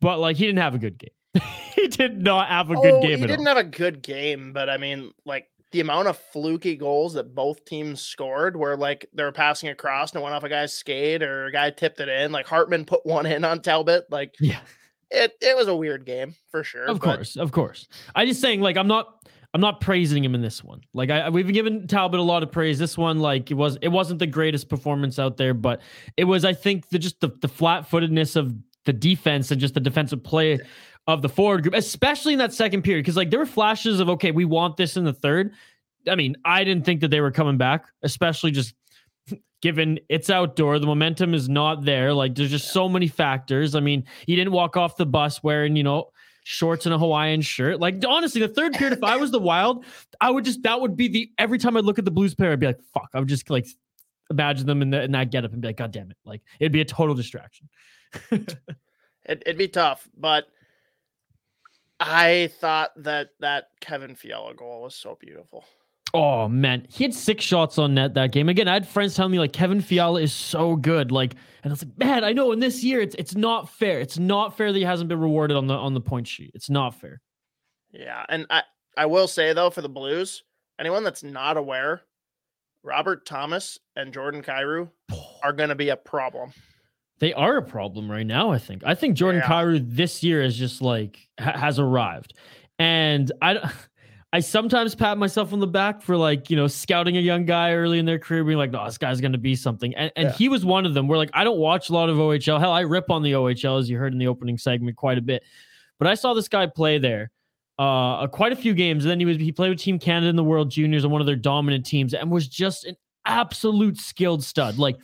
but 0.00 0.18
like 0.18 0.36
he 0.36 0.44
didn't 0.46 0.58
have 0.60 0.74
a 0.74 0.78
good 0.78 0.98
game. 0.98 1.10
he 1.74 1.88
did 1.88 2.22
not 2.22 2.48
have 2.48 2.70
a 2.70 2.74
good 2.74 2.94
Oh, 2.94 3.02
game 3.02 3.18
He 3.20 3.26
didn't 3.26 3.46
all. 3.46 3.56
have 3.56 3.64
a 3.64 3.68
good 3.68 4.02
game, 4.02 4.52
but 4.52 4.68
I 4.70 4.76
mean, 4.78 5.12
like 5.24 5.46
the 5.70 5.80
amount 5.80 6.08
of 6.08 6.16
fluky 6.32 6.76
goals 6.76 7.12
that 7.14 7.34
both 7.34 7.64
teams 7.66 8.00
scored, 8.00 8.56
where 8.56 8.76
like 8.76 9.06
they 9.12 9.22
were 9.22 9.32
passing 9.32 9.68
across 9.68 10.12
and 10.12 10.20
it 10.20 10.22
went 10.24 10.34
off 10.34 10.42
a 10.42 10.48
guy's 10.48 10.72
skate 10.72 11.22
or 11.22 11.44
a 11.46 11.52
guy 11.52 11.68
tipped 11.70 12.00
it 12.00 12.08
in. 12.08 12.32
Like 12.32 12.46
Hartman 12.46 12.86
put 12.86 13.04
one 13.04 13.26
in 13.26 13.44
on 13.44 13.60
Talbot. 13.60 14.06
Like 14.10 14.34
Yeah, 14.40 14.60
it, 15.10 15.34
it 15.42 15.54
was 15.56 15.68
a 15.68 15.76
weird 15.76 16.06
game 16.06 16.34
for 16.50 16.64
sure. 16.64 16.86
of 16.86 17.00
but 17.00 17.16
course, 17.16 17.36
of 17.36 17.52
course. 17.52 17.86
I 18.14 18.24
just 18.24 18.40
saying 18.40 18.62
like 18.62 18.78
I'm 18.78 18.88
not. 18.88 19.14
I'm 19.54 19.60
not 19.60 19.80
praising 19.80 20.22
him 20.22 20.34
in 20.34 20.42
this 20.42 20.62
one. 20.62 20.82
Like 20.92 21.10
I, 21.10 21.30
we've 21.30 21.50
given 21.52 21.86
Talbot 21.86 22.20
a 22.20 22.22
lot 22.22 22.42
of 22.42 22.52
praise. 22.52 22.78
This 22.78 22.98
one, 22.98 23.18
like 23.18 23.50
it 23.50 23.54
was, 23.54 23.78
it 23.80 23.88
wasn't 23.88 24.18
the 24.18 24.26
greatest 24.26 24.68
performance 24.68 25.18
out 25.18 25.36
there, 25.36 25.54
but 25.54 25.80
it 26.16 26.24
was, 26.24 26.44
I 26.44 26.52
think, 26.52 26.88
the 26.90 26.98
just 26.98 27.20
the, 27.20 27.30
the 27.40 27.48
flat 27.48 27.88
footedness 27.88 28.36
of 28.36 28.54
the 28.84 28.92
defense 28.92 29.50
and 29.50 29.60
just 29.60 29.74
the 29.74 29.80
defensive 29.80 30.22
play 30.22 30.58
of 31.06 31.22
the 31.22 31.28
forward 31.28 31.62
group, 31.62 31.74
especially 31.74 32.34
in 32.34 32.38
that 32.38 32.52
second 32.52 32.82
period. 32.82 33.02
Because 33.02 33.16
like 33.16 33.30
there 33.30 33.40
were 33.40 33.46
flashes 33.46 34.00
of 34.00 34.10
okay, 34.10 34.30
we 34.30 34.44
want 34.44 34.76
this 34.76 34.96
in 34.96 35.04
the 35.04 35.14
third. 35.14 35.54
I 36.08 36.14
mean, 36.14 36.36
I 36.44 36.62
didn't 36.64 36.84
think 36.84 37.00
that 37.00 37.08
they 37.08 37.20
were 37.20 37.30
coming 37.30 37.56
back, 37.56 37.86
especially 38.02 38.50
just 38.50 38.74
given 39.62 39.98
it's 40.10 40.28
outdoor, 40.28 40.78
the 40.78 40.86
momentum 40.86 41.32
is 41.32 41.48
not 41.48 41.84
there. 41.84 42.12
Like 42.12 42.34
there's 42.34 42.50
just 42.50 42.70
so 42.70 42.86
many 42.86 43.08
factors. 43.08 43.74
I 43.74 43.80
mean, 43.80 44.04
he 44.26 44.36
didn't 44.36 44.52
walk 44.52 44.76
off 44.76 44.98
the 44.98 45.06
bus 45.06 45.42
wearing, 45.42 45.74
you 45.74 45.82
know, 45.82 46.10
shorts 46.50 46.86
and 46.86 46.94
a 46.94 46.98
Hawaiian 46.98 47.42
shirt. 47.42 47.78
Like 47.78 48.02
honestly, 48.08 48.40
the 48.40 48.48
third 48.48 48.72
period, 48.72 48.96
if 48.96 49.04
I 49.04 49.16
was 49.18 49.30
the 49.30 49.38
wild, 49.38 49.84
I 50.18 50.30
would 50.30 50.46
just 50.46 50.62
that 50.62 50.80
would 50.80 50.96
be 50.96 51.06
the 51.06 51.30
every 51.36 51.58
time 51.58 51.76
I 51.76 51.80
look 51.80 51.98
at 51.98 52.06
the 52.06 52.10
Blues 52.10 52.34
player, 52.34 52.52
I'd 52.52 52.60
be 52.60 52.66
like, 52.66 52.80
fuck. 52.94 53.10
I 53.12 53.18
would 53.18 53.28
just 53.28 53.50
like 53.50 53.66
imagine 54.30 54.66
them 54.66 54.80
in, 54.80 54.88
the, 54.88 55.02
in 55.02 55.12
that 55.12 55.30
getup 55.30 55.52
and 55.52 55.60
be 55.60 55.68
like, 55.68 55.76
God 55.76 55.92
damn 55.92 56.10
it. 56.10 56.16
Like 56.24 56.40
it'd 56.58 56.72
be 56.72 56.80
a 56.80 56.86
total 56.86 57.14
distraction. 57.14 57.68
It, 59.24 59.42
it'd 59.44 59.58
be 59.58 59.68
tough, 59.68 60.08
but 60.16 60.46
I 62.00 62.48
thought 62.60 62.92
that 63.02 63.32
that 63.40 63.68
Kevin 63.78 64.14
Fiala 64.14 64.54
goal 64.54 64.80
was 64.80 64.94
so 64.94 65.18
beautiful. 65.20 65.66
Oh 66.14 66.48
man, 66.48 66.86
he 66.88 67.04
had 67.04 67.12
six 67.12 67.44
shots 67.44 67.76
on 67.78 67.94
net 67.94 68.14
that 68.14 68.32
game. 68.32 68.48
Again, 68.48 68.66
I 68.66 68.72
had 68.74 68.88
friends 68.88 69.14
telling 69.14 69.32
me 69.32 69.38
like 69.38 69.52
Kevin 69.52 69.80
Fiala 69.80 70.22
is 70.22 70.32
so 70.32 70.74
good. 70.74 71.12
Like, 71.12 71.34
and 71.62 71.70
I 71.70 71.74
was 71.74 71.84
like, 71.84 71.98
man, 71.98 72.24
I 72.24 72.32
know 72.32 72.50
in 72.52 72.60
this 72.60 72.82
year 72.82 73.00
it's 73.00 73.14
it's 73.18 73.34
not 73.34 73.68
fair. 73.68 74.00
It's 74.00 74.18
not 74.18 74.56
fair 74.56 74.72
that 74.72 74.78
he 74.78 74.84
hasn't 74.84 75.08
been 75.08 75.20
rewarded 75.20 75.56
on 75.56 75.66
the 75.66 75.74
on 75.74 75.92
the 75.94 76.00
point 76.00 76.26
sheet. 76.26 76.52
It's 76.54 76.70
not 76.70 76.94
fair. 76.94 77.20
Yeah, 77.92 78.24
and 78.28 78.46
I 78.48 78.62
I 78.96 79.06
will 79.06 79.28
say 79.28 79.52
though 79.52 79.68
for 79.70 79.82
the 79.82 79.88
Blues, 79.88 80.42
anyone 80.80 81.04
that's 81.04 81.22
not 81.22 81.58
aware, 81.58 82.00
Robert 82.82 83.26
Thomas 83.26 83.78
and 83.94 84.12
Jordan 84.14 84.42
Kyrou 84.42 84.88
are 85.42 85.52
going 85.52 85.68
to 85.68 85.74
be 85.74 85.90
a 85.90 85.96
problem. 85.96 86.52
They 87.18 87.34
are 87.34 87.56
a 87.58 87.62
problem 87.62 88.10
right 88.10 88.26
now. 88.26 88.50
I 88.50 88.58
think. 88.58 88.82
I 88.86 88.94
think 88.94 89.14
Jordan 89.16 89.42
Yeah. 89.44 89.48
Kyrou 89.50 89.84
this 89.94 90.22
year 90.22 90.40
is 90.42 90.56
just 90.56 90.80
like 90.80 91.28
ha- 91.38 91.58
has 91.58 91.78
arrived, 91.78 92.32
and 92.78 93.30
I. 93.42 93.70
I 94.32 94.40
sometimes 94.40 94.94
pat 94.94 95.16
myself 95.16 95.54
on 95.54 95.60
the 95.60 95.66
back 95.66 96.02
for 96.02 96.14
like 96.16 96.50
you 96.50 96.56
know 96.56 96.66
scouting 96.66 97.16
a 97.16 97.20
young 97.20 97.46
guy 97.46 97.72
early 97.72 97.98
in 97.98 98.04
their 98.04 98.18
career, 98.18 98.44
being 98.44 98.58
like, 98.58 98.70
"No, 98.70 98.84
this 98.84 98.98
guy's 98.98 99.20
going 99.22 99.32
to 99.32 99.38
be 99.38 99.54
something," 99.56 99.94
and 99.94 100.12
and 100.16 100.28
Yeah. 100.28 100.32
he 100.34 100.48
was 100.50 100.64
one 100.66 100.84
of 100.84 100.92
them. 100.92 101.08
Where 101.08 101.16
like 101.16 101.30
I 101.32 101.44
don't 101.44 101.58
watch 101.58 101.88
a 101.88 101.94
lot 101.94 102.10
of 102.10 102.18
OHL. 102.18 102.60
Hell, 102.60 102.72
I 102.72 102.80
rip 102.80 103.10
on 103.10 103.22
the 103.22 103.32
OHL 103.32 103.78
as 103.78 103.88
you 103.88 103.96
heard 103.96 104.12
in 104.12 104.18
the 104.18 104.26
opening 104.26 104.58
segment 104.58 104.96
quite 104.96 105.16
a 105.16 105.22
bit, 105.22 105.42
but 105.98 106.08
I 106.08 106.14
saw 106.14 106.34
this 106.34 106.48
guy 106.48 106.66
play 106.66 106.98
there 106.98 107.30
uh 107.78 108.26
quite 108.26 108.52
a 108.52 108.56
few 108.56 108.74
games. 108.74 109.04
And 109.04 109.10
then 109.10 109.18
he 109.20 109.24
was 109.24 109.38
he 109.38 109.50
played 109.52 109.70
with 109.70 109.78
Team 109.78 109.98
Canada 109.98 110.28
in 110.28 110.36
the 110.36 110.44
World 110.44 110.70
Juniors 110.70 111.04
on 111.06 111.10
one 111.10 111.22
of 111.22 111.26
their 111.26 111.36
dominant 111.36 111.86
teams, 111.86 112.12
and 112.12 112.30
was 112.30 112.48
just 112.48 112.84
an 112.84 112.96
absolute 113.24 113.96
skilled 113.96 114.44
stud. 114.44 114.78
Like 114.78 114.96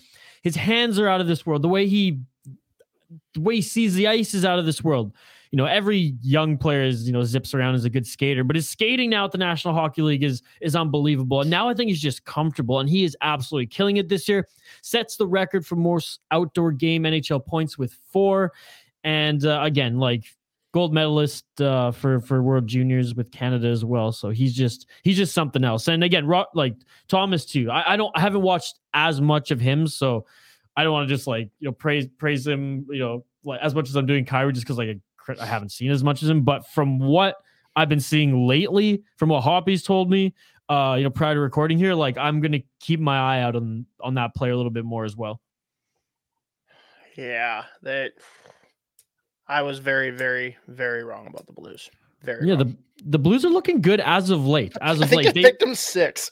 his 0.42 0.54
hands 0.54 0.98
are 0.98 1.08
out 1.08 1.22
of 1.22 1.26
this 1.26 1.46
world. 1.46 1.62
The 1.62 1.68
way 1.68 1.86
he 1.86 2.20
the 3.32 3.40
way 3.40 3.56
he 3.56 3.62
sees 3.62 3.94
the 3.94 4.06
ice 4.06 4.34
is 4.34 4.44
out 4.44 4.58
of 4.58 4.66
this 4.66 4.84
world. 4.84 5.12
You 5.54 5.58
know, 5.58 5.66
every 5.66 6.16
young 6.20 6.58
player 6.58 6.82
is, 6.82 7.06
you 7.06 7.12
know, 7.12 7.22
zips 7.22 7.54
around 7.54 7.76
as 7.76 7.84
a 7.84 7.88
good 7.88 8.08
skater, 8.08 8.42
but 8.42 8.56
his 8.56 8.68
skating 8.68 9.08
now 9.08 9.26
at 9.26 9.30
the 9.30 9.38
National 9.38 9.72
Hockey 9.72 10.02
League 10.02 10.24
is 10.24 10.42
is 10.60 10.74
unbelievable. 10.74 11.42
And 11.42 11.48
now 11.48 11.68
I 11.68 11.74
think 11.74 11.90
he's 11.90 12.00
just 12.00 12.24
comfortable 12.24 12.80
and 12.80 12.88
he 12.88 13.04
is 13.04 13.16
absolutely 13.20 13.68
killing 13.68 13.98
it 13.98 14.08
this 14.08 14.28
year. 14.28 14.48
Sets 14.82 15.14
the 15.14 15.28
record 15.28 15.64
for 15.64 15.76
most 15.76 16.18
outdoor 16.32 16.72
game 16.72 17.04
NHL 17.04 17.46
points 17.46 17.78
with 17.78 17.96
4 18.10 18.52
and 19.04 19.46
uh, 19.46 19.60
again, 19.62 19.96
like 19.96 20.24
gold 20.72 20.92
medalist 20.92 21.44
uh, 21.60 21.92
for 21.92 22.18
for 22.18 22.42
World 22.42 22.66
Juniors 22.66 23.14
with 23.14 23.30
Canada 23.30 23.68
as 23.68 23.84
well. 23.84 24.10
So 24.10 24.30
he's 24.30 24.56
just 24.56 24.88
he's 25.04 25.16
just 25.16 25.34
something 25.34 25.62
else. 25.62 25.86
And 25.86 26.02
again, 26.02 26.28
like 26.54 26.74
Thomas 27.06 27.44
too. 27.44 27.70
I, 27.70 27.92
I 27.92 27.96
don't 27.96 28.10
I 28.16 28.20
haven't 28.22 28.42
watched 28.42 28.80
as 28.92 29.20
much 29.20 29.52
of 29.52 29.60
him, 29.60 29.86
so 29.86 30.26
I 30.76 30.82
don't 30.82 30.92
want 30.92 31.08
to 31.08 31.14
just 31.14 31.28
like 31.28 31.48
you 31.60 31.68
know 31.68 31.72
praise 31.72 32.08
praise 32.18 32.44
him 32.44 32.86
you 32.90 32.98
know 32.98 33.24
like 33.44 33.60
as 33.60 33.72
much 33.72 33.88
as 33.88 33.94
I'm 33.94 34.06
doing 34.06 34.24
Kyrou 34.24 34.52
just 34.52 34.66
because 34.66 34.78
like 34.78 34.98
I, 35.28 35.46
haven't 35.46 35.70
seen 35.70 35.90
as 35.90 36.04
much 36.04 36.22
as 36.22 36.28
him. 36.28 36.42
But 36.42 36.66
from 36.68 36.98
what 36.98 37.36
I've 37.76 37.88
been 37.88 38.00
seeing 38.00 38.46
lately, 38.46 39.02
from 39.16 39.28
what 39.28 39.42
Hoppy's 39.42 39.82
told 39.82 40.10
me, 40.10 40.34
uh, 40.68 40.94
you 40.98 41.04
know, 41.04 41.10
prior 41.10 41.34
to 41.34 41.40
recording 41.40 41.78
here, 41.78 41.94
like 41.94 42.16
I'm 42.16 42.40
gonna 42.40 42.62
keep 42.80 43.00
my 43.00 43.18
eye 43.18 43.42
out 43.42 43.56
on 43.56 43.86
on 44.00 44.14
that 44.14 44.34
player 44.34 44.52
a 44.52 44.56
little 44.56 44.70
bit 44.70 44.84
more 44.84 45.04
as 45.04 45.16
well. 45.16 45.40
Yeah, 47.16 47.64
that 47.82 48.12
I 49.46 49.62
was 49.62 49.78
very, 49.78 50.10
very, 50.10 50.56
very 50.68 51.04
wrong 51.04 51.26
about 51.26 51.46
the 51.46 51.52
Blues. 51.52 51.90
Very 52.22 52.48
Yeah, 52.48 52.54
wrong. 52.54 52.58
the 52.58 52.76
the 53.10 53.18
Blues 53.18 53.44
are 53.44 53.50
looking 53.50 53.82
good 53.82 54.00
as 54.00 54.30
of 54.30 54.46
late. 54.46 54.74
As 54.80 55.00
of 55.00 55.12
I 55.12 55.16
late, 55.16 55.34
they, 55.34 55.42
picked 55.42 55.60
them 55.60 55.74
six. 55.74 56.30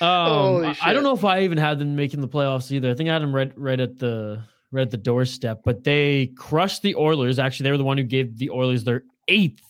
Um, 0.00 0.74
I 0.80 0.94
don't 0.94 1.02
know 1.02 1.12
if 1.12 1.24
I 1.24 1.42
even 1.42 1.58
had 1.58 1.78
them 1.78 1.94
making 1.94 2.22
the 2.22 2.28
playoffs 2.28 2.72
either. 2.72 2.90
I 2.90 2.94
think 2.94 3.10
I 3.10 3.12
had 3.12 3.22
them 3.22 3.34
right, 3.34 3.52
right 3.54 3.78
at 3.78 3.98
the 3.98 4.42
right 4.72 4.82
at 4.82 4.90
the 4.90 4.96
doorstep. 4.96 5.60
But 5.64 5.84
they 5.84 6.28
crushed 6.36 6.82
the 6.82 6.94
Oilers. 6.96 7.38
Actually, 7.38 7.64
they 7.64 7.70
were 7.72 7.78
the 7.78 7.84
one 7.84 7.98
who 7.98 8.04
gave 8.04 8.38
the 8.38 8.50
Oilers 8.50 8.84
their 8.84 9.02
eighth 9.28 9.62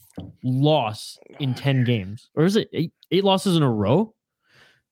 loss 0.43 1.19
in 1.39 1.55
ten 1.55 1.85
games, 1.85 2.31
or 2.35 2.45
is 2.45 2.57
it 2.57 2.69
eight 2.73 2.93
eight 3.11 3.25
losses 3.25 3.57
in 3.57 3.63
a 3.63 3.71
row? 3.71 4.15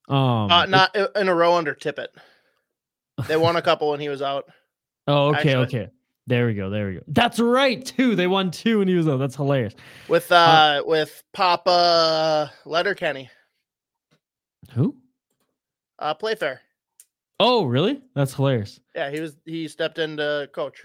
Um, 0.08 0.50
uh, 0.50 0.66
not 0.66 0.96
i- 0.96 1.20
in 1.20 1.28
a 1.28 1.34
row 1.34 1.54
under 1.54 1.74
Tippett. 1.74 2.08
They 3.26 3.36
won 3.36 3.56
a 3.56 3.62
couple 3.62 3.90
when 3.90 4.00
he 4.00 4.08
was 4.08 4.22
out. 4.22 4.44
oh, 5.06 5.28
okay, 5.28 5.54
actually. 5.54 5.64
okay. 5.82 5.88
There 6.26 6.46
we 6.46 6.54
go. 6.54 6.68
There 6.70 6.86
we 6.88 6.94
go. 6.94 7.00
That's 7.08 7.38
right. 7.40 7.84
Too. 7.84 8.14
They 8.14 8.26
won 8.26 8.50
two 8.50 8.78
when 8.80 8.88
he 8.88 8.94
was 8.94 9.08
out. 9.08 9.16
That's 9.18 9.36
hilarious. 9.36 9.74
with 10.08 10.30
uh 10.30 10.82
with 10.86 11.22
Papa 11.32 12.52
Letterkenny, 12.66 13.30
Who? 14.74 14.96
uh 15.98 16.14
Playfair. 16.14 16.60
Oh, 17.40 17.64
really? 17.64 18.02
That's 18.14 18.34
hilarious. 18.34 18.80
Yeah, 18.94 19.10
he 19.10 19.20
was 19.20 19.36
he 19.44 19.68
stepped 19.68 19.98
into 19.98 20.48
coach. 20.52 20.84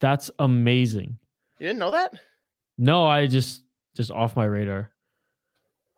That's 0.00 0.30
amazing. 0.38 1.18
You 1.58 1.68
didn't 1.68 1.78
know 1.78 1.92
that? 1.92 2.14
No, 2.78 3.06
I 3.06 3.26
just 3.26 3.62
just 3.96 4.10
off 4.10 4.36
my 4.36 4.44
radar. 4.44 4.90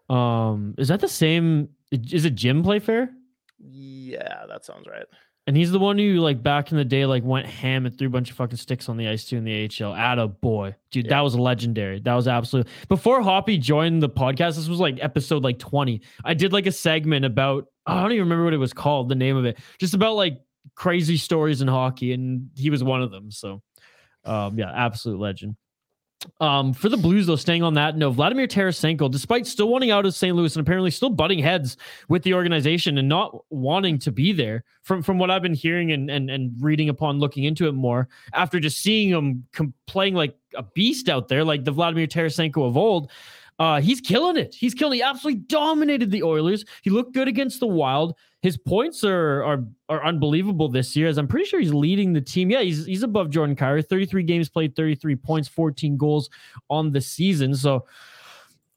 Um, 0.08 0.74
is 0.78 0.88
that 0.88 1.00
the 1.00 1.08
same? 1.08 1.70
Is 1.90 2.24
it 2.24 2.34
Jim 2.34 2.62
Playfair? 2.62 3.10
Yeah, 3.58 4.44
that 4.48 4.64
sounds 4.64 4.86
right. 4.86 5.06
And 5.46 5.54
he's 5.56 5.70
the 5.70 5.78
one 5.78 5.98
who 5.98 6.14
like 6.20 6.42
back 6.42 6.70
in 6.72 6.78
the 6.78 6.84
day 6.86 7.04
like 7.04 7.22
went 7.22 7.46
ham 7.46 7.84
and 7.84 7.96
threw 7.96 8.06
a 8.06 8.10
bunch 8.10 8.30
of 8.30 8.36
fucking 8.36 8.56
sticks 8.56 8.88
on 8.88 8.96
the 8.96 9.08
ice 9.08 9.26
too 9.26 9.36
in 9.36 9.44
the 9.44 9.68
AHL. 9.82 9.94
At 9.94 10.18
a 10.18 10.26
boy, 10.26 10.74
dude, 10.90 11.04
Yeah. 11.04 11.10
that 11.10 11.20
was 11.20 11.36
legendary. 11.36 12.00
That 12.00 12.14
was 12.14 12.26
absolute. 12.26 12.66
Before 12.88 13.20
Hoppy 13.20 13.58
joined 13.58 14.02
the 14.02 14.08
podcast, 14.08 14.56
this 14.56 14.68
was 14.68 14.80
like 14.80 14.98
episode 15.02 15.44
like 15.44 15.58
twenty. 15.58 16.00
I 16.24 16.32
did 16.32 16.52
like 16.54 16.66
a 16.66 16.72
segment 16.72 17.26
about 17.26 17.66
I 17.86 18.00
don't 18.00 18.12
even 18.12 18.24
remember 18.24 18.44
what 18.44 18.54
it 18.54 18.58
was 18.58 18.72
called, 18.72 19.10
the 19.10 19.14
name 19.14 19.36
of 19.36 19.44
it, 19.44 19.58
just 19.78 19.92
about 19.92 20.14
like 20.16 20.40
crazy 20.76 21.18
stories 21.18 21.60
in 21.60 21.68
hockey, 21.68 22.14
and 22.14 22.48
he 22.56 22.70
was 22.70 22.82
one 22.82 23.02
of 23.02 23.10
them. 23.10 23.30
So, 23.30 23.60
um, 24.24 24.58
yeah, 24.58 24.72
absolute 24.74 25.20
legend. 25.20 25.56
Um, 26.40 26.72
for 26.72 26.88
the 26.88 26.96
Blues, 26.96 27.26
though, 27.26 27.36
staying 27.36 27.62
on 27.62 27.74
that 27.74 27.96
note, 27.96 28.12
Vladimir 28.12 28.46
Tarasenko, 28.46 29.10
despite 29.10 29.46
still 29.46 29.68
wanting 29.68 29.90
out 29.90 30.06
of 30.06 30.14
St. 30.14 30.34
Louis 30.34 30.54
and 30.56 30.66
apparently 30.66 30.90
still 30.90 31.10
butting 31.10 31.38
heads 31.38 31.76
with 32.08 32.22
the 32.22 32.34
organization 32.34 32.98
and 32.98 33.08
not 33.08 33.44
wanting 33.50 33.98
to 34.00 34.12
be 34.12 34.32
there, 34.32 34.64
from 34.82 35.02
from 35.02 35.18
what 35.18 35.30
I've 35.30 35.42
been 35.42 35.54
hearing 35.54 35.92
and 35.92 36.10
and, 36.10 36.30
and 36.30 36.52
reading 36.60 36.88
upon 36.88 37.18
looking 37.18 37.44
into 37.44 37.68
it 37.68 37.72
more, 37.72 38.08
after 38.32 38.60
just 38.60 38.78
seeing 38.78 39.10
him 39.10 39.46
com- 39.52 39.74
playing 39.86 40.14
like 40.14 40.36
a 40.54 40.62
beast 40.62 41.08
out 41.08 41.28
there, 41.28 41.44
like 41.44 41.64
the 41.64 41.72
Vladimir 41.72 42.06
Tarasenko 42.06 42.66
of 42.66 42.76
old, 42.76 43.10
uh, 43.58 43.80
he's 43.80 44.00
killing 44.00 44.36
it. 44.36 44.54
He's 44.54 44.74
killing. 44.74 44.96
He 44.96 45.02
absolutely 45.02 45.42
dominated 45.42 46.10
the 46.10 46.22
Oilers. 46.22 46.64
He 46.82 46.90
looked 46.90 47.12
good 47.12 47.28
against 47.28 47.60
the 47.60 47.66
Wild. 47.66 48.14
His 48.42 48.56
points 48.56 49.04
are 49.04 49.42
are 49.44 49.64
are 49.88 50.04
unbelievable 50.04 50.68
this 50.68 50.96
year. 50.96 51.06
As 51.06 51.18
I'm 51.18 51.28
pretty 51.28 51.46
sure 51.46 51.60
he's 51.60 51.72
leading 51.72 52.12
the 52.12 52.20
team. 52.20 52.50
Yeah, 52.50 52.62
he's 52.62 52.84
he's 52.84 53.02
above 53.02 53.30
Jordan 53.30 53.54
Kyrou. 53.54 53.86
33 53.86 54.22
games 54.24 54.48
played, 54.48 54.74
33 54.74 55.16
points, 55.16 55.48
14 55.48 55.96
goals 55.96 56.30
on 56.68 56.90
the 56.90 57.00
season. 57.00 57.54
So 57.54 57.86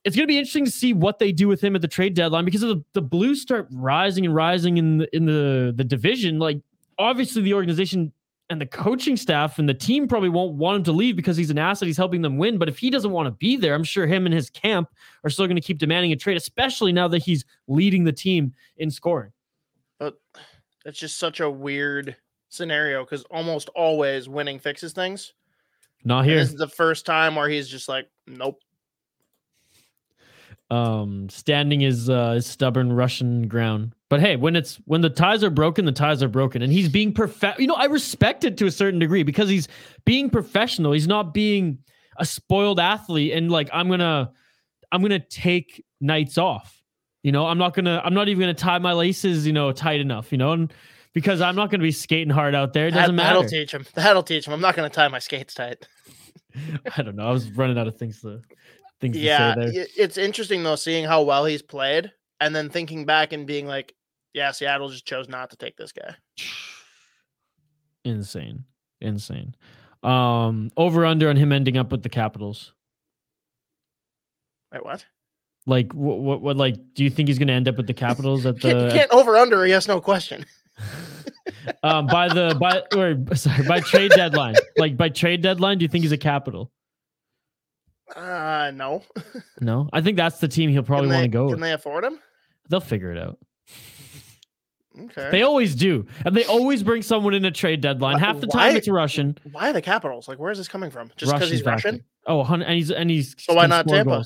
it's 0.03 0.15
going 0.15 0.23
to 0.23 0.31
be 0.31 0.37
interesting 0.37 0.65
to 0.65 0.71
see 0.71 0.93
what 0.93 1.19
they 1.19 1.31
do 1.31 1.47
with 1.47 1.61
him 1.61 1.75
at 1.75 1.81
the 1.81 1.87
trade 1.87 2.13
deadline 2.13 2.45
because 2.45 2.61
the, 2.61 2.81
the 2.93 3.01
Blues 3.01 3.41
start 3.41 3.67
rising 3.71 4.25
and 4.25 4.33
rising 4.33 4.77
in 4.77 4.99
the 4.99 5.15
in 5.15 5.25
the 5.25 5.73
the 5.75 5.83
division. 5.83 6.37
Like 6.39 6.61
obviously 6.99 7.41
the 7.41 7.53
organization 7.53 8.13
and 8.49 8.61
the 8.61 8.65
coaching 8.65 9.17
staff 9.17 9.59
and 9.59 9.67
the 9.67 9.73
team 9.73 10.07
probably 10.07 10.29
won't 10.29 10.53
want 10.55 10.77
him 10.77 10.83
to 10.83 10.91
leave 10.91 11.15
because 11.15 11.35
he's 11.35 11.49
an 11.49 11.57
asset. 11.57 11.87
He's 11.87 11.97
helping 11.97 12.21
them 12.21 12.37
win. 12.37 12.57
But 12.57 12.69
if 12.69 12.77
he 12.77 12.89
doesn't 12.89 13.11
want 13.11 13.27
to 13.27 13.31
be 13.31 13.57
there, 13.57 13.73
I'm 13.73 13.83
sure 13.83 14.07
him 14.07 14.25
and 14.25 14.33
his 14.33 14.49
camp 14.49 14.89
are 15.23 15.29
still 15.29 15.47
going 15.47 15.55
to 15.55 15.61
keep 15.61 15.77
demanding 15.77 16.11
a 16.13 16.15
trade, 16.15 16.37
especially 16.37 16.93
now 16.93 17.07
that 17.09 17.19
he's 17.19 17.43
leading 17.67 18.03
the 18.03 18.13
team 18.13 18.53
in 18.77 18.89
scoring. 18.89 19.31
But 19.99 20.15
that's 20.85 20.99
just 20.99 21.17
such 21.17 21.41
a 21.41 21.49
weird 21.49 22.15
scenario 22.49 23.03
because 23.03 23.23
almost 23.25 23.69
always 23.69 24.29
winning 24.29 24.59
fixes 24.59 24.93
things. 24.93 25.33
Not 26.05 26.19
And 26.19 26.29
here. 26.29 26.39
This 26.39 26.49
is 26.49 26.55
the 26.55 26.67
first 26.67 27.05
time 27.05 27.35
where 27.35 27.49
he's 27.49 27.67
just 27.67 27.89
like, 27.89 28.07
nope. 28.27 28.61
Um 30.69 31.29
standing 31.29 31.81
is 31.81 32.09
uh 32.09 32.35
is 32.37 32.45
stubborn 32.45 32.91
russian 32.91 33.47
ground. 33.47 33.93
But 34.09 34.19
hey 34.19 34.35
when 34.35 34.55
it's 34.55 34.75
when 34.85 35.01
the 35.01 35.09
ties 35.09 35.43
are 35.43 35.49
broken 35.49 35.85
the 35.85 35.91
ties 35.91 36.21
are 36.21 36.27
broken. 36.27 36.61
And 36.61 36.71
he's 36.71 36.89
being 36.89 37.13
perfect 37.13 37.59
you 37.59 37.67
know 37.67 37.75
i 37.75 37.85
respect 37.85 38.43
it 38.43 38.57
to 38.57 38.65
a 38.65 38.71
certain 38.71 38.99
degree 38.99 39.23
because 39.23 39.49
he's 39.49 39.67
being 40.05 40.29
professional. 40.29 40.91
He's 40.91 41.07
not 41.07 41.33
being 41.33 41.79
a 42.17 42.25
spoiled 42.25 42.79
athlete 42.79 43.33
and 43.33 43.51
like 43.51 43.69
i'm 43.71 43.89
gonna 43.89 44.31
i'm 44.91 45.01
gonna 45.01 45.19
take 45.19 45.85
nights 46.01 46.37
off. 46.37 46.81
You 47.23 47.31
know 47.31 47.45
i'm 47.45 47.57
not 47.57 47.73
gonna 47.73 48.01
i'm 48.03 48.13
not 48.13 48.27
even 48.27 48.41
gonna 48.41 48.53
tie 48.53 48.79
my 48.79 48.93
laces 48.93 49.45
you 49.47 49.53
know 49.53 49.71
tight 49.71 49.99
enough 49.99 50.31
you 50.31 50.37
know 50.37 50.51
and 50.51 50.73
because 51.13 51.41
i'm 51.41 51.55
not 51.55 51.69
gonna 51.71 51.83
be 51.83 51.91
skating 51.91 52.29
hard 52.29 52.55
out 52.55 52.73
there. 52.73 52.87
It 52.87 52.91
doesn't 52.91 53.15
that'll 53.15 53.43
teach 53.45 53.73
him. 53.73 53.85
That'll 53.95 54.23
teach 54.23 54.47
him. 54.47 54.53
I'm 54.53 54.61
not 54.61 54.75
going 54.75 54.89
to 54.89 54.95
tie 54.95 55.07
my 55.07 55.19
skates 55.19 55.53
tight. 55.53 55.87
i 56.97 57.01
don't 57.01 57.15
know. 57.15 57.27
I 57.27 57.31
was 57.31 57.51
running 57.51 57.77
out 57.77 57.87
of 57.87 57.97
things 57.97 58.21
to 58.21 58.41
things 58.99 59.17
Yeah, 59.17 59.55
to 59.55 59.71
say 59.71 59.71
there 59.71 59.87
it's 59.97 60.17
interesting 60.17 60.63
though 60.63 60.75
seeing 60.75 61.05
how 61.05 61.23
well 61.23 61.45
he's 61.45 61.61
played, 61.61 62.11
and 62.39 62.55
then 62.55 62.69
thinking 62.69 63.05
back 63.05 63.33
and 63.33 63.45
being 63.45 63.67
like, 63.67 63.95
Yeah, 64.33 64.51
Seattle 64.51 64.89
just 64.89 65.05
chose 65.05 65.29
not 65.29 65.49
to 65.51 65.57
take 65.57 65.77
this 65.77 65.91
guy. 65.91 66.15
Insane. 68.05 68.63
Insane. 69.01 69.55
Um, 70.03 70.71
over 70.77 71.05
under 71.05 71.29
on 71.29 71.35
him 71.35 71.51
ending 71.51 71.77
up 71.77 71.91
with 71.91 72.03
the 72.03 72.09
Capitals. 72.09 72.73
Wait, 74.71 74.83
what? 74.83 75.05
Like 75.65 75.91
what, 75.93 76.19
what 76.19 76.41
what 76.41 76.57
like 76.57 76.75
do 76.93 77.03
you 77.03 77.09
think 77.09 77.27
he's 77.27 77.37
gonna 77.37 77.53
end 77.53 77.67
up 77.67 77.75
with 77.75 77.87
the 77.87 77.93
Capitals 77.93 78.45
at 78.45 78.55
You 78.55 78.61
can't, 78.61 78.79
you 78.79 78.85
the 78.87 78.93
can't 78.93 79.11
over 79.11 79.35
under. 79.35 79.67
Yes, 79.67 79.87
no 79.87 79.99
question. 79.99 80.45
um 81.83 82.07
by 82.07 82.29
the 82.29 82.55
by 82.59 82.83
or 82.95 83.35
sorry 83.35 83.67
by 83.67 83.81
trade 83.81 84.11
deadline? 84.11 84.55
Like 84.77 84.95
by 84.95 85.09
trade 85.09 85.41
deadline, 85.41 85.79
do 85.79 85.83
you 85.83 85.89
think 85.89 86.03
he's 86.03 86.11
a 86.11 86.17
capital? 86.17 86.71
Uh, 88.15 88.71
no. 88.73 89.03
No. 89.59 89.89
I 89.91 90.01
think 90.01 90.17
that's 90.17 90.39
the 90.39 90.47
team 90.47 90.69
he'll 90.69 90.83
probably 90.83 91.09
want 91.09 91.23
to 91.23 91.27
go 91.29 91.45
Can 91.45 91.51
with. 91.53 91.61
they 91.61 91.73
afford 91.73 92.03
him? 92.03 92.19
They'll 92.69 92.79
figure 92.79 93.11
it 93.11 93.17
out. 93.17 93.39
Okay. 94.99 95.29
They 95.31 95.41
always 95.41 95.75
do. 95.75 96.05
And 96.25 96.35
they 96.35 96.45
always 96.45 96.83
bring 96.83 97.01
someone 97.01 97.33
in 97.33 97.45
a 97.45 97.51
trade 97.51 97.81
deadline. 97.81 98.17
Half 98.19 98.39
the 98.39 98.47
time 98.47 98.75
it's 98.75 98.87
Russian. 98.87 99.37
Why 99.51 99.71
the 99.71 99.81
Capitals? 99.81 100.27
Like, 100.27 100.39
where's 100.39 100.57
this 100.57 100.67
coming 100.67 100.89
from? 100.91 101.11
Just 101.17 101.33
because 101.33 101.49
he's 101.49 101.61
back 101.61 101.83
Russian? 101.83 101.95
there. 101.95 102.03
Oh, 102.27 102.43
and 102.43 102.63
he's 102.63 102.91
and 102.91 103.09
he's 103.09 103.35
So 103.39 103.53
why 103.53 103.67
not 103.67 103.87
Tampa? 103.87 104.25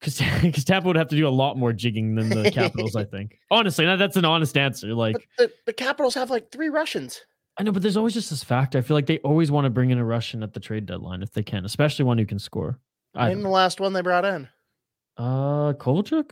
Because 0.00 0.22
because 0.42 0.64
Tampa 0.64 0.86
would 0.86 0.96
have 0.96 1.08
to 1.08 1.16
do 1.16 1.26
a 1.26 1.30
lot 1.30 1.56
more 1.58 1.72
jigging 1.72 2.14
than 2.14 2.28
the 2.28 2.50
Capitals, 2.54 2.94
I 2.94 3.04
think. 3.04 3.38
Honestly, 3.50 3.84
that, 3.84 3.96
that's 3.96 4.16
an 4.16 4.24
honest 4.24 4.56
answer. 4.56 4.94
Like 4.94 5.16
But 5.36 5.48
the, 5.48 5.52
the 5.66 5.72
Capitals 5.72 6.14
have 6.14 6.30
like 6.30 6.50
three 6.52 6.68
Russians. 6.68 7.20
I 7.58 7.64
know, 7.64 7.72
but 7.72 7.82
there's 7.82 7.96
always 7.96 8.14
just 8.14 8.30
this 8.30 8.44
factor. 8.44 8.78
I 8.78 8.82
feel 8.82 8.96
like 8.96 9.06
they 9.06 9.18
always 9.18 9.50
want 9.50 9.64
to 9.64 9.70
bring 9.70 9.90
in 9.90 9.98
a 9.98 10.04
Russian 10.04 10.42
at 10.44 10.54
the 10.54 10.60
trade 10.60 10.86
deadline 10.86 11.22
if 11.22 11.32
they 11.32 11.42
can, 11.42 11.64
especially 11.64 12.04
one 12.04 12.16
who 12.18 12.24
can 12.26 12.38
score. 12.38 12.78
I 13.16 13.28
Name 13.28 13.42
the 13.42 13.48
last 13.48 13.80
one 13.80 13.92
they 13.92 14.02
brought 14.02 14.24
in. 14.24 14.48
uh 15.16 15.72
Kovalchuk. 15.72 16.30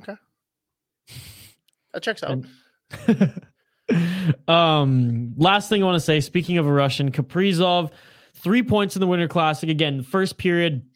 Okay, 0.00 0.16
that 1.92 2.02
checks 2.02 2.22
out. 2.22 2.44
Um, 4.46 5.34
last 5.36 5.68
thing 5.68 5.82
I 5.82 5.86
want 5.86 5.96
to 5.96 6.00
say, 6.00 6.20
speaking 6.20 6.58
of 6.58 6.66
a 6.66 6.72
Russian, 6.72 7.10
Kaprizov, 7.10 7.90
three 8.34 8.62
points 8.62 8.94
in 8.94 9.00
the 9.00 9.06
Winter 9.06 9.26
Classic. 9.26 9.68
Again, 9.68 10.02
first 10.02 10.38
period, 10.38 10.86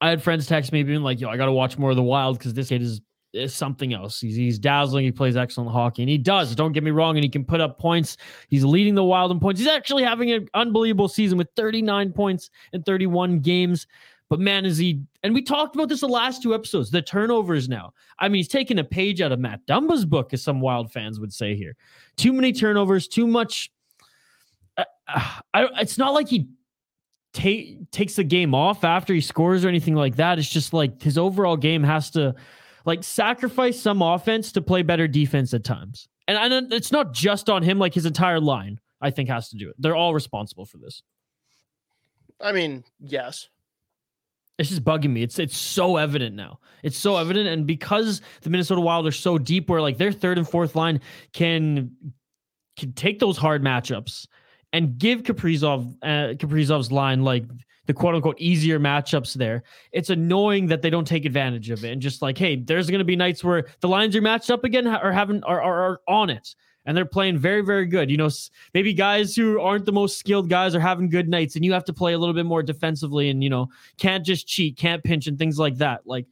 I 0.00 0.08
had 0.08 0.22
friends 0.22 0.46
text 0.46 0.72
me 0.72 0.82
being 0.82 1.02
like, 1.02 1.20
"Yo, 1.20 1.28
I 1.28 1.36
got 1.36 1.46
to 1.46 1.52
watch 1.52 1.76
more 1.76 1.90
of 1.90 1.96
the 1.96 2.02
Wild 2.02 2.38
because 2.38 2.54
this 2.54 2.68
kid 2.70 2.80
is 2.82 3.00
is 3.32 3.54
something 3.54 3.94
else. 3.94 4.20
He's 4.20 4.36
he's 4.36 4.58
dazzling. 4.58 5.04
He 5.04 5.12
plays 5.12 5.36
excellent 5.36 5.70
hockey, 5.70 6.02
and 6.02 6.08
he 6.08 6.18
does. 6.18 6.54
Don't 6.54 6.72
get 6.72 6.82
me 6.82 6.90
wrong, 6.90 7.16
and 7.16 7.24
he 7.24 7.30
can 7.30 7.44
put 7.44 7.60
up 7.60 7.78
points. 7.78 8.16
He's 8.48 8.64
leading 8.64 8.94
the 8.94 9.04
Wild 9.04 9.30
in 9.30 9.40
points. 9.40 9.60
He's 9.60 9.68
actually 9.68 10.02
having 10.02 10.30
an 10.30 10.48
unbelievable 10.54 11.08
season 11.08 11.38
with 11.38 11.48
39 11.56 12.12
points 12.12 12.50
in 12.72 12.82
31 12.82 13.40
games. 13.40 13.86
But 14.28 14.40
man, 14.40 14.64
is 14.64 14.78
he? 14.78 15.02
And 15.22 15.34
we 15.34 15.42
talked 15.42 15.74
about 15.74 15.88
this 15.88 16.00
the 16.00 16.08
last 16.08 16.42
two 16.42 16.54
episodes. 16.54 16.90
The 16.90 17.02
turnovers 17.02 17.68
now. 17.68 17.92
I 18.18 18.28
mean, 18.28 18.38
he's 18.38 18.48
taking 18.48 18.78
a 18.78 18.84
page 18.84 19.20
out 19.20 19.32
of 19.32 19.38
Matt 19.38 19.66
Dumba's 19.66 20.04
book, 20.04 20.32
as 20.32 20.42
some 20.42 20.60
Wild 20.60 20.90
fans 20.90 21.20
would 21.20 21.32
say 21.32 21.54
here. 21.54 21.76
Too 22.16 22.32
many 22.32 22.52
turnovers. 22.52 23.08
Too 23.08 23.26
much. 23.26 23.70
Uh, 24.76 24.84
I, 25.52 25.68
it's 25.80 25.98
not 25.98 26.14
like 26.14 26.28
he 26.28 26.48
ta- 27.34 27.84
takes 27.90 28.16
the 28.16 28.24
game 28.24 28.54
off 28.54 28.84
after 28.84 29.12
he 29.12 29.20
scores 29.20 29.64
or 29.64 29.68
anything 29.68 29.94
like 29.94 30.16
that. 30.16 30.38
It's 30.38 30.48
just 30.48 30.72
like 30.72 31.02
his 31.02 31.18
overall 31.18 31.56
game 31.56 31.82
has 31.82 32.10
to 32.12 32.34
like 32.84 33.04
sacrifice 33.04 33.80
some 33.80 34.02
offense 34.02 34.52
to 34.52 34.62
play 34.62 34.82
better 34.82 35.08
defense 35.08 35.54
at 35.54 35.64
times. 35.64 36.08
And, 36.28 36.52
and 36.52 36.72
it's 36.72 36.92
not 36.92 37.12
just 37.12 37.50
on 37.50 37.62
him, 37.62 37.78
like 37.78 37.94
his 37.94 38.06
entire 38.06 38.40
line, 38.40 38.80
I 39.00 39.10
think, 39.10 39.28
has 39.28 39.48
to 39.50 39.56
do 39.56 39.68
it. 39.68 39.76
They're 39.78 39.96
all 39.96 40.14
responsible 40.14 40.66
for 40.66 40.78
this. 40.78 41.02
I 42.40 42.52
mean, 42.52 42.84
yes. 43.00 43.48
It's 44.58 44.68
just 44.68 44.84
bugging 44.84 45.10
me. 45.10 45.22
It's 45.22 45.38
it's 45.38 45.56
so 45.56 45.96
evident 45.96 46.36
now. 46.36 46.60
It's 46.82 46.98
so 46.98 47.16
evident, 47.16 47.48
and 47.48 47.66
because 47.66 48.20
the 48.42 48.50
Minnesota 48.50 48.80
Wild 48.80 49.06
are 49.06 49.12
so 49.12 49.38
deep, 49.38 49.68
where 49.68 49.80
like 49.80 49.96
their 49.96 50.12
third 50.12 50.38
and 50.38 50.48
fourth 50.48 50.76
line 50.76 51.00
can 51.32 51.96
can 52.76 52.92
take 52.92 53.18
those 53.18 53.38
hard 53.38 53.62
matchups 53.62 54.26
and 54.72 54.98
give 54.98 55.22
Kaprizov 55.22 55.96
uh, 56.02 56.34
Kaprizov's 56.34 56.92
line 56.92 57.24
like 57.24 57.44
the 57.86 57.94
quote 57.94 58.14
unquote 58.14 58.40
easier 58.40 58.78
matchups 58.78 59.34
there. 59.34 59.62
It's 59.92 60.10
annoying 60.10 60.66
that 60.68 60.82
they 60.82 60.90
don't 60.90 61.06
take 61.06 61.24
advantage 61.24 61.70
of 61.70 61.84
it 61.84 61.92
and 61.92 62.00
just 62.00 62.22
like, 62.22 62.38
hey, 62.38 62.56
there's 62.56 62.88
going 62.88 63.00
to 63.00 63.04
be 63.04 63.16
nights 63.16 63.42
where 63.42 63.66
the 63.80 63.88
lines 63.88 64.14
are 64.16 64.20
matched 64.20 64.50
up 64.50 64.64
again 64.64 64.86
or 64.86 65.12
haven't 65.12 65.44
are, 65.44 65.60
are, 65.62 65.82
are 65.82 66.00
on 66.08 66.30
it 66.30 66.54
and 66.84 66.96
they're 66.96 67.04
playing 67.04 67.38
very 67.38 67.62
very 67.62 67.86
good. 67.86 68.10
You 68.10 68.16
know, 68.16 68.30
maybe 68.74 68.92
guys 68.92 69.34
who 69.34 69.60
aren't 69.60 69.86
the 69.86 69.92
most 69.92 70.18
skilled 70.18 70.48
guys 70.48 70.74
are 70.74 70.80
having 70.80 71.08
good 71.08 71.28
nights 71.28 71.56
and 71.56 71.64
you 71.64 71.72
have 71.72 71.84
to 71.84 71.92
play 71.92 72.12
a 72.12 72.18
little 72.18 72.34
bit 72.34 72.46
more 72.46 72.62
defensively 72.62 73.30
and 73.30 73.42
you 73.42 73.50
know 73.50 73.68
can't 73.98 74.24
just 74.24 74.46
cheat, 74.46 74.76
can't 74.76 75.02
pinch 75.02 75.26
and 75.26 75.38
things 75.38 75.58
like 75.58 75.76
that. 75.76 76.06
Like 76.06 76.26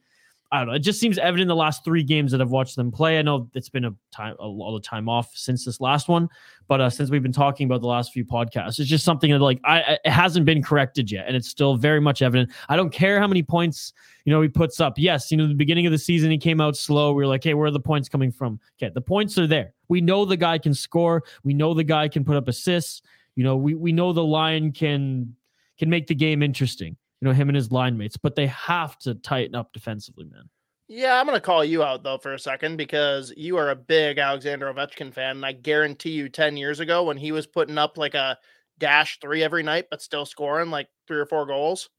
I 0.53 0.57
don't 0.57 0.67
know. 0.67 0.73
It 0.73 0.79
just 0.79 0.99
seems 0.99 1.17
evident 1.17 1.43
in 1.43 1.47
the 1.47 1.55
last 1.55 1.85
three 1.85 2.03
games 2.03 2.33
that 2.33 2.41
I've 2.41 2.49
watched 2.51 2.75
them 2.75 2.91
play. 2.91 3.17
I 3.17 3.21
know 3.21 3.49
it's 3.53 3.69
been 3.69 3.85
a 3.85 3.95
time, 4.13 4.35
a 4.37 4.45
lot 4.45 4.75
of 4.75 4.83
time 4.83 5.07
off 5.07 5.31
since 5.33 5.63
this 5.63 5.79
last 5.79 6.09
one, 6.09 6.27
but 6.67 6.81
uh, 6.81 6.89
since 6.89 7.09
we've 7.09 7.23
been 7.23 7.31
talking 7.31 7.65
about 7.65 7.79
the 7.79 7.87
last 7.87 8.11
few 8.11 8.25
podcasts, 8.25 8.77
it's 8.77 8.89
just 8.89 9.05
something 9.05 9.31
that 9.31 9.39
like 9.39 9.61
I, 9.63 9.97
it 10.03 10.09
hasn't 10.09 10.45
been 10.45 10.61
corrected 10.61 11.09
yet, 11.09 11.25
and 11.25 11.37
it's 11.37 11.47
still 11.47 11.77
very 11.77 12.01
much 12.01 12.21
evident. 12.21 12.51
I 12.67 12.75
don't 12.75 12.91
care 12.91 13.17
how 13.17 13.27
many 13.27 13.43
points 13.43 13.93
you 14.25 14.33
know 14.33 14.41
he 14.41 14.49
puts 14.49 14.81
up. 14.81 14.95
Yes, 14.97 15.31
you 15.31 15.37
know 15.37 15.47
the 15.47 15.53
beginning 15.53 15.85
of 15.85 15.93
the 15.93 15.97
season 15.97 16.29
he 16.29 16.37
came 16.37 16.59
out 16.59 16.75
slow. 16.75 17.13
We 17.13 17.23
were 17.23 17.27
like, 17.27 17.45
hey, 17.45 17.53
where 17.53 17.67
are 17.67 17.71
the 17.71 17.79
points 17.79 18.09
coming 18.09 18.31
from? 18.31 18.59
Okay, 18.77 18.91
the 18.93 18.99
points 18.99 19.37
are 19.37 19.47
there. 19.47 19.73
We 19.87 20.01
know 20.01 20.25
the 20.25 20.37
guy 20.37 20.57
can 20.57 20.73
score. 20.73 21.23
We 21.45 21.53
know 21.53 21.73
the 21.73 21.85
guy 21.85 22.09
can 22.09 22.25
put 22.25 22.35
up 22.35 22.49
assists. 22.49 23.01
You 23.35 23.45
know, 23.45 23.55
we 23.55 23.73
we 23.73 23.93
know 23.93 24.11
the 24.11 24.23
line 24.23 24.73
can 24.73 25.33
can 25.79 25.89
make 25.89 26.07
the 26.07 26.15
game 26.15 26.43
interesting. 26.43 26.97
You 27.21 27.27
know 27.27 27.33
him 27.33 27.49
and 27.49 27.55
his 27.55 27.71
line 27.71 27.97
mates, 27.97 28.17
but 28.17 28.35
they 28.35 28.47
have 28.47 28.97
to 28.99 29.13
tighten 29.13 29.55
up 29.55 29.71
defensively, 29.73 30.25
man. 30.25 30.49
Yeah, 30.87 31.19
I'm 31.19 31.25
going 31.25 31.37
to 31.37 31.41
call 31.41 31.63
you 31.63 31.83
out 31.83 32.03
though 32.03 32.17
for 32.17 32.33
a 32.33 32.39
second 32.39 32.75
because 32.75 33.31
you 33.37 33.55
are 33.55 33.69
a 33.69 33.75
big 33.75 34.17
Alexander 34.17 34.73
Ovechkin 34.73 35.13
fan. 35.13 35.37
And 35.37 35.45
I 35.45 35.53
guarantee 35.53 36.09
you 36.09 36.27
10 36.27 36.57
years 36.57 36.81
ago 36.81 37.03
when 37.03 37.15
he 37.15 37.31
was 37.31 37.47
putting 37.47 37.77
up 37.77 37.97
like 37.97 38.13
a 38.13 38.37
dash 38.77 39.19
three 39.21 39.41
every 39.41 39.63
night, 39.63 39.85
but 39.89 40.01
still 40.01 40.25
scoring 40.25 40.69
like 40.69 40.89
three 41.07 41.19
or 41.19 41.25
four 41.25 41.45
goals, 41.45 41.89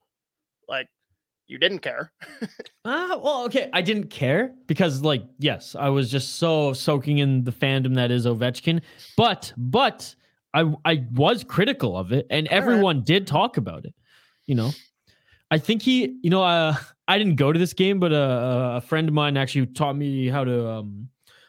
like 0.68 0.89
you 1.47 1.59
didn't 1.59 1.79
care. 1.81 2.12
Ah, 2.85 3.16
well, 3.23 3.45
okay. 3.45 3.70
I 3.73 3.81
didn't 3.81 4.09
care 4.09 4.53
because, 4.66 5.03
like, 5.03 5.23
yes, 5.39 5.77
I 5.77 5.89
was 5.89 6.11
just 6.11 6.37
so 6.37 6.73
soaking 6.73 7.18
in 7.18 7.45
the 7.45 7.53
fandom 7.53 7.95
that 7.95 8.11
is 8.11 8.27
Ovechkin. 8.27 8.83
But, 9.16 9.53
but 9.57 10.12
I, 10.53 10.75
I 10.85 11.07
was 11.12 11.45
critical 11.45 11.97
of 11.97 12.11
it, 12.11 12.27
and 12.29 12.49
All 12.49 12.57
right. 12.57 12.59
everyone 12.59 13.03
did 13.03 13.29
talk 13.29 13.57
about 13.57 13.85
it. 13.85 13.95
You 14.47 14.57
know, 14.57 14.73
I 15.53 15.59
think 15.59 15.82
he, 15.82 16.18
you 16.22 16.30
know, 16.30 16.42
uh, 16.42 16.74
I 17.07 17.18
didn't 17.18 17.36
go 17.36 17.53
to 17.53 17.59
this 17.59 17.72
game, 17.72 18.00
but 18.00 18.12
uh, 18.12 18.72
a 18.76 18.80
friend 18.80 19.07
of 19.07 19.14
mine 19.14 19.36
actually 19.36 19.66
taught 19.66 19.94
me 19.94 20.26
how 20.26 20.42
to, 20.42 20.68
um, 20.68 21.09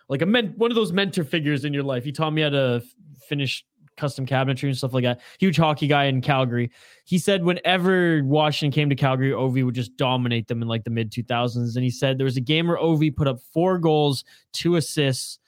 like 0.09 0.21
a 0.21 0.25
men, 0.25 0.53
one 0.57 0.69
of 0.69 0.75
those 0.75 0.91
mentor 0.91 1.23
figures 1.23 1.65
in 1.65 1.73
your 1.73 1.83
life. 1.83 2.03
He 2.03 2.11
taught 2.11 2.31
me 2.31 2.41
how 2.41 2.49
to 2.49 2.83
finish 3.27 3.65
custom 3.97 4.25
cabinetry 4.25 4.63
and 4.63 4.77
stuff 4.77 4.93
like 4.93 5.03
that. 5.03 5.21
Huge 5.39 5.57
hockey 5.57 5.87
guy 5.87 6.05
in 6.05 6.21
Calgary 6.21 6.69
he 7.05 7.17
said 7.17 7.43
whenever 7.43 8.23
Washington 8.23 8.73
came 8.73 8.89
to 8.89 8.95
Calgary, 8.95 9.31
Ovi 9.31 9.65
would 9.65 9.75
just 9.75 9.95
dominate 9.97 10.47
them 10.47 10.61
in 10.61 10.67
like 10.67 10.83
the 10.83 10.89
mid 10.89 11.11
2000s. 11.11 11.75
And 11.75 11.83
he 11.83 11.89
said 11.89 12.17
there 12.17 12.25
was 12.25 12.37
a 12.37 12.41
game 12.41 12.67
where 12.67 12.77
Ovi 12.77 13.15
put 13.15 13.27
up 13.27 13.39
four 13.53 13.77
goals, 13.77 14.23
two 14.53 14.77
assists, 14.77 15.39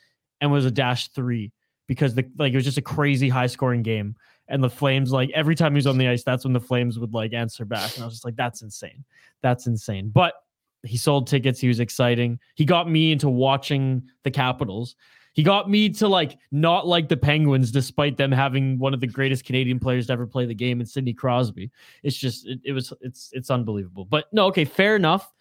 and 0.42 0.52
was 0.52 0.66
a 0.66 0.72
dash 0.72 1.10
three 1.10 1.52
because 1.88 2.14
the 2.16 2.26
like 2.38 2.52
it 2.52 2.58
was 2.58 2.66
just 2.66 2.78
a 2.78 2.82
crazy 2.82 3.30
high 3.30 3.48
scoring 3.48 3.84
game. 3.84 4.16
And 4.48 4.64
the 4.64 4.70
Flames, 4.70 5.12
like 5.12 5.32
every 5.34 5.56
time 5.56 5.74
he 5.74 5.78
was 5.78 5.88
on 5.88 5.98
the 5.98 6.08
ice, 6.08 6.24
that's 6.24 6.44
when 6.44 6.54
the 6.54 6.60
Flames 6.60 7.00
would 7.00 7.14
like 7.14 7.34
answer 7.34 7.66
back. 7.66 7.96
And 7.96 8.04
I 8.04 8.06
was 8.06 8.16
just 8.16 8.26
like, 8.26 8.36
that's 8.36 8.62
insane. 8.62 9.04
That's 9.42 9.68
insane. 9.68 10.10
But 10.10 10.36
he 10.84 10.98
sold 10.98 11.28
tickets. 11.28 11.60
He 11.60 11.68
was 11.68 11.80
exciting. 11.80 12.40
He 12.56 12.66
got 12.66 12.90
me 12.90 13.12
into 13.12 13.30
watching 13.30 14.04
the 14.24 14.32
Capitals. 14.32 14.96
He 15.34 15.44
got 15.44 15.70
me 15.70 15.90
to 15.90 16.08
like 16.08 16.38
not 16.52 16.88
like 16.88 17.10
the 17.10 17.18
Penguins, 17.18 17.70
despite 17.72 18.16
them 18.16 18.32
having 18.32 18.80
one 18.80 18.94
of 18.94 19.02
the 19.02 19.08
greatest 19.08 19.44
Canadian 19.44 19.80
players 19.80 20.08
to 20.08 20.14
ever 20.14 20.26
play 20.26 20.46
the 20.46 20.56
game 20.56 20.80
in 20.80 20.86
Sidney 20.86 21.14
Crosby. 21.14 21.72
It's 22.04 22.16
just 22.16 22.48
it, 22.48 22.60
it 22.64 22.72
was 22.72 22.94
it's 23.02 23.32
it's 23.34 23.50
unbelievable. 23.50 24.06
But 24.06 24.32
no, 24.32 24.46
okay, 24.46 24.64
fair 24.64 24.96
enough. 24.96 25.34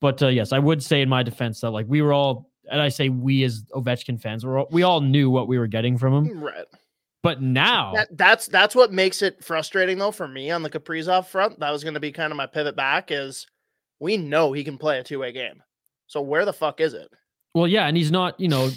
But 0.00 0.22
uh, 0.22 0.28
yes, 0.28 0.52
I 0.52 0.58
would 0.58 0.82
say 0.82 1.02
in 1.02 1.08
my 1.08 1.22
defense 1.22 1.60
that 1.60 1.70
like 1.70 1.86
we 1.86 2.00
were 2.00 2.14
all, 2.14 2.50
and 2.70 2.80
I 2.80 2.88
say 2.88 3.10
we 3.10 3.44
as 3.44 3.62
Ovechkin 3.74 4.20
fans, 4.20 4.46
we're 4.46 4.58
all, 4.58 4.68
we 4.70 4.84
all 4.84 5.02
knew 5.02 5.28
what 5.28 5.48
we 5.48 5.58
were 5.58 5.66
getting 5.66 5.98
from 5.98 6.14
him. 6.14 6.40
Right. 6.40 6.64
But 7.22 7.40
now, 7.40 7.92
That, 7.94 8.16
that's 8.16 8.46
that's 8.46 8.74
what 8.74 8.92
makes 8.92 9.22
it 9.22 9.44
frustrating 9.44 9.98
though 9.98 10.10
for 10.10 10.26
me 10.26 10.50
on 10.50 10.62
the 10.62 10.70
Kaprizov 10.70 11.26
front. 11.26 11.60
That 11.60 11.70
was 11.70 11.84
going 11.84 11.94
to 11.94 12.00
be 12.00 12.10
kind 12.10 12.32
of 12.32 12.36
my 12.36 12.46
pivot 12.46 12.74
back 12.74 13.10
is 13.10 13.46
we 14.00 14.16
know 14.16 14.52
he 14.52 14.64
can 14.64 14.76
play 14.76 14.98
a 14.98 15.04
two-way 15.04 15.30
game. 15.32 15.62
So 16.08 16.20
where 16.20 16.44
the 16.44 16.52
fuck 16.52 16.80
is 16.80 16.94
it? 16.94 17.08
well, 17.54 17.66
yeah, 17.66 17.86
and 17.86 17.96
he's 17.96 18.10
not, 18.10 18.38
you 18.40 18.48
know, 18.48 18.70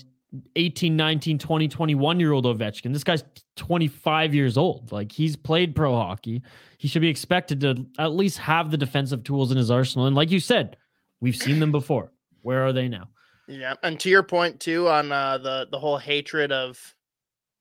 18, 0.56 0.96
19, 0.96 1.40
20, 1.40 1.68
21 1.68 2.20
year 2.20 2.34
old 2.34 2.46
Ovechkin. 2.46 2.94
This 2.94 3.04
guy's 3.04 3.24
25 3.56 4.36
years 4.36 4.58
old. 4.58 4.92
Like 4.92 5.12
he's 5.12 5.36
played 5.36 5.76
pro 5.76 5.96
hockey. 5.96 6.42
He 6.78 6.88
should 6.88 7.02
be 7.02 7.10
expected 7.10 7.62
to 7.62 7.86
at 7.98 8.14
least 8.14 8.38
have 8.40 8.70
the 8.70 8.78
defensive 8.78 9.24
tools 9.24 9.52
in 9.52 9.58
his 9.58 9.72
arsenal. 9.72 10.08
And 10.08 10.16
like 10.16 10.32
you 10.32 10.40
said, 10.40 10.78
we've 11.22 11.36
seen 11.36 11.60
them 11.60 11.72
before. 11.72 12.12
Where 12.42 12.66
are 12.66 12.74
they 12.74 12.88
now? 12.88 13.10
Yeah, 13.48 13.76
and 13.84 14.00
to 14.02 14.10
your 14.10 14.24
point 14.24 14.60
too 14.60 14.88
on 14.90 15.12
uh, 15.12 15.38
the 15.38 15.68
the 15.72 15.80
whole 15.80 15.98
hatred 15.98 16.52
of 16.52 16.96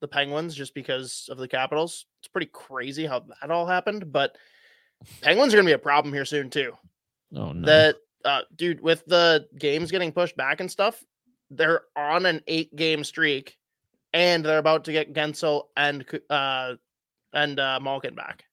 the 0.05 0.09
Penguins 0.09 0.55
just 0.55 0.75
because 0.75 1.29
of 1.31 1.39
the 1.39 1.49
Capitals, 1.49 2.05
it's 2.21 2.29
pretty 2.29 2.51
crazy 2.53 3.07
how 3.07 3.25
that 3.41 3.51
all 3.51 3.65
happened. 3.67 4.13
But 4.13 4.37
Penguins 5.23 5.55
are 5.55 5.57
going 5.57 5.65
to 5.65 5.71
be 5.71 5.75
a 5.75 5.79
problem 5.79 6.13
here 6.13 6.27
soon 6.27 6.51
too. 6.51 6.73
Oh 7.35 7.53
no. 7.53 7.67
That 7.67 7.97
uh, 8.23 8.43
dude, 8.55 8.83
with 8.83 9.03
the 9.07 9.47
games 9.59 9.91
getting 9.91 10.13
pushed 10.13 10.37
back 10.37 10.61
and 10.61 10.71
stuff, 10.71 11.03
they're 11.51 11.83
on 11.97 12.27
an 12.27 12.43
eight 12.47 12.75
game 12.77 13.03
streak, 13.03 13.57
and 14.13 14.45
they're 14.45 14.59
about 14.59 14.85
to 14.85 14.93
get 14.93 15.15
Guentzel 15.15 15.65
and 15.75 16.05
uh 16.29 16.75
and 17.33 17.59
uh 17.59 17.81
Malkin 17.81 18.15
back. 18.15 18.45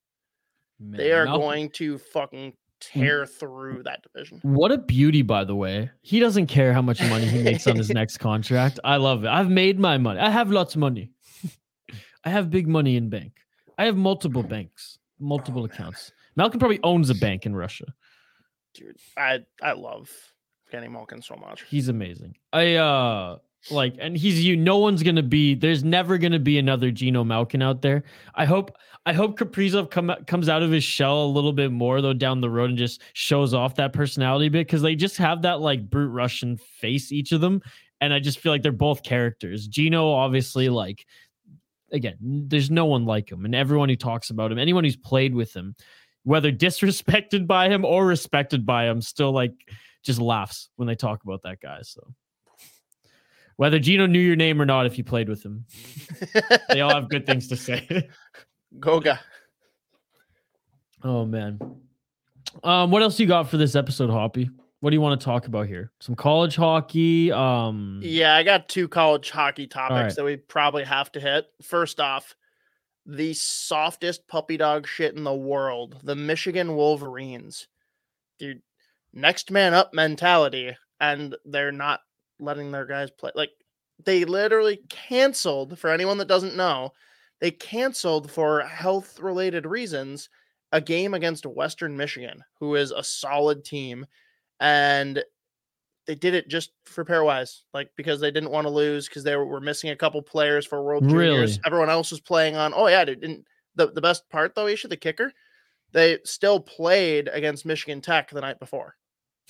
They 0.79 1.11
are 1.11 1.25
Malkin- 1.25 1.41
going 1.41 1.69
to 1.71 1.97
fucking 1.97 2.53
tear 2.79 3.25
through 3.25 3.83
that 3.83 4.03
division. 4.03 4.39
What 4.41 4.71
a 4.71 4.77
beauty, 4.77 5.21
by 5.21 5.43
the 5.43 5.55
way. 5.55 5.91
He 6.01 6.19
doesn't 6.19 6.47
care 6.47 6.73
how 6.73 6.81
much 6.81 6.99
money 7.01 7.25
he 7.25 7.43
makes 7.43 7.67
on 7.67 7.75
his 7.75 7.89
next 7.93 8.17
contract. 8.17 8.79
I 8.83 8.97
love 8.97 9.23
it. 9.23 9.27
I've 9.27 9.49
made 9.49 9.79
my 9.79 9.97
money. 9.97 10.19
I 10.19 10.29
have 10.29 10.49
lots 10.51 10.73
of 10.75 10.79
money. 10.79 11.11
I 12.23 12.29
have 12.29 12.49
big 12.49 12.67
money 12.67 12.95
in 12.97 13.09
bank. 13.09 13.33
I 13.77 13.85
have 13.85 13.97
multiple 13.97 14.43
banks, 14.43 14.99
multiple 15.19 15.61
Oh, 15.63 15.67
man. 15.67 15.73
accounts. 15.73 16.11
Malkin 16.35 16.59
probably 16.59 16.79
owns 16.83 17.09
a 17.09 17.15
bank 17.15 17.45
in 17.45 17.55
Russia. 17.55 17.85
Dude, 18.73 18.97
I 19.17 19.39
I 19.61 19.73
love 19.73 20.09
Kenny 20.71 20.87
Malkin 20.87 21.21
so 21.21 21.35
much. 21.35 21.63
He's 21.63 21.89
amazing. 21.89 22.35
I 22.53 22.75
uh 22.75 23.37
like 23.69 23.95
and 23.99 24.17
he's 24.17 24.43
you 24.43 24.55
no 24.55 24.77
one's 24.77 25.03
gonna 25.03 25.21
be 25.21 25.55
there's 25.55 25.83
never 25.83 26.17
gonna 26.17 26.39
be 26.39 26.57
another 26.57 26.89
Geno 26.89 27.23
Malkin 27.23 27.61
out 27.61 27.81
there. 27.81 28.03
I 28.33 28.45
hope 28.45 28.75
I 29.05 29.13
hope 29.13 29.37
Kaprizov 29.37 29.91
come 29.91 30.13
comes 30.25 30.47
out 30.47 30.63
of 30.63 30.71
his 30.71 30.83
shell 30.85 31.25
a 31.25 31.27
little 31.27 31.51
bit 31.53 31.71
more 31.71 32.01
though 32.01 32.13
down 32.13 32.39
the 32.39 32.49
road 32.49 32.69
and 32.69 32.77
just 32.79 33.01
shows 33.13 33.53
off 33.53 33.75
that 33.75 33.91
personality 33.93 34.47
bit 34.47 34.67
because 34.67 34.81
they 34.81 34.95
just 34.95 35.17
have 35.17 35.41
that 35.41 35.59
like 35.59 35.89
brute 35.89 36.11
Russian 36.11 36.55
face, 36.57 37.11
each 37.11 37.31
of 37.33 37.41
them. 37.41 37.61
And 37.99 38.13
I 38.13 38.19
just 38.19 38.39
feel 38.39 38.51
like 38.51 38.63
they're 38.63 38.71
both 38.71 39.03
characters. 39.03 39.67
Geno, 39.67 40.09
obviously, 40.11 40.69
like 40.69 41.05
again, 41.91 42.17
there's 42.21 42.71
no 42.71 42.85
one 42.85 43.05
like 43.05 43.31
him, 43.31 43.45
and 43.45 43.55
everyone 43.55 43.89
who 43.89 43.95
talks 43.95 44.29
about 44.29 44.51
him, 44.51 44.59
anyone 44.59 44.83
who's 44.83 44.95
played 44.95 45.35
with 45.35 45.53
him, 45.55 45.75
whether 46.23 46.51
disrespected 46.51 47.47
by 47.47 47.69
him 47.69 47.85
or 47.85 48.05
respected 48.05 48.65
by 48.65 48.85
him, 48.85 49.01
still 49.01 49.31
like 49.31 49.53
just 50.03 50.19
laughs 50.19 50.69
when 50.75 50.87
they 50.87 50.95
talk 50.95 51.23
about 51.23 51.43
that 51.43 51.59
guy. 51.61 51.79
So 51.83 52.13
whether 53.57 53.79
Geno 53.79 54.07
knew 54.07 54.19
your 54.19 54.35
name 54.35 54.61
or 54.61 54.65
not, 54.65 54.85
if 54.85 54.97
you 54.97 55.03
played 55.03 55.29
with 55.29 55.43
him, 55.43 55.65
they 56.69 56.81
all 56.81 56.93
have 56.93 57.09
good 57.09 57.25
things 57.25 57.47
to 57.49 57.55
say. 57.55 58.09
Goga. 58.79 59.19
oh 61.03 61.25
man. 61.25 61.59
Um, 62.63 62.91
what 62.91 63.01
else 63.01 63.19
you 63.19 63.27
got 63.27 63.49
for 63.49 63.57
this 63.57 63.75
episode, 63.75 64.09
Hoppy? 64.09 64.49
What 64.81 64.89
do 64.89 64.95
you 64.95 65.01
want 65.01 65.21
to 65.21 65.23
talk 65.23 65.45
about 65.45 65.67
here? 65.67 65.91
Some 65.99 66.15
college 66.15 66.55
hockey. 66.55 67.31
Um, 67.31 67.99
Yeah, 68.03 68.35
I 68.35 68.41
got 68.41 68.67
two 68.67 68.87
college 68.87 69.29
hockey 69.29 69.67
topics 69.67 69.93
right. 69.95 70.15
that 70.15 70.25
we 70.25 70.37
probably 70.37 70.83
have 70.83 71.11
to 71.13 71.19
hit. 71.19 71.45
First 71.61 71.99
off, 71.99 72.35
the 73.05 73.33
softest 73.33 74.27
puppy 74.27 74.57
dog 74.57 74.87
shit 74.87 75.15
in 75.15 75.23
the 75.23 75.33
world, 75.33 75.99
the 76.03 76.15
Michigan 76.15 76.75
Wolverines. 76.75 77.67
Dude, 78.39 78.63
next 79.13 79.51
man 79.51 79.75
up 79.75 79.93
mentality, 79.93 80.75
and 80.99 81.35
they're 81.45 81.71
not 81.71 81.99
letting 82.39 82.71
their 82.71 82.87
guys 82.87 83.11
play. 83.11 83.31
Like, 83.35 83.51
they 84.03 84.25
literally 84.25 84.81
canceled, 84.89 85.77
for 85.77 85.91
anyone 85.91 86.17
that 86.17 86.27
doesn't 86.27 86.55
know, 86.55 86.91
they 87.39 87.51
canceled 87.51 88.31
for 88.31 88.61
health 88.61 89.19
related 89.19 89.67
reasons 89.67 90.27
a 90.71 90.81
game 90.81 91.13
against 91.13 91.45
Western 91.45 91.95
Michigan, 91.95 92.43
who 92.59 92.73
is 92.73 92.89
a 92.89 93.03
solid 93.03 93.63
team. 93.63 94.07
And 94.61 95.21
they 96.07 96.15
did 96.15 96.33
it 96.35 96.47
just 96.47 96.71
for 96.85 97.03
pairwise, 97.03 97.61
like 97.73 97.89
because 97.97 98.19
they 98.21 98.31
didn't 98.31 98.51
want 98.51 98.65
to 98.65 98.71
lose 98.71 99.07
because 99.09 99.23
they 99.23 99.35
were, 99.35 99.45
were 99.45 99.59
missing 99.59 99.89
a 99.89 99.95
couple 99.95 100.21
players 100.21 100.65
for 100.65 100.83
World 100.83 101.03
Juniors. 101.03 101.51
Really? 101.57 101.61
Everyone 101.65 101.89
else 101.89 102.11
was 102.11 102.19
playing 102.21 102.55
on. 102.55 102.73
Oh 102.75 102.87
yeah, 102.87 103.03
dude. 103.05 103.23
And 103.23 103.43
the 103.75 103.87
the 103.91 104.01
best 104.01 104.29
part 104.29 104.55
though, 104.55 104.67
Isha, 104.67 104.87
the 104.87 104.97
kicker, 104.97 105.33
they 105.91 106.19
still 106.23 106.59
played 106.59 107.27
against 107.33 107.65
Michigan 107.65 108.01
Tech 108.01 108.29
the 108.29 108.41
night 108.41 108.59
before. 108.59 108.95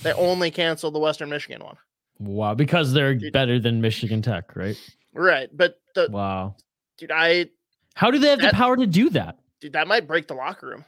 They 0.01 0.14
only 0.14 0.49
canceled 0.49 0.95
the 0.95 0.99
Western 0.99 1.30
Michigan 1.30 1.64
one. 1.64 1.76
wow, 2.20 2.53
because 2.55 2.93
they're 2.93 3.16
Dude. 3.16 3.34
better 3.34 3.59
than 3.59 3.82
Michigan 3.82 4.22
Tech, 4.22 4.55
right? 4.55 4.78
Right, 5.14 5.49
but 5.55 5.76
the 5.95 6.07
Wow. 6.09 6.55
dude, 6.97 7.12
I 7.12 7.49
How 7.95 8.09
do 8.12 8.18
they 8.20 8.30
have 8.30 8.39
That- 8.39 8.51
the 8.53 8.57
power 8.57 8.78
to 8.78 8.88
do 8.88 9.09
that? 9.12 9.38
dude, 9.59 9.74
that 9.74 9.88
might 9.88 10.07
break 10.07 10.28
the 10.28 10.34
locker 10.36 10.68
room. 10.68 10.86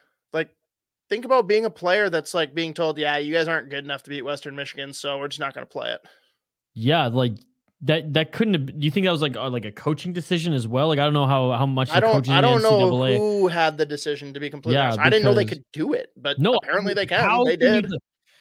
Think 1.14 1.26
about 1.26 1.45
being 1.45 1.66
a 1.66 1.70
player 1.70 2.09
that's 2.09 2.34
like 2.34 2.55
being 2.55 2.74
told, 2.74 2.97
"Yeah, 2.97 3.18
you 3.18 3.32
guys 3.32 3.47
aren't 3.47 3.70
good 3.70 3.84
enough 3.84 4.01
to 4.01 4.09
beat 4.09 4.24
Western 4.24 4.55
Michigan, 4.55 4.91
so 4.93 5.20
we're 5.20 5.28
just 5.28 5.39
not 5.39 5.53
going 5.53 5.64
to 5.64 5.72
play 5.72 5.91
it." 5.91 6.01
Yeah, 6.74 7.05
like 7.05 7.34
that. 7.82 8.11
That 8.14 8.32
couldn't 8.32 8.55
have. 8.55 8.66
Do 8.66 8.84
you 8.84 8.89
think 8.89 9.05
that 9.05 9.11
was 9.11 9.22
like 9.22 9.38
uh, 9.38 9.47
like 9.47 9.66
a 9.66 9.72
coaching 9.72 10.11
decision 10.11 10.53
as 10.53 10.68
well? 10.68 10.88
Like 10.88 10.97
I 10.97 11.03
don't 11.03 11.14
know 11.14 11.28
how 11.28 11.51
how 11.51 11.68
much 11.68 11.91
I 11.91 11.99
don't, 11.99 12.28
I 12.30 12.41
don't 12.41 12.64
know 12.64 12.89
who 12.89 13.47
had 13.47 13.78
the 13.78 13.86
decision 13.86 14.34
to 14.34 14.39
be 14.39 14.49
completely 14.49 14.78
Yeah, 14.78 14.86
honest. 14.86 15.01
I 15.01 15.11
didn't 15.11 15.26
know 15.26 15.36
they 15.36 15.45
could 15.45 15.64
do 15.72 15.93
it, 15.93 16.09
but 16.18 16.39
No, 16.39 16.55
apparently 16.55 16.95
they 16.95 17.05
can. 17.05 17.43
They 17.43 17.57
did. 17.57 17.86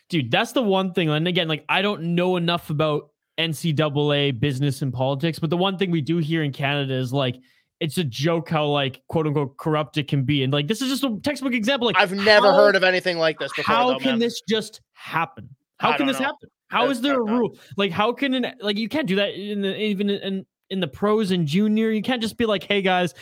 Dude, 0.08 0.30
that's 0.30 0.52
the 0.52 0.62
one 0.62 0.94
thing. 0.94 1.10
And 1.10 1.28
again, 1.28 1.48
like 1.48 1.66
I 1.68 1.82
don't 1.82 2.14
know 2.14 2.36
enough 2.36 2.70
about 2.70 3.10
NCAA 3.36 4.40
business 4.40 4.80
and 4.80 4.94
politics, 4.94 5.38
but 5.38 5.50
the 5.50 5.58
one 5.58 5.76
thing 5.76 5.90
we 5.90 6.00
do 6.00 6.16
here 6.16 6.42
in 6.42 6.52
Canada 6.52 6.94
is 6.94 7.12
like 7.12 7.36
it's 7.82 7.98
a 7.98 8.04
joke 8.04 8.48
how 8.48 8.66
like 8.66 9.02
quote 9.08 9.26
unquote 9.26 9.56
corrupt 9.58 9.98
it 9.98 10.08
can 10.08 10.22
be. 10.24 10.42
And 10.44 10.52
like 10.52 10.68
this 10.68 10.80
is 10.80 10.88
just 10.88 11.04
a 11.04 11.18
textbook 11.22 11.52
example. 11.54 11.86
Like 11.86 11.96
I've 11.98 12.12
never 12.12 12.50
how- 12.50 12.56
heard 12.56 12.76
of 12.76 12.84
anything 12.84 13.18
like 13.18 13.38
this 13.38 13.52
before. 13.54 13.74
How 13.74 13.88
though, 13.92 13.98
can 13.98 14.10
man. 14.12 14.18
this 14.20 14.40
just 14.48 14.80
happen? 14.92 15.48
I 15.80 15.90
How 15.90 15.96
can 15.96 16.06
this 16.06 16.18
know. 16.20 16.26
happen? 16.26 16.48
How 16.68 16.86
I- 16.86 16.90
is 16.90 17.00
there 17.00 17.20
a 17.20 17.24
rule? 17.24 17.58
Like 17.76 17.90
how 17.90 18.12
can 18.12 18.32
an 18.34 18.54
like 18.60 18.78
you 18.78 18.88
can't 18.88 19.06
do 19.08 19.16
that 19.16 19.34
in 19.34 19.60
the 19.62 19.76
even 19.78 20.08
in 20.08 20.46
in 20.70 20.80
the 20.80 20.88
pros 20.88 21.30
and 21.32 21.46
junior. 21.46 21.90
You 21.90 22.00
can't 22.00 22.22
just 22.22 22.38
be 22.38 22.46
like, 22.46 22.62
hey 22.64 22.80
guys, 22.80 23.12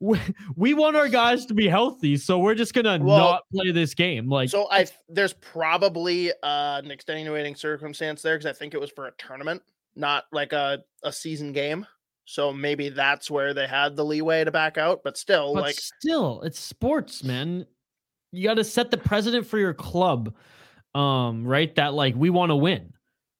we, 0.00 0.18
we 0.56 0.74
want 0.74 0.96
our 0.96 1.08
guys 1.08 1.46
to 1.46 1.54
be 1.54 1.68
healthy, 1.68 2.16
so 2.16 2.38
we're 2.40 2.56
just 2.56 2.74
gonna 2.74 2.98
Well, 3.00 3.18
not 3.18 3.42
play 3.54 3.70
this 3.70 3.94
game. 3.94 4.28
Like 4.28 4.48
So 4.50 4.68
I 4.70 4.86
there's 5.08 5.34
probably 5.34 6.30
uh, 6.42 6.80
an 6.82 6.90
extenuating 6.90 7.54
circumstance 7.54 8.22
there 8.22 8.36
because 8.36 8.46
I 8.46 8.52
think 8.58 8.74
it 8.74 8.80
was 8.80 8.90
for 8.90 9.06
a 9.06 9.12
tournament, 9.18 9.62
not 9.94 10.24
like 10.32 10.52
a, 10.52 10.82
a 11.04 11.12
season 11.12 11.52
game. 11.52 11.86
So 12.30 12.52
maybe 12.52 12.90
that's 12.90 13.30
where 13.30 13.54
they 13.54 13.66
had 13.66 13.96
the 13.96 14.04
leeway 14.04 14.44
to 14.44 14.50
back 14.50 14.76
out. 14.76 15.00
But 15.02 15.16
still, 15.16 15.54
But 15.54 15.62
like 15.62 15.76
still, 15.76 16.42
it's 16.42 16.60
sports, 16.60 17.24
man. 17.24 17.64
You 18.32 18.46
got 18.46 18.54
to 18.54 18.64
set 18.64 18.90
the 18.90 18.98
precedent 18.98 19.46
for 19.46 19.56
your 19.56 19.72
club, 19.72 20.34
um, 20.94 21.46
right? 21.46 21.74
That 21.76 21.94
like 21.94 22.14
we 22.14 22.28
want 22.28 22.50
to 22.50 22.56
win. 22.56 22.92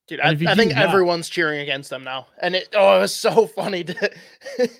dude, 0.06 0.20
I, 0.20 0.30
I 0.30 0.34
think 0.54 0.72
that- 0.72 0.88
everyone's 0.88 1.28
cheering 1.28 1.60
against 1.60 1.90
them 1.90 2.02
now. 2.02 2.28
And 2.40 2.56
it 2.56 2.70
oh 2.74 2.96
it 2.96 3.00
was 3.00 3.14
so 3.14 3.46
funny 3.58 3.84
to 3.84 4.10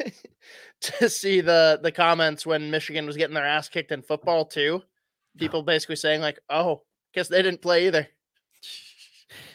to 0.80 1.11
see 1.11 1.42
the 1.42 1.78
the 1.82 1.92
comments 1.92 2.46
when 2.46 2.70
Michigan 2.70 3.04
was 3.04 3.18
getting 3.18 3.34
their 3.34 3.46
ass 3.46 3.68
kicked 3.68 3.92
in 3.92 4.00
football 4.00 4.46
too. 4.46 4.82
People 5.36 5.62
basically 5.62 5.96
saying, 5.96 6.22
like, 6.22 6.38
oh, 6.48 6.80
guess 7.12 7.28
they 7.28 7.42
didn't 7.42 7.61
play 7.61 7.88
either. 7.88 8.09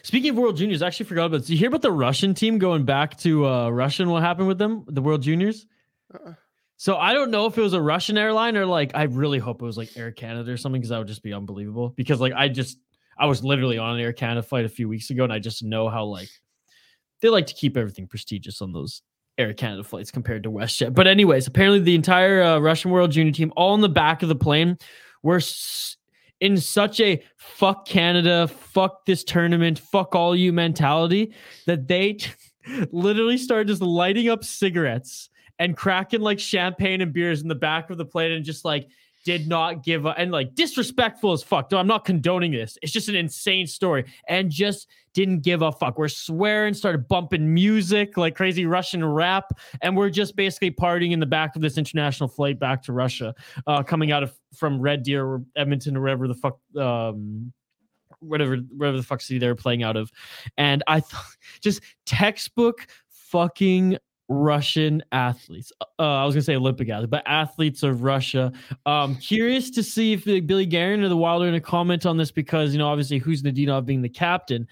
Speaking 0.02 0.30
of 0.30 0.36
World 0.36 0.56
Juniors, 0.56 0.82
I 0.82 0.86
actually 0.86 1.06
forgot 1.06 1.26
about. 1.26 1.40
Did 1.42 1.50
you 1.50 1.56
hear 1.56 1.68
about 1.68 1.82
the 1.82 1.92
Russian 1.92 2.34
team 2.34 2.58
going 2.58 2.84
back 2.84 3.16
to 3.18 3.46
uh, 3.46 3.70
Russian? 3.70 4.08
What 4.10 4.22
happened 4.22 4.48
with 4.48 4.58
them, 4.58 4.84
the 4.88 5.02
World 5.02 5.22
Juniors? 5.22 5.66
Uh-uh. 6.12 6.34
So 6.76 6.96
I 6.96 7.12
don't 7.14 7.30
know 7.30 7.46
if 7.46 7.56
it 7.56 7.60
was 7.60 7.72
a 7.72 7.80
Russian 7.80 8.18
airline 8.18 8.56
or 8.56 8.66
like 8.66 8.90
I 8.94 9.04
really 9.04 9.38
hope 9.38 9.62
it 9.62 9.64
was 9.64 9.78
like 9.78 9.96
Air 9.96 10.10
Canada 10.10 10.52
or 10.52 10.56
something 10.56 10.80
because 10.80 10.90
that 10.90 10.98
would 10.98 11.06
just 11.08 11.22
be 11.22 11.32
unbelievable. 11.32 11.90
Because 11.90 12.20
like 12.20 12.32
I 12.34 12.48
just 12.48 12.78
I 13.16 13.26
was 13.26 13.44
literally 13.44 13.78
on 13.78 13.94
an 13.94 14.00
Air 14.00 14.12
Canada 14.12 14.42
flight 14.42 14.64
a 14.64 14.68
few 14.68 14.88
weeks 14.88 15.10
ago 15.10 15.24
and 15.24 15.32
I 15.32 15.38
just 15.38 15.62
know 15.62 15.88
how 15.88 16.04
like 16.04 16.28
they 17.20 17.28
like 17.28 17.46
to 17.46 17.54
keep 17.54 17.76
everything 17.76 18.08
prestigious 18.08 18.60
on 18.60 18.72
those 18.72 19.02
Air 19.38 19.54
Canada 19.54 19.84
flights 19.84 20.10
compared 20.10 20.42
to 20.42 20.50
WestJet. 20.50 20.94
But 20.94 21.06
anyways, 21.06 21.46
apparently 21.46 21.80
the 21.80 21.94
entire 21.94 22.42
uh, 22.42 22.58
Russian 22.58 22.90
World 22.90 23.12
Junior 23.12 23.32
team, 23.32 23.52
all 23.56 23.74
in 23.74 23.80
the 23.80 23.88
back 23.88 24.22
of 24.22 24.28
the 24.28 24.34
plane, 24.34 24.76
were 25.22 25.36
s- 25.36 25.96
in 26.40 26.56
such 26.56 27.00
a 27.00 27.22
fuck 27.36 27.86
Canada, 27.86 28.48
fuck 28.48 29.06
this 29.06 29.24
tournament, 29.24 29.78
fuck 29.78 30.14
all 30.14 30.34
you 30.34 30.52
mentality 30.52 31.34
that 31.66 31.88
they 31.88 32.18
literally 32.90 33.38
started 33.38 33.68
just 33.68 33.82
lighting 33.82 34.28
up 34.28 34.44
cigarettes 34.44 35.30
and 35.58 35.76
cracking 35.76 36.20
like 36.20 36.38
champagne 36.38 37.00
and 37.00 37.12
beers 37.12 37.42
in 37.42 37.48
the 37.48 37.54
back 37.54 37.90
of 37.90 37.98
the 37.98 38.04
plane 38.04 38.32
and 38.32 38.44
just 38.44 38.64
like 38.64 38.88
did 39.24 39.48
not 39.48 39.82
give 39.82 40.06
up 40.06 40.16
and 40.18 40.30
like 40.30 40.54
disrespectful 40.54 41.32
as 41.32 41.42
fuck. 41.42 41.72
I'm 41.72 41.86
not 41.86 42.04
condoning 42.04 42.52
this. 42.52 42.78
It's 42.82 42.92
just 42.92 43.08
an 43.08 43.16
insane 43.16 43.66
story 43.66 44.04
and 44.28 44.50
just 44.50 44.88
didn't 45.14 45.40
give 45.40 45.62
a 45.62 45.72
fuck. 45.72 45.98
We're 45.98 46.08
swearing, 46.08 46.74
started 46.74 47.08
bumping 47.08 47.52
music 47.52 48.16
like 48.16 48.34
crazy 48.34 48.66
Russian 48.66 49.04
rap, 49.04 49.52
and 49.80 49.96
we're 49.96 50.10
just 50.10 50.36
basically 50.36 50.70
partying 50.70 51.12
in 51.12 51.20
the 51.20 51.26
back 51.26 51.56
of 51.56 51.62
this 51.62 51.78
international 51.78 52.28
flight 52.28 52.58
back 52.58 52.82
to 52.84 52.92
Russia, 52.92 53.34
uh, 53.66 53.82
coming 53.82 54.12
out 54.12 54.22
of 54.22 54.34
from 54.54 54.80
Red 54.80 55.02
Deer 55.02 55.24
or 55.24 55.42
Edmonton 55.56 55.96
or 55.96 56.02
wherever 56.02 56.28
the 56.28 56.34
fuck 56.34 56.58
um 56.78 57.52
whatever 58.20 58.56
wherever 58.76 58.96
the 58.96 59.02
fuck 59.02 59.20
city 59.20 59.38
they 59.38 59.46
were 59.46 59.54
playing 59.54 59.82
out 59.82 59.96
of. 59.96 60.10
And 60.58 60.82
I 60.86 61.00
thought 61.00 61.24
just 61.60 61.80
textbook 62.06 62.86
fucking 63.08 63.98
Russian 64.28 65.02
athletes. 65.12 65.72
Uh, 65.98 66.02
I 66.02 66.24
was 66.24 66.34
gonna 66.34 66.42
say 66.42 66.56
Olympic 66.56 66.88
athletes, 66.88 67.10
but 67.10 67.22
athletes 67.26 67.82
of 67.82 68.02
Russia. 68.02 68.52
Um, 68.86 69.16
curious 69.16 69.70
to 69.72 69.82
see 69.82 70.14
if 70.14 70.24
Billy 70.24 70.66
Guerin 70.66 71.02
or 71.02 71.08
the 71.08 71.16
Wilder 71.16 71.46
in 71.46 71.54
a 71.54 71.60
comment 71.60 72.06
on 72.06 72.16
this 72.16 72.30
because 72.30 72.72
you 72.72 72.78
know 72.78 72.88
obviously 72.88 73.20
Khusnutdinov 73.20 73.84
being 73.84 74.02
the 74.02 74.08
captain. 74.08 74.66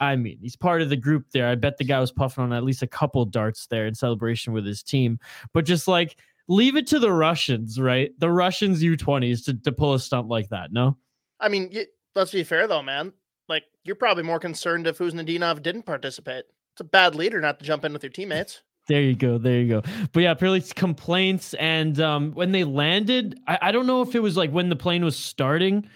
I 0.00 0.16
mean, 0.16 0.38
he's 0.40 0.56
part 0.56 0.80
of 0.80 0.90
the 0.90 0.96
group 0.96 1.26
there. 1.32 1.48
I 1.48 1.54
bet 1.56 1.76
the 1.76 1.84
guy 1.84 1.98
was 1.98 2.12
puffing 2.12 2.44
on 2.44 2.52
at 2.52 2.62
least 2.62 2.82
a 2.82 2.86
couple 2.86 3.24
darts 3.24 3.66
there 3.66 3.86
in 3.86 3.94
celebration 3.94 4.52
with 4.52 4.64
his 4.64 4.82
team. 4.82 5.18
But 5.52 5.64
just 5.64 5.88
like 5.88 6.16
leave 6.48 6.76
it 6.76 6.86
to 6.88 6.98
the 6.98 7.12
Russians, 7.12 7.80
right? 7.80 8.10
The 8.18 8.30
Russians 8.30 8.82
U20s 8.82 9.44
to, 9.46 9.54
to 9.54 9.72
pull 9.72 9.94
a 9.94 10.00
stunt 10.00 10.28
like 10.28 10.48
that. 10.50 10.72
No, 10.72 10.96
I 11.40 11.48
mean, 11.48 11.70
y- 11.72 11.86
let's 12.14 12.32
be 12.32 12.44
fair 12.44 12.66
though, 12.66 12.82
man. 12.82 13.12
Like 13.48 13.64
You're 13.84 13.96
probably 13.96 14.24
more 14.24 14.38
concerned 14.40 14.86
if 14.86 14.98
Khusnutdinov 14.98 15.62
didn't 15.62 15.84
participate. 15.84 16.44
It's 16.74 16.80
a 16.80 16.84
bad 16.84 17.14
leader 17.14 17.40
not 17.40 17.58
to 17.58 17.64
jump 17.64 17.84
in 17.84 17.92
with 17.92 18.02
your 18.02 18.10
teammates. 18.10 18.62
There 18.88 19.02
you 19.02 19.14
go. 19.14 19.36
There 19.38 19.60
you 19.60 19.68
go. 19.68 19.82
But 20.12 20.22
yeah, 20.22 20.30
apparently 20.30 20.60
it's 20.60 20.72
complaints. 20.72 21.54
And 21.54 22.00
um, 22.00 22.32
when 22.32 22.52
they 22.52 22.64
landed, 22.64 23.38
I, 23.46 23.58
I 23.62 23.72
don't 23.72 23.86
know 23.86 24.00
if 24.00 24.14
it 24.14 24.20
was 24.20 24.36
like 24.36 24.50
when 24.50 24.70
the 24.70 24.76
plane 24.76 25.04
was 25.04 25.16
starting 25.16 25.88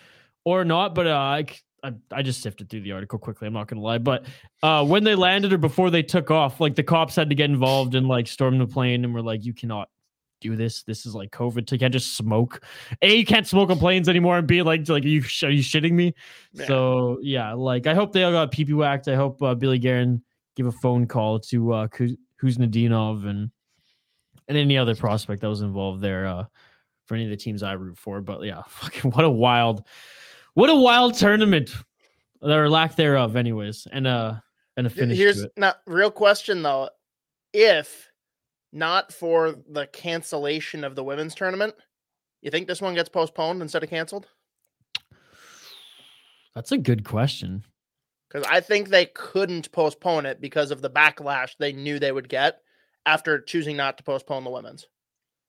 or 0.45 0.65
not, 0.65 0.95
but 0.95 1.07
uh, 1.07 1.43
I 2.13 2.23
just 2.23 2.43
sifted 2.43 2.69
through 2.69 2.83
the 2.83 2.93
article 2.93 3.19
quickly. 3.19 3.47
I'm 3.49 3.55
not 3.55 3.67
going 3.67 3.81
to 3.81 3.85
lie. 3.85 3.99
But 3.99 4.27
uh, 4.63 4.85
when 4.85 5.05
they 5.05 5.15
landed 5.15 5.53
or 5.53 5.59
before 5.59 5.89
they 5.89 6.03
took 6.03 6.31
off, 6.31 6.61
like 6.61 6.75
the 6.75 6.83
cops 6.83 7.17
had 7.17 7.31
to 7.31 7.35
get 7.35 7.49
involved 7.49 7.95
and 7.95 8.07
like 8.07 8.27
storm 8.29 8.59
the 8.59 8.67
plane 8.67 9.05
and 9.05 9.15
were 9.15 9.23
like, 9.23 9.45
you 9.45 9.55
cannot 9.55 9.89
do 10.43 10.55
this. 10.55 10.83
This 10.83 11.07
is 11.07 11.15
like 11.15 11.31
COVID. 11.31 11.73
You 11.73 11.79
can't 11.79 11.93
just 11.93 12.17
smoke. 12.17 12.63
A, 13.01 13.17
you 13.17 13.25
can't 13.25 13.47
smoke 13.47 13.71
on 13.71 13.79
planes 13.79 14.09
anymore 14.09 14.37
and 14.37 14.47
B, 14.47 14.61
like, 14.61 14.87
like, 14.89 15.05
are 15.05 15.09
you, 15.09 15.23
are 15.45 15.51
you 15.51 15.63
shitting 15.63 15.93
me? 15.93 16.15
So 16.67 17.21
yeah, 17.23 17.55
like 17.55 17.87
I 17.87 17.95
hope 17.95 18.13
they 18.13 18.25
all 18.25 18.33
got 18.33 18.51
pee 18.51 18.65
pee 18.65 18.75
whacked. 18.75 19.09
I 19.09 19.15
hope 19.15 19.43
uh, 19.43 19.55
Billy 19.55 19.79
Guerin 19.79 20.23
give 20.57 20.67
a 20.67 20.73
phone 20.73 21.07
call 21.07 21.39
to 21.41 21.73
uh, 21.73 21.89
Kuz- 22.43 22.59
Kuznetsov 22.59 23.27
and 23.27 23.51
and 24.49 24.59
any 24.59 24.77
other 24.77 24.95
prospect 24.95 25.41
that 25.43 25.49
was 25.49 25.63
involved 25.63 26.01
there 26.01 26.27
uh, 26.27 26.45
for 27.07 27.15
any 27.15 27.25
of 27.25 27.31
the 27.31 27.37
teams 27.37 27.63
I 27.63 27.73
root 27.73 27.97
for. 27.97 28.21
But 28.21 28.43
yeah, 28.43 28.63
fucking 28.69 29.11
what 29.13 29.25
a 29.25 29.31
wild, 29.31 29.85
what 30.55 30.71
a 30.71 30.77
wild 30.77 31.15
tournament, 31.15 31.75
or 32.41 32.69
lack 32.69 32.97
thereof, 32.97 33.37
anyways, 33.37 33.87
and 33.91 34.07
uh 34.07 34.35
and 34.77 34.87
a 34.87 34.91
finish 34.91 35.19
Here's 35.19 35.47
not 35.57 35.81
real 35.87 36.11
question 36.11 36.63
though. 36.63 36.91
If 37.53 38.11
not 38.73 39.13
for 39.13 39.55
the 39.69 39.87
cancellation 39.89 40.85
of 40.85 40.95
the 40.95 41.05
women's 41.05 41.35
tournament, 41.35 41.75
you 42.41 42.51
think 42.51 42.67
this 42.67 42.81
one 42.81 42.95
gets 42.95 43.09
postponed 43.09 43.61
instead 43.61 43.83
of 43.83 43.91
canceled? 43.91 44.27
That's 46.55 46.73
a 46.73 46.79
good 46.79 47.05
question. 47.05 47.65
Because 48.33 48.47
I 48.51 48.61
think 48.61 48.89
they 48.89 49.07
couldn't 49.07 49.71
postpone 49.73 50.27
it 50.27 50.41
because 50.41 50.71
of 50.71 50.81
the 50.81 50.89
backlash 50.89 51.57
they 51.59 51.73
knew 51.73 51.99
they 51.99 52.13
would 52.13 52.29
get 52.29 52.61
after 53.05 53.41
choosing 53.41 53.77
not 53.77 53.99
to 53.99 54.05
postpone 54.05 54.45
the 54.45 54.51
women's. 54.51 54.87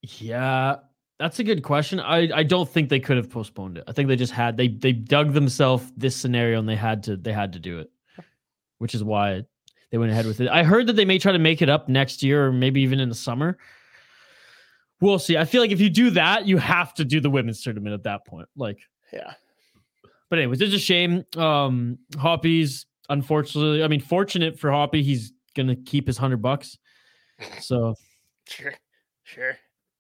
Yeah, 0.01 0.77
that's 1.17 1.39
a 1.39 1.43
good 1.43 1.63
question. 1.63 1.99
I 1.99 2.29
I 2.33 2.43
don't 2.43 2.67
think 2.67 2.89
they 2.89 2.99
could 2.99 3.17
have 3.17 3.29
postponed 3.29 3.77
it. 3.77 3.85
I 3.87 3.93
think 3.93 4.09
they 4.09 4.17
just 4.17 4.33
had 4.33 4.57
they 4.57 4.67
they 4.67 4.91
dug 4.91 5.33
themselves 5.33 5.91
this 5.95 6.15
scenario 6.15 6.59
and 6.59 6.67
they 6.67 6.75
had 6.75 7.03
to 7.03 7.15
they 7.15 7.31
had 7.31 7.53
to 7.53 7.59
do 7.59 7.79
it, 7.79 7.89
which 8.79 8.93
is 8.93 9.03
why 9.03 9.43
they 9.91 9.97
went 9.97 10.11
ahead 10.11 10.25
with 10.25 10.41
it. 10.41 10.49
I 10.49 10.63
heard 10.63 10.87
that 10.87 10.93
they 10.93 11.05
may 11.05 11.19
try 11.19 11.31
to 11.31 11.39
make 11.39 11.61
it 11.61 11.69
up 11.69 11.87
next 11.87 12.21
year 12.21 12.47
or 12.47 12.51
maybe 12.51 12.81
even 12.81 12.99
in 12.99 13.07
the 13.07 13.15
summer. 13.15 13.57
We'll 14.99 15.19
see. 15.19 15.37
I 15.37 15.45
feel 15.45 15.61
like 15.61 15.71
if 15.71 15.81
you 15.81 15.89
do 15.89 16.09
that, 16.11 16.47
you 16.47 16.57
have 16.57 16.93
to 16.95 17.05
do 17.05 17.19
the 17.19 17.29
women's 17.29 17.61
tournament 17.61 17.93
at 17.93 18.03
that 18.03 18.25
point. 18.25 18.47
Like, 18.55 18.79
Yeah. 19.11 19.33
But 20.33 20.39
anyways, 20.39 20.61
it's 20.61 20.73
a 20.73 20.79
shame. 20.79 21.23
Um, 21.37 21.99
Hoppy's 22.17 22.87
unfortunately, 23.07 23.83
I 23.83 23.87
mean, 23.87 23.99
fortunate 24.01 24.57
for 24.57 24.71
Hoppy, 24.71 25.03
he's 25.03 25.31
gonna 25.55 25.75
keep 25.75 26.07
his 26.07 26.17
hundred 26.17 26.41
bucks. 26.41 26.75
So 27.61 27.93
Sure. 28.49 28.73
Sure. 29.23 29.55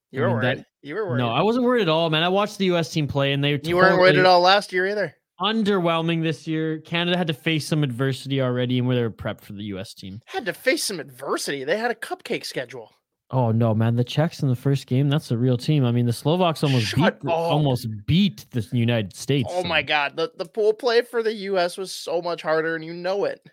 You 0.09 0.21
were 0.21 0.29
mean, 0.29 0.39
that- 0.39 0.55
worried. 0.57 0.65
you 0.81 0.95
were 0.95 1.05
worried. 1.07 1.19
no, 1.19 1.29
I 1.29 1.43
wasn't 1.43 1.65
worried 1.65 1.83
at 1.83 1.89
all, 1.89 2.09
man. 2.09 2.23
I 2.23 2.29
watched 2.29 2.57
the 2.57 2.65
U.S. 2.65 2.89
team 2.91 3.07
play, 3.07 3.31
and 3.33 3.43
they 3.43 3.59
you 3.63 3.75
weren't 3.75 3.99
worried 3.99 4.17
at 4.17 4.25
all 4.25 4.41
last 4.41 4.73
year 4.73 4.87
either. 4.87 5.13
underwhelming 5.39 6.23
this 6.23 6.47
year. 6.47 6.79
Canada 6.79 7.15
had 7.15 7.27
to 7.27 7.33
face 7.33 7.67
some 7.67 7.83
adversity 7.83 8.41
already, 8.41 8.79
and 8.79 8.87
where 8.87 8.95
they 8.95 9.03
were 9.03 9.11
prepped 9.11 9.41
for 9.41 9.53
the 9.53 9.65
U.S. 9.65 9.93
team. 9.93 10.19
Had 10.25 10.45
to 10.47 10.53
face 10.53 10.83
some 10.83 10.99
adversity. 10.99 11.63
They 11.63 11.77
had 11.77 11.91
a 11.91 11.95
cupcake 11.95 12.43
schedule. 12.45 12.91
Oh 13.31 13.51
no, 13.51 13.73
man! 13.73 13.95
The 13.95 14.03
Czechs 14.03 14.41
in 14.43 14.47
the 14.49 14.55
first 14.55 14.85
game—that's 14.85 15.31
a 15.31 15.37
real 15.37 15.57
team. 15.57 15.85
I 15.85 15.91
mean, 15.91 16.05
the 16.05 16.13
Slovaks 16.13 16.63
almost 16.63 16.85
Shut 16.85 17.21
beat 17.21 17.29
up. 17.29 17.33
almost 17.33 17.87
beat 18.05 18.45
the 18.51 18.61
United 18.71 19.15
States. 19.15 19.49
Oh 19.51 19.63
my 19.63 19.81
god. 19.81 20.15
The 20.15 20.31
the 20.37 20.45
pool 20.45 20.73
play 20.73 21.01
for 21.01 21.23
the 21.23 21.33
US 21.33 21.77
was 21.77 21.91
so 21.91 22.21
much 22.21 22.41
harder 22.43 22.75
and 22.75 22.85
you 22.85 22.93
know 22.93 23.25
it. 23.25 23.47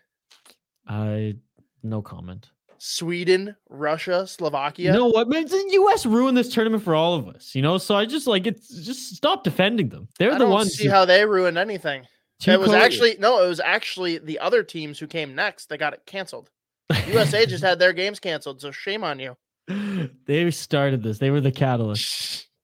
I 0.86 1.36
no 1.82 2.02
comment. 2.02 2.50
Sweden, 2.78 3.56
Russia, 3.68 4.26
Slovakia. 4.26 4.86
You 4.92 4.98
know 4.98 5.06
what, 5.08 5.28
man? 5.28 5.46
The 5.46 5.68
U.S. 5.72 6.06
ruined 6.06 6.36
this 6.36 6.48
tournament 6.52 6.82
for 6.82 6.94
all 6.94 7.14
of 7.14 7.28
us. 7.28 7.54
You 7.54 7.60
know, 7.62 7.76
so 7.78 7.94
I 7.94 8.06
just 8.06 8.26
like 8.26 8.46
it's 8.46 8.68
just 8.84 9.14
stop 9.16 9.44
defending 9.44 9.88
them. 9.90 10.08
They're 10.18 10.30
I 10.30 10.34
the 10.34 10.40
don't 10.44 10.50
ones. 10.50 10.74
see 10.74 10.84
who- 10.86 10.90
how 10.90 11.04
they 11.04 11.24
ruined 11.26 11.58
anything. 11.58 12.04
it 12.46 12.58
was 12.58 12.72
actually 12.72 13.16
no, 13.18 13.44
it 13.44 13.48
was 13.48 13.60
actually 13.60 14.18
the 14.18 14.38
other 14.40 14.62
teams 14.62 14.98
who 14.98 15.06
came 15.06 15.34
next 15.34 15.68
that 15.68 15.78
got 15.78 15.92
it 15.94 16.02
canceled. 16.06 16.50
USA 17.08 17.46
just 17.46 17.62
had 17.62 17.78
their 17.78 17.92
games 17.92 18.18
canceled, 18.18 18.60
so 18.60 18.70
shame 18.70 19.04
on 19.04 19.18
you. 19.20 19.36
they 20.26 20.50
started 20.50 21.02
this. 21.02 21.18
They 21.18 21.30
were 21.30 21.40
the 21.40 21.52
catalyst. 21.52 22.46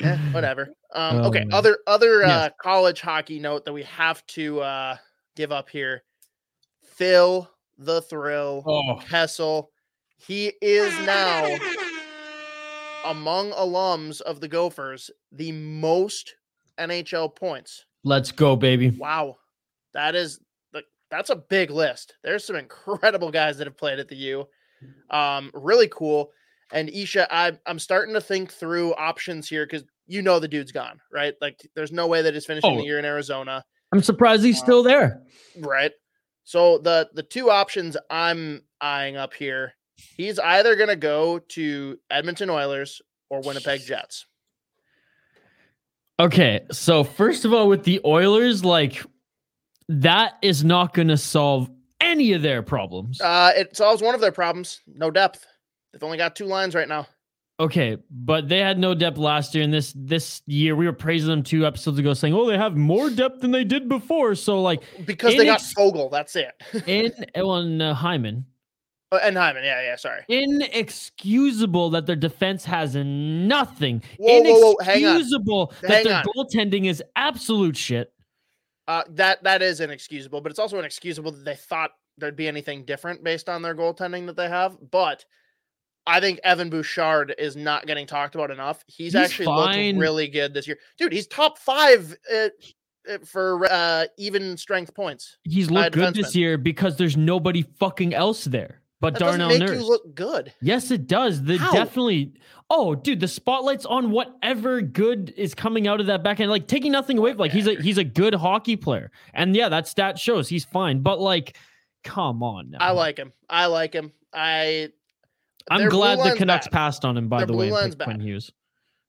Eh, 0.00 0.16
whatever. 0.30 0.68
Um, 0.94 1.16
Oh, 1.16 1.28
okay, 1.28 1.40
man. 1.40 1.52
other 1.52 1.78
other 1.88 2.20
Yes. 2.20 2.30
uh, 2.30 2.48
college 2.62 3.00
hockey 3.00 3.40
note 3.40 3.64
that 3.64 3.72
we 3.72 3.82
have 3.82 4.24
to 4.28 4.60
uh, 4.60 4.96
give 5.34 5.50
up 5.50 5.68
here. 5.68 6.04
Phil 6.84 7.50
the 7.78 8.00
Thrill 8.02 8.62
Oh, 8.64 9.00
Kessel. 9.08 9.72
He 10.16 10.52
is 10.62 10.92
now 11.04 11.52
among 13.04 13.50
alums 13.52 14.20
of 14.20 14.40
the 14.40 14.46
Gophers 14.48 15.10
the 15.32 15.50
most 15.52 16.34
NHL 16.78 17.34
points. 17.34 17.84
let's 18.04 18.30
go, 18.30 18.54
baby. 18.54 18.90
Wow, 18.90 19.36
that 19.94 20.14
is 20.14 20.38
the 20.72 20.82
that's 21.10 21.30
a 21.30 21.36
big 21.36 21.70
list. 21.72 22.14
There's 22.22 22.44
some 22.44 22.54
incredible 22.56 23.32
guys 23.32 23.58
that 23.58 23.66
have 23.66 23.76
played 23.76 23.98
at 23.98 24.06
the 24.08 24.16
U. 24.16 24.46
Um, 25.10 25.50
really 25.54 25.88
cool. 25.88 26.30
And 26.72 26.90
Isha, 26.90 27.26
I, 27.34 27.52
I'm 27.66 27.78
starting 27.78 28.14
to 28.14 28.20
think 28.20 28.52
through 28.52 28.94
options 28.94 29.48
here 29.48 29.64
because 29.66 29.84
you 30.06 30.20
know 30.22 30.38
the 30.38 30.48
dude's 30.48 30.72
gone, 30.72 31.00
right? 31.12 31.34
Like, 31.40 31.60
there's 31.74 31.92
no 31.92 32.06
way 32.06 32.22
that 32.22 32.34
he's 32.34 32.44
finishing 32.46 32.72
Oh. 32.72 32.76
the 32.78 32.84
year 32.84 32.98
in 32.98 33.04
Arizona, 33.04 33.64
I'm 33.92 34.02
surprised 34.02 34.44
he's 34.44 34.56
Wow. 34.58 34.64
still 34.64 34.82
there. 34.82 35.22
right? 35.60 35.92
So 36.44 36.78
the 36.78 37.08
the 37.14 37.22
two 37.22 37.50
options 37.50 37.96
I'm 38.10 38.62
eyeing 38.80 39.16
up 39.16 39.32
here, 39.34 39.74
he's 40.16 40.38
either 40.38 40.76
gonna 40.76 40.96
go 40.96 41.38
to 41.38 41.98
Edmonton 42.10 42.48
Oilers 42.50 43.00
or 43.30 43.40
Winnipeg 43.42 43.80
Jets. 43.82 44.26
Okay, 46.20 46.60
so 46.72 47.04
first 47.04 47.44
of 47.44 47.52
all, 47.52 47.68
with 47.68 47.84
the 47.84 48.00
Oilers, 48.04 48.64
like 48.64 49.04
that 49.88 50.34
is 50.42 50.64
not 50.64 50.92
going 50.92 51.08
to 51.08 51.16
solve 51.16 51.70
any 52.00 52.32
of 52.32 52.42
their 52.42 52.62
problems. 52.62 53.20
Uh, 53.20 53.52
it 53.56 53.76
solves 53.76 54.02
one 54.02 54.14
of 54.14 54.20
their 54.20 54.32
problems: 54.32 54.80
no 54.86 55.10
depth. 55.10 55.46
They've 55.92 56.02
only 56.02 56.18
got 56.18 56.36
two 56.36 56.46
lines 56.46 56.74
right 56.74 56.88
now. 56.88 57.06
okay, 57.60 57.96
but 58.10 58.48
they 58.48 58.58
had 58.60 58.78
no 58.78 58.94
depth 58.94 59.18
last 59.18 59.54
year, 59.54 59.64
and 59.64 59.72
this 59.74 59.92
this 59.96 60.42
year 60.46 60.76
we 60.76 60.86
were 60.86 60.92
praising 60.92 61.28
them 61.30 61.42
two 61.42 61.66
episodes 61.66 61.98
ago, 61.98 62.14
saying, 62.14 62.34
"Oh, 62.34 62.46
they 62.46 62.56
have 62.58 62.76
more 62.76 63.10
depth 63.10 63.40
than 63.40 63.50
they 63.50 63.64
did 63.64 63.88
before." 63.88 64.34
So, 64.34 64.60
like 64.62 64.82
Because 65.04 65.36
they 65.36 65.44
got 65.44 65.60
Foegele, 65.60 66.10
that's 66.10 66.36
it. 66.36 66.52
in 66.86 67.12
on 67.40 67.80
uh, 67.80 67.94
Hyman, 67.94 68.44
Uh, 69.10 69.18
and 69.22 69.36
Hyman, 69.36 69.64
yeah, 69.64 69.82
yeah, 69.82 69.96
sorry. 69.96 70.22
inexcusable 70.28 71.90
that 71.90 72.06
their 72.06 72.16
defense 72.16 72.64
has 72.64 72.94
nothing. 72.94 74.02
Whoa, 74.18 74.40
whoa, 74.42 74.60
whoa, 74.60 74.76
hang 74.84 75.04
on. 75.04 75.16
Inexcusable 75.16 75.72
that 75.82 75.90
Hang 75.90 76.04
their 76.04 76.16
on. 76.18 76.24
goaltending 76.24 76.86
is 76.86 77.02
absolute 77.16 77.76
shit. 77.76 78.12
Uh, 78.88 79.02
that 79.10 79.42
that 79.44 79.60
is 79.60 79.80
inexcusable, 79.80 80.40
but 80.40 80.50
it's 80.50 80.58
also 80.58 80.78
inexcusable 80.78 81.30
that 81.30 81.44
they 81.44 81.54
thought 81.54 81.90
there'd 82.16 82.34
be 82.34 82.48
anything 82.48 82.86
different 82.86 83.22
based 83.22 83.48
on 83.48 83.60
their 83.60 83.74
goaltending 83.74 84.24
that 84.24 84.34
they 84.34 84.48
have. 84.48 84.78
But 84.90 85.26
I 86.06 86.20
think 86.20 86.40
Evan 86.42 86.70
Bouchard 86.70 87.34
is 87.38 87.54
not 87.54 87.86
getting 87.86 88.06
talked 88.06 88.34
about 88.34 88.50
enough. 88.50 88.82
He's, 88.86 89.12
He's 89.12 89.14
actually 89.14 89.44
fine. 89.44 89.96
looked 89.96 90.00
really 90.00 90.26
good 90.26 90.54
this 90.54 90.66
year, 90.66 90.78
dude. 90.96 91.12
He's 91.12 91.26
top 91.26 91.58
five 91.58 92.16
uh, 92.34 92.48
uh, 93.08 93.18
for 93.26 93.66
uh, 93.70 94.06
even 94.16 94.56
strength 94.56 94.94
points. 94.94 95.36
He's 95.44 95.70
looked 95.70 95.92
good 95.92 96.14
this 96.14 96.34
year 96.34 96.56
because 96.56 96.96
there's 96.96 97.16
nobody 97.16 97.66
fucking 97.78 98.14
else 98.14 98.44
there 98.44 98.80
but 99.00 99.14
That 99.14 99.20
Darnell 99.20 99.48
make 99.48 99.60
Nurse. 99.60 99.78
you 99.80 99.86
look 99.86 100.14
good. 100.14 100.52
Yes, 100.60 100.90
it 100.90 101.06
does. 101.06 101.42
The 101.42 101.56
How? 101.58 101.72
definitely. 101.72 102.34
Oh, 102.70 102.94
dude, 102.94 103.20
the 103.20 103.28
spotlight's 103.28 103.86
on 103.86 104.10
whatever 104.10 104.80
good 104.82 105.32
is 105.36 105.54
coming 105.54 105.86
out 105.88 106.00
of 106.00 106.06
that 106.06 106.22
back 106.22 106.40
end. 106.40 106.50
Like 106.50 106.66
taking 106.66 106.92
nothing 106.92 107.16
away. 107.18 107.32
Like 107.34 107.52
he's 107.52 107.66
a 107.66 107.80
he's 107.80 107.98
a 107.98 108.04
good 108.04 108.34
hockey 108.34 108.76
player, 108.76 109.10
and 109.32 109.54
yeah, 109.56 109.68
that 109.68 109.86
stat 109.88 110.18
shows 110.18 110.48
he's 110.48 110.64
fine. 110.64 111.00
But 111.00 111.20
like, 111.20 111.56
come 112.04 112.42
on 112.42 112.70
now. 112.70 112.78
I 112.80 112.90
like 112.90 113.16
him. 113.18 113.32
I 113.48 113.66
like 113.66 113.94
him. 113.94 114.12
I. 114.32 114.88
I'm 115.70 115.88
glad 115.90 116.18
the 116.18 116.34
Canucks 116.36 116.66
bad. 116.66 116.72
passed 116.72 117.04
on 117.04 117.16
him. 117.16 117.28
By 117.28 117.38
Their 117.38 117.48
the 117.48 117.56
way, 117.56 117.70
Quinn. 118.00 118.20
Hughes. 118.20 118.50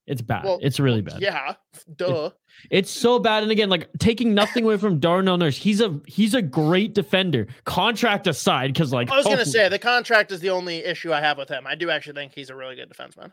It's 0.10 0.24
bad. 0.24 0.44
Well, 0.44 0.58
it's 0.62 0.80
really 0.80 1.02
bad. 1.02 1.22
Yeah, 1.22 1.54
duh. 1.96 2.32
It's 2.72 2.90
so 2.90 3.20
bad. 3.20 3.44
And 3.44 3.52
again, 3.52 3.70
like 3.70 3.90
taking 4.00 4.34
nothing 4.34 4.64
away 4.66 4.78
from 4.78 5.00
Darnell 5.00 5.38
Nurse, 5.38 5.56
he's 5.56 5.82
a 5.82 6.02
he's 6.08 6.34
a 6.34 6.42
great 6.42 6.96
defender. 6.96 7.46
Contract 7.64 8.26
aside, 8.26 8.74
because 8.74 8.92
like 8.92 9.12
I 9.12 9.18
was 9.18 9.28
oh, 9.28 9.30
gonna 9.30 9.46
say 9.46 9.70
the 9.70 9.78
contract 9.78 10.32
is 10.32 10.40
the 10.40 10.50
only 10.50 10.78
issue 10.78 11.14
I 11.14 11.22
have 11.22 11.38
with 11.38 11.48
him. 11.48 11.68
I 11.68 11.76
do 11.76 11.92
actually 11.92 12.14
think 12.14 12.34
he's 12.34 12.50
a 12.50 12.56
really 12.56 12.76
good 12.76 12.90
defenseman. 12.90 13.32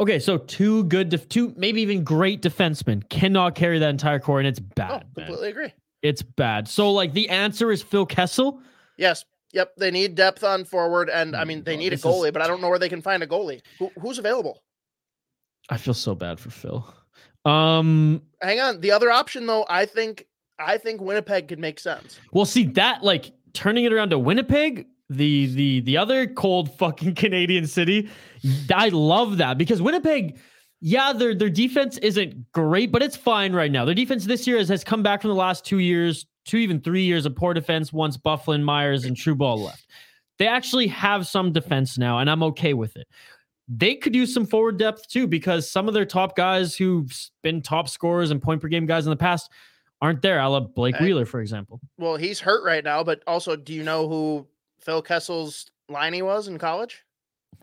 Okay, 0.00 0.18
so 0.18 0.38
two 0.38 0.84
good, 0.84 1.08
def- 1.08 1.28
two 1.28 1.54
maybe 1.56 1.80
even 1.82 2.02
great 2.02 2.42
defensemen 2.42 3.08
cannot 3.08 3.54
carry 3.54 3.78
that 3.78 3.88
entire 3.88 4.18
core, 4.18 4.40
and 4.40 4.48
it's 4.48 4.60
Oh, 4.60 4.72
bad. 4.74 4.90
man. 4.90 5.26
completely 5.26 5.48
agree. 5.50 5.72
It's 6.02 6.22
bad. 6.22 6.66
So 6.66 6.90
like 6.92 7.12
the 7.12 7.28
answer 7.28 7.70
is 7.70 7.80
Phil 7.80 8.06
Kessel. 8.06 8.60
Yes. 8.96 9.24
Yep. 9.52 9.76
They 9.78 9.90
need 9.92 10.16
depth 10.16 10.42
on 10.44 10.64
forward, 10.64 11.08
and 11.10 11.36
I 11.36 11.44
mean 11.44 11.62
they 11.62 11.74
Oh, 11.74 11.78
need 11.78 11.86
a 11.88 11.90
this 11.90 12.00
is- 12.00 12.04
goalie, 12.06 12.32
but 12.32 12.42
I 12.42 12.48
don't 12.48 12.60
know 12.60 12.68
where 12.68 12.80
they 12.80 12.88
can 12.88 13.02
find 13.02 13.22
a 13.22 13.26
goalie. 13.26 13.60
Who, 13.78 13.90
who's 14.00 14.18
available? 14.18 14.62
I 15.68 15.76
feel 15.76 15.94
so 15.94 16.14
bad 16.14 16.40
for 16.40 16.50
Phil. 16.50 16.86
Um, 17.44 18.22
Hang 18.42 18.60
on. 18.60 18.80
The 18.80 18.90
other 18.90 19.10
option, 19.10 19.46
though, 19.46 19.66
I 19.68 19.86
think 19.86 20.26
I 20.58 20.78
think 20.78 21.00
Winnipeg 21.00 21.48
could 21.48 21.58
make 21.58 21.78
sense. 21.78 22.18
Well, 22.32 22.44
see 22.44 22.64
that 22.64 23.02
like 23.02 23.32
turning 23.54 23.84
it 23.84 23.92
around 23.92 24.10
to 24.10 24.18
Winnipeg, 24.18 24.86
the 25.08 25.46
the 25.46 25.80
the 25.80 25.96
other 25.96 26.26
cold 26.26 26.76
fucking 26.78 27.14
Canadian 27.16 27.66
city. 27.66 28.08
I 28.74 28.88
love 28.88 29.38
that 29.38 29.58
because 29.58 29.80
Winnipeg, 29.80 30.38
yeah, 30.80 31.12
their 31.12 31.34
their 31.34 31.50
defense 31.50 31.98
isn't 31.98 32.52
great, 32.52 32.92
but 32.92 33.02
it's 33.02 33.16
fine 33.16 33.52
right 33.52 33.70
now. 33.70 33.84
Their 33.84 33.94
defense 33.94 34.24
this 34.24 34.46
year 34.46 34.58
has, 34.58 34.68
has 34.68 34.84
come 34.84 35.02
back 35.02 35.22
from 35.22 35.28
the 35.28 35.36
last 35.36 35.64
two 35.64 35.78
years, 35.78 36.26
two 36.44 36.58
even 36.58 36.80
three 36.80 37.04
years 37.04 37.24
of 37.26 37.36
poor 37.36 37.54
defense. 37.54 37.92
Once 37.92 38.16
Byfuglien, 38.16 38.62
Myers, 38.62 39.04
and 39.04 39.16
Trouba 39.16 39.56
left, 39.56 39.86
they 40.38 40.46
actually 40.46 40.88
have 40.88 41.26
some 41.26 41.52
defense 41.52 41.98
now, 41.98 42.18
and 42.18 42.28
I'm 42.28 42.42
okay 42.42 42.74
with 42.74 42.96
it. 42.96 43.06
They 43.68 43.94
could 43.96 44.14
use 44.14 44.32
some 44.32 44.46
forward 44.46 44.78
depth 44.78 45.08
too 45.08 45.26
because 45.26 45.70
some 45.70 45.88
of 45.88 45.94
their 45.94 46.06
top 46.06 46.36
guys 46.36 46.74
who've 46.74 47.14
been 47.42 47.60
top 47.60 47.88
scorers 47.88 48.30
and 48.30 48.40
point 48.40 48.62
per 48.62 48.68
game 48.68 48.86
guys 48.86 49.06
in 49.06 49.10
the 49.10 49.16
past 49.16 49.50
aren't 50.00 50.22
there. 50.22 50.40
I 50.40 50.46
love 50.46 50.74
Blake 50.74 50.98
Wheeler, 51.00 51.26
for 51.26 51.40
example. 51.40 51.80
Well, 51.98 52.16
he's 52.16 52.40
hurt 52.40 52.64
right 52.64 52.82
now, 52.82 53.04
but 53.04 53.22
also, 53.26 53.56
do 53.56 53.74
you 53.74 53.82
know 53.82 54.08
who 54.08 54.46
Phil 54.80 55.02
Kessel's 55.02 55.66
liney 55.90 56.22
was 56.22 56.48
in 56.48 56.58
college? 56.58 57.04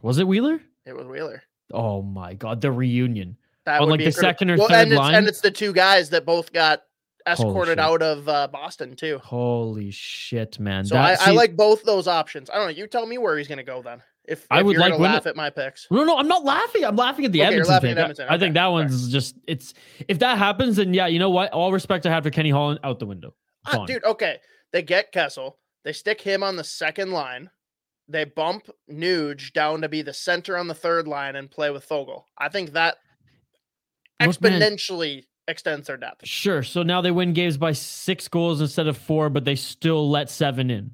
Was 0.01 0.19
it 0.19 0.27
Wheeler? 0.27 0.61
It 0.85 0.95
was 0.95 1.07
Wheeler. 1.07 1.41
Oh 1.73 2.01
my 2.03 2.35
god, 2.35 2.61
the 2.61 2.71
reunion. 2.71 3.37
That 3.65 3.81
On, 3.81 3.87
would 3.87 3.91
like, 3.93 3.99
be 3.99 4.05
the 4.05 4.11
second 4.11 4.51
or 4.51 4.57
well, 4.57 4.67
third 4.67 4.75
and 4.75 4.91
it's, 4.91 4.99
line? 4.99 5.15
and 5.15 5.27
it's 5.27 5.41
the 5.41 5.49
two 5.49 5.73
guys 5.73 6.11
that 6.11 6.23
both 6.23 6.53
got 6.53 6.83
escorted 7.27 7.79
out 7.79 8.03
of 8.03 8.29
uh, 8.29 8.47
Boston 8.47 8.95
too. 8.95 9.19
Holy 9.23 9.89
shit, 9.89 10.59
man. 10.59 10.85
So 10.85 10.93
That- 10.93 11.19
I, 11.21 11.31
I 11.31 11.33
like 11.33 11.55
both 11.55 11.83
those 11.83 12.07
options. 12.07 12.51
I 12.51 12.55
don't 12.55 12.65
know. 12.65 12.69
You 12.69 12.85
tell 12.85 13.07
me 13.07 13.17
where 13.17 13.37
he's 13.37 13.47
going 13.47 13.57
to 13.57 13.63
go 13.63 13.81
then. 13.81 14.03
If, 14.27 14.47
I 14.49 14.61
would 14.63 14.77
like 14.77 14.97
laugh 14.97 15.25
at 15.27 15.35
my 15.35 15.49
picks. 15.49 15.87
No, 15.91 16.03
no, 16.03 16.17
I'm 16.17 16.27
not 16.27 16.43
laughing. 16.43 16.83
I'm 16.83 16.95
laughing 16.95 17.25
at 17.25 17.31
the 17.31 17.41
Okay, 17.41 17.55
Edmonton 17.55 17.79
pick. 17.81 17.97
Edmonton. 17.97 18.27
I 18.29 18.37
think 18.37 18.53
that 18.55 18.67
one's 18.67 19.11
just 19.11 19.35
it's 19.47 19.73
if 20.07 20.19
that 20.19 20.37
happens, 20.37 20.77
then 20.77 20.93
yeah, 20.93 21.07
you 21.07 21.19
know 21.19 21.29
what? 21.29 21.51
All 21.51 21.71
respect 21.71 22.05
I 22.05 22.09
have 22.09 22.23
for 22.23 22.29
Kenny 22.31 22.49
Holland 22.49 22.79
out 22.83 22.99
the 22.99 23.05
window. 23.05 23.33
Ah, 23.67 23.85
dude, 23.85 24.03
okay. 24.03 24.39
They 24.71 24.81
get 24.81 25.11
Kessel. 25.11 25.57
They 25.83 25.93
stick 25.93 26.21
him 26.21 26.43
on 26.43 26.55
the 26.55 26.63
second 26.63 27.11
line. 27.11 27.49
They 28.07 28.23
bump 28.23 28.69
Nuge 28.91 29.53
down 29.53 29.81
to 29.81 29.89
be 29.89 30.01
the 30.01 30.13
center 30.13 30.57
on 30.57 30.67
the 30.67 30.73
third 30.75 31.07
line 31.07 31.35
and 31.35 31.49
play 31.49 31.71
with 31.71 31.87
Foegele. 31.87 32.23
I 32.37 32.49
think 32.49 32.73
that 32.73 32.97
Look, 34.21 34.35
exponentially 34.35 35.25
extends 35.47 35.87
their 35.87 35.97
depth. 35.97 36.27
Sure. 36.27 36.63
So 36.63 36.83
now 36.83 37.01
they 37.01 37.11
win 37.11 37.33
games 37.33 37.57
by 37.57 37.71
six 37.71 38.27
goals 38.27 38.61
instead 38.61 38.87
of 38.87 38.97
four, 38.97 39.29
but 39.29 39.45
they 39.45 39.55
still 39.55 40.09
let 40.09 40.29
seven 40.29 40.69
in. 40.69 40.91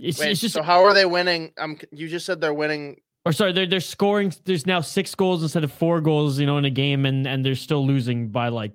It's, 0.00 0.18
Wait, 0.18 0.30
it's 0.30 0.40
just 0.40 0.54
so 0.54 0.62
how 0.62 0.82
are 0.84 0.94
they 0.94 1.04
winning? 1.04 1.52
Um, 1.58 1.78
you 1.92 2.08
just 2.08 2.24
said 2.26 2.40
they're 2.40 2.54
winning. 2.54 3.00
or 3.26 3.32
sorry, 3.32 3.52
they're 3.52 3.66
they're 3.66 3.80
scoring. 3.80 4.32
There's 4.44 4.66
now 4.66 4.80
six 4.80 5.14
goals 5.14 5.42
instead 5.42 5.62
of 5.64 5.70
four 5.72 6.00
goals, 6.00 6.38
you 6.38 6.46
know, 6.46 6.56
in 6.58 6.64
a 6.64 6.70
game, 6.70 7.04
and 7.04 7.26
and 7.26 7.44
they're 7.44 7.54
still 7.54 7.86
losing 7.86 8.28
by 8.28 8.48
like 8.48 8.72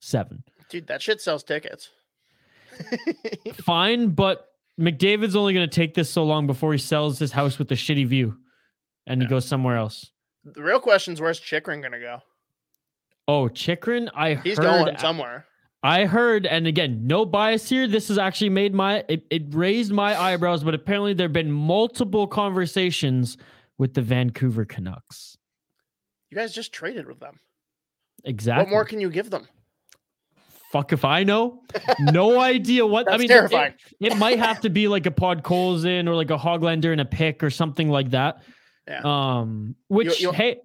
seven. 0.00 0.44
Dude, 0.68 0.86
that 0.86 1.02
shit 1.02 1.20
sells 1.20 1.42
tickets. 1.42 1.88
Fine, 3.64 4.10
but 4.10 4.46
McDavid's 4.78 5.36
only 5.36 5.52
going 5.54 5.68
to 5.68 5.74
take 5.74 5.94
this 5.94 6.08
so 6.10 6.24
long 6.24 6.46
before 6.46 6.72
he 6.72 6.78
sells 6.78 7.18
his 7.18 7.32
house 7.32 7.58
with 7.58 7.68
the 7.68 7.74
shitty 7.74 8.06
view, 8.06 8.36
and 9.06 9.20
he 9.20 9.28
goes 9.28 9.44
somewhere 9.46 9.76
else. 9.76 10.10
the 10.44 10.62
real 10.62 10.80
question 10.80 11.12
is 11.14 11.20
where's 11.20 11.40
Chychrun 11.40 11.80
going 11.80 11.92
to 11.92 11.98
go? 12.00 12.18
Oh, 13.28 13.48
Chychrun, 13.48 14.08
I 14.14 14.34
He's 14.36 14.56
heard. 14.56 14.64
going 14.64 14.98
somewhere. 14.98 15.46
I 15.82 16.04
heard, 16.04 16.44
and 16.46 16.66
again, 16.66 17.06
no 17.06 17.24
bias 17.24 17.68
here. 17.68 17.86
This 17.88 18.08
has 18.08 18.18
actually 18.18 18.50
made 18.50 18.74
my 18.74 19.02
it, 19.08 19.24
it 19.30 19.42
raised 19.54 19.92
my 19.92 20.18
eyebrows, 20.20 20.62
but 20.62 20.74
apparently 20.74 21.14
there 21.14 21.24
have 21.24 21.32
been 21.32 21.50
multiple 21.50 22.26
conversations 22.26 23.38
with 23.78 23.94
the 23.94 24.02
Vancouver 24.02 24.66
Canucks. 24.66 25.38
You 26.30 26.36
guys 26.36 26.52
just 26.52 26.72
traded 26.72 27.06
with 27.08 27.18
them. 27.20 27.40
Exactly. 28.24 28.64
What 28.64 28.70
more 28.70 28.84
can 28.84 29.00
you 29.00 29.08
give 29.10 29.30
them? 29.30 29.48
Fuck 30.70 30.92
if 30.92 31.04
I 31.04 31.24
know. 31.24 31.62
No 31.98 32.38
idea 32.40 32.86
what. 32.86 33.10
I 33.10 33.16
mean, 33.16 33.24
it- 33.30 33.34
terrifying. 33.34 33.74
It, 34.00 34.16
might 34.16 34.38
have 34.38 34.60
to 34.60 34.70
be 34.70 34.86
like 34.88 35.06
a 35.06 35.10
Podkolzin 35.10 36.06
or 36.08 36.14
like 36.14 36.30
a 36.30 36.36
Hoglander 36.38 36.92
and 36.92 37.00
a 37.00 37.04
pick 37.06 37.42
or 37.42 37.50
something 37.50 37.88
like 37.88 38.10
that. 38.10 38.42
Yeah. 38.86 39.00
Um, 39.04 39.76
which 39.88 40.20
you- 40.20 40.32
hey, 40.32 40.58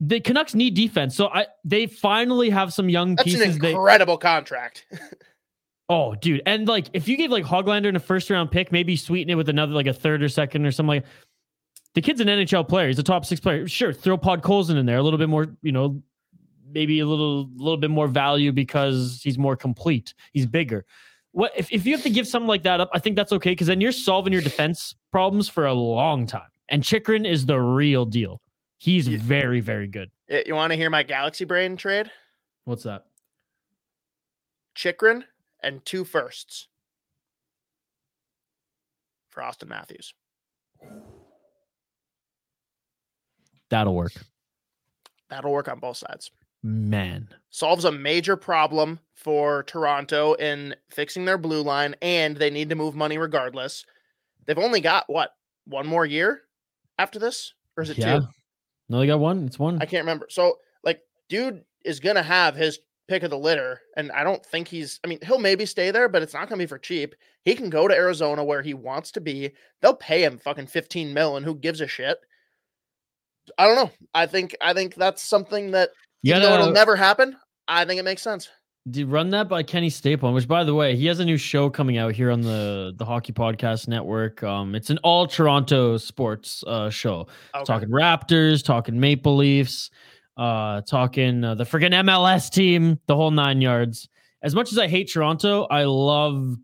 the 0.00 0.18
Canucks 0.20 0.54
need 0.54 0.74
defense, 0.74 1.14
so 1.14 1.28
I 1.28 1.46
they 1.64 1.86
finally 1.86 2.50
have 2.50 2.72
some 2.72 2.88
young 2.88 3.14
That's 3.16 3.24
pieces. 3.24 3.56
an 3.56 3.62
they 3.62 3.70
incredible 3.72 4.18
contract. 4.18 4.86
Oh, 5.90 6.14
dude. 6.14 6.40
And 6.46 6.68
like 6.68 6.86
if 6.92 7.08
you 7.08 7.16
gave 7.16 7.32
like 7.32 7.44
Hoglander 7.44 7.86
in 7.86 7.96
a 7.96 8.00
first 8.00 8.30
round 8.30 8.52
pick, 8.52 8.70
maybe 8.70 8.94
sweeten 8.94 9.28
it 9.30 9.34
with 9.34 9.48
another 9.48 9.72
like 9.72 9.88
a 9.88 9.92
third 9.92 10.22
or 10.22 10.28
second 10.28 10.64
or 10.64 10.70
something 10.70 10.86
like 10.86 11.04
the 11.94 12.00
kid's 12.00 12.20
an 12.20 12.28
NHL 12.28 12.68
player. 12.68 12.86
He's 12.86 13.00
a 13.00 13.02
top 13.02 13.24
six 13.24 13.40
player. 13.40 13.66
Sure, 13.66 13.92
throw 13.92 14.16
Podkolzin 14.16 14.76
in 14.76 14.86
there. 14.86 14.98
A 14.98 15.02
little 15.02 15.18
bit 15.18 15.28
more, 15.28 15.48
you 15.62 15.72
know, 15.72 16.00
maybe 16.72 17.00
a 17.00 17.06
little 17.06 17.50
little 17.56 17.76
bit 17.76 17.90
more 17.90 18.06
value 18.06 18.52
because 18.52 19.20
he's 19.24 19.36
more 19.36 19.56
complete. 19.56 20.14
He's 20.32 20.46
bigger. 20.46 20.86
What 21.32 21.50
if, 21.56 21.72
if 21.72 21.84
you 21.84 21.92
have 21.92 22.04
to 22.04 22.10
give 22.10 22.28
something 22.28 22.46
like 22.46 22.62
that 22.62 22.80
up, 22.80 22.88
I 22.94 23.00
think 23.00 23.16
that's 23.16 23.32
okay 23.32 23.50
because 23.50 23.66
then 23.66 23.80
you're 23.80 23.90
solving 23.90 24.32
your 24.32 24.42
defense 24.42 24.94
problems 25.10 25.48
for 25.48 25.66
a 25.66 25.74
long 25.74 26.24
time. 26.24 26.50
And 26.68 26.84
Chychrun 26.84 27.26
is 27.26 27.46
the 27.46 27.58
real 27.58 28.04
deal. 28.04 28.40
He's 28.80 29.06
Yeah. 29.06 29.18
very, 29.20 29.60
very 29.60 29.86
good. 29.86 30.10
You 30.28 30.54
want 30.54 30.70
to 30.72 30.76
hear 30.76 30.88
my 30.88 31.02
Galaxy 31.02 31.44
Brain 31.44 31.76
trade? 31.76 32.10
What's 32.64 32.84
that? 32.84 33.04
Chychrun 34.74 35.26
and 35.62 35.84
two 35.84 36.02
firsts 36.04 36.66
for 39.28 39.42
Auston 39.42 39.68
Matthews. 39.68 40.14
That'll 43.68 43.94
work. 43.94 44.12
That'll 45.28 45.52
work 45.52 45.68
on 45.68 45.78
both 45.78 45.98
sides. 45.98 46.30
Man. 46.62 47.28
Solves 47.50 47.84
a 47.84 47.92
major 47.92 48.36
problem 48.36 48.98
for 49.14 49.62
Toronto 49.64 50.32
in 50.34 50.74
fixing 50.90 51.26
their 51.26 51.38
blue 51.38 51.62
line, 51.62 51.94
and 52.00 52.36
they 52.36 52.48
need 52.50 52.70
to 52.70 52.74
move 52.74 52.94
money 52.94 53.18
regardless. 53.18 53.84
They've 54.46 54.58
only 54.58 54.80
got 54.80 55.04
what 55.06 55.34
one 55.66 55.86
more 55.86 56.06
year 56.06 56.42
after 56.98 57.18
this, 57.18 57.52
or 57.76 57.82
is 57.82 57.90
it 57.90 57.98
Yeah. 57.98 58.20
two? 58.20 58.26
No, 58.90 58.98
they 58.98 59.06
got 59.06 59.20
one. 59.20 59.46
It's 59.46 59.58
one. 59.58 59.78
I 59.80 59.86
can't 59.86 60.02
remember. 60.02 60.26
So, 60.28 60.58
like, 60.84 61.00
dude 61.28 61.62
is 61.84 62.00
gonna 62.00 62.22
have 62.22 62.54
his 62.56 62.80
pick 63.08 63.22
of 63.22 63.30
the 63.30 63.38
litter, 63.38 63.80
and 63.96 64.12
I 64.12 64.24
don't 64.24 64.44
think 64.44 64.68
he's. 64.68 65.00
I 65.04 65.08
mean, 65.08 65.20
he'll 65.22 65.38
maybe 65.38 65.64
stay 65.64 65.90
there, 65.90 66.08
but 66.08 66.22
it's 66.22 66.34
not 66.34 66.48
gonna 66.48 66.58
be 66.58 66.66
for 66.66 66.78
cheap. 66.78 67.14
He 67.44 67.54
can 67.54 67.70
go 67.70 67.88
to 67.88 67.94
Arizona 67.94 68.44
where 68.44 68.60
he 68.62 68.74
wants 68.74 69.12
to 69.12 69.20
be. 69.20 69.52
They'll 69.80 69.94
pay 69.94 70.24
him 70.24 70.36
fucking 70.38 70.66
fifteen 70.66 71.14
mil, 71.14 71.36
and 71.36 71.46
who 71.46 71.54
gives 71.54 71.80
a 71.80 71.86
shit? 71.86 72.18
I 73.56 73.66
don't 73.66 73.76
know. 73.76 73.90
I 74.12 74.26
think 74.26 74.54
I 74.60 74.74
think 74.74 74.94
that's 74.96 75.22
something 75.22 75.70
that 75.70 75.90
though 76.40 76.48
gotta- 76.50 76.62
it'll 76.62 76.72
never 76.74 76.96
happen. 76.96 77.36
I 77.68 77.84
think 77.84 78.00
it 78.00 78.04
makes 78.04 78.22
sense. 78.22 78.48
Did 78.88 79.08
run 79.08 79.28
that 79.30 79.46
by 79.48 79.62
Kenny 79.62 79.90
Stapleton, 79.90 80.34
which 80.34 80.48
by 80.48 80.64
the 80.64 80.74
way, 80.74 80.96
he 80.96 81.04
has 81.06 81.20
a 81.20 81.24
new 81.24 81.36
show 81.36 81.68
coming 81.68 81.98
out 81.98 82.14
here 82.14 82.30
on 82.30 82.40
the 82.40 82.94
the 82.96 83.04
Hockey 83.04 83.32
Podcast 83.32 83.88
Network. 83.88 84.42
Um, 84.42 84.74
it's 84.74 84.88
an 84.88 84.98
all 84.98 85.26
Toronto 85.26 85.98
sports 85.98 86.64
uh 86.66 86.88
show. 86.88 87.28
Okay. 87.54 87.64
Talking 87.64 87.90
Raptors, 87.90 88.64
talking 88.64 88.98
Maple 88.98 89.36
Leafs, 89.36 89.90
uh, 90.38 90.80
talking 90.80 91.44
uh, 91.44 91.54
the 91.56 91.64
friggin' 91.64 91.92
MLS 91.92 92.50
team, 92.50 92.98
the 93.06 93.14
whole 93.14 93.30
nine 93.30 93.60
yards. 93.60 94.08
As 94.42 94.54
much 94.54 94.72
as 94.72 94.78
I 94.78 94.88
hate 94.88 95.12
Toronto, 95.12 95.66
I 95.70 95.84
love 95.84 96.56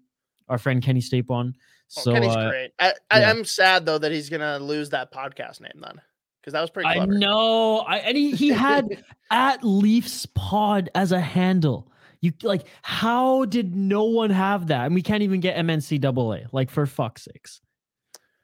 our 0.48 0.56
friend 0.56 0.82
Kenny 0.82 1.02
Stapleton. 1.02 1.54
Oh, 1.54 2.00
So 2.00 2.12
Kenny's 2.14 2.34
uh, 2.34 2.48
great. 2.48 2.70
I, 2.78 2.94
I 3.10 3.20
yeah. 3.20 3.30
am 3.30 3.44
sad 3.44 3.84
though 3.84 3.98
that 3.98 4.10
he's 4.10 4.30
gonna 4.30 4.58
lose 4.58 4.88
that 4.90 5.12
podcast 5.12 5.60
name 5.60 5.82
then, 5.82 6.00
because 6.40 6.54
that 6.54 6.62
was 6.62 6.70
pretty 6.70 6.88
I 6.88 7.04
know. 7.04 7.80
I 7.80 7.98
and 7.98 8.16
he, 8.16 8.30
he 8.30 8.48
had 8.48 9.04
at 9.30 9.62
Leafs 9.62 10.24
Pod 10.34 10.88
as 10.94 11.12
a 11.12 11.20
handle. 11.20 11.92
You 12.20 12.32
like 12.42 12.66
how 12.82 13.44
did 13.44 13.74
no 13.76 14.04
one 14.04 14.30
have 14.30 14.68
that? 14.68 14.86
And 14.86 14.94
we 14.94 15.02
can't 15.02 15.22
even 15.22 15.40
get 15.40 15.56
MNCAA. 15.56 16.46
Like 16.52 16.70
for 16.70 16.86
fuck's 16.86 17.24
sakes. 17.24 17.60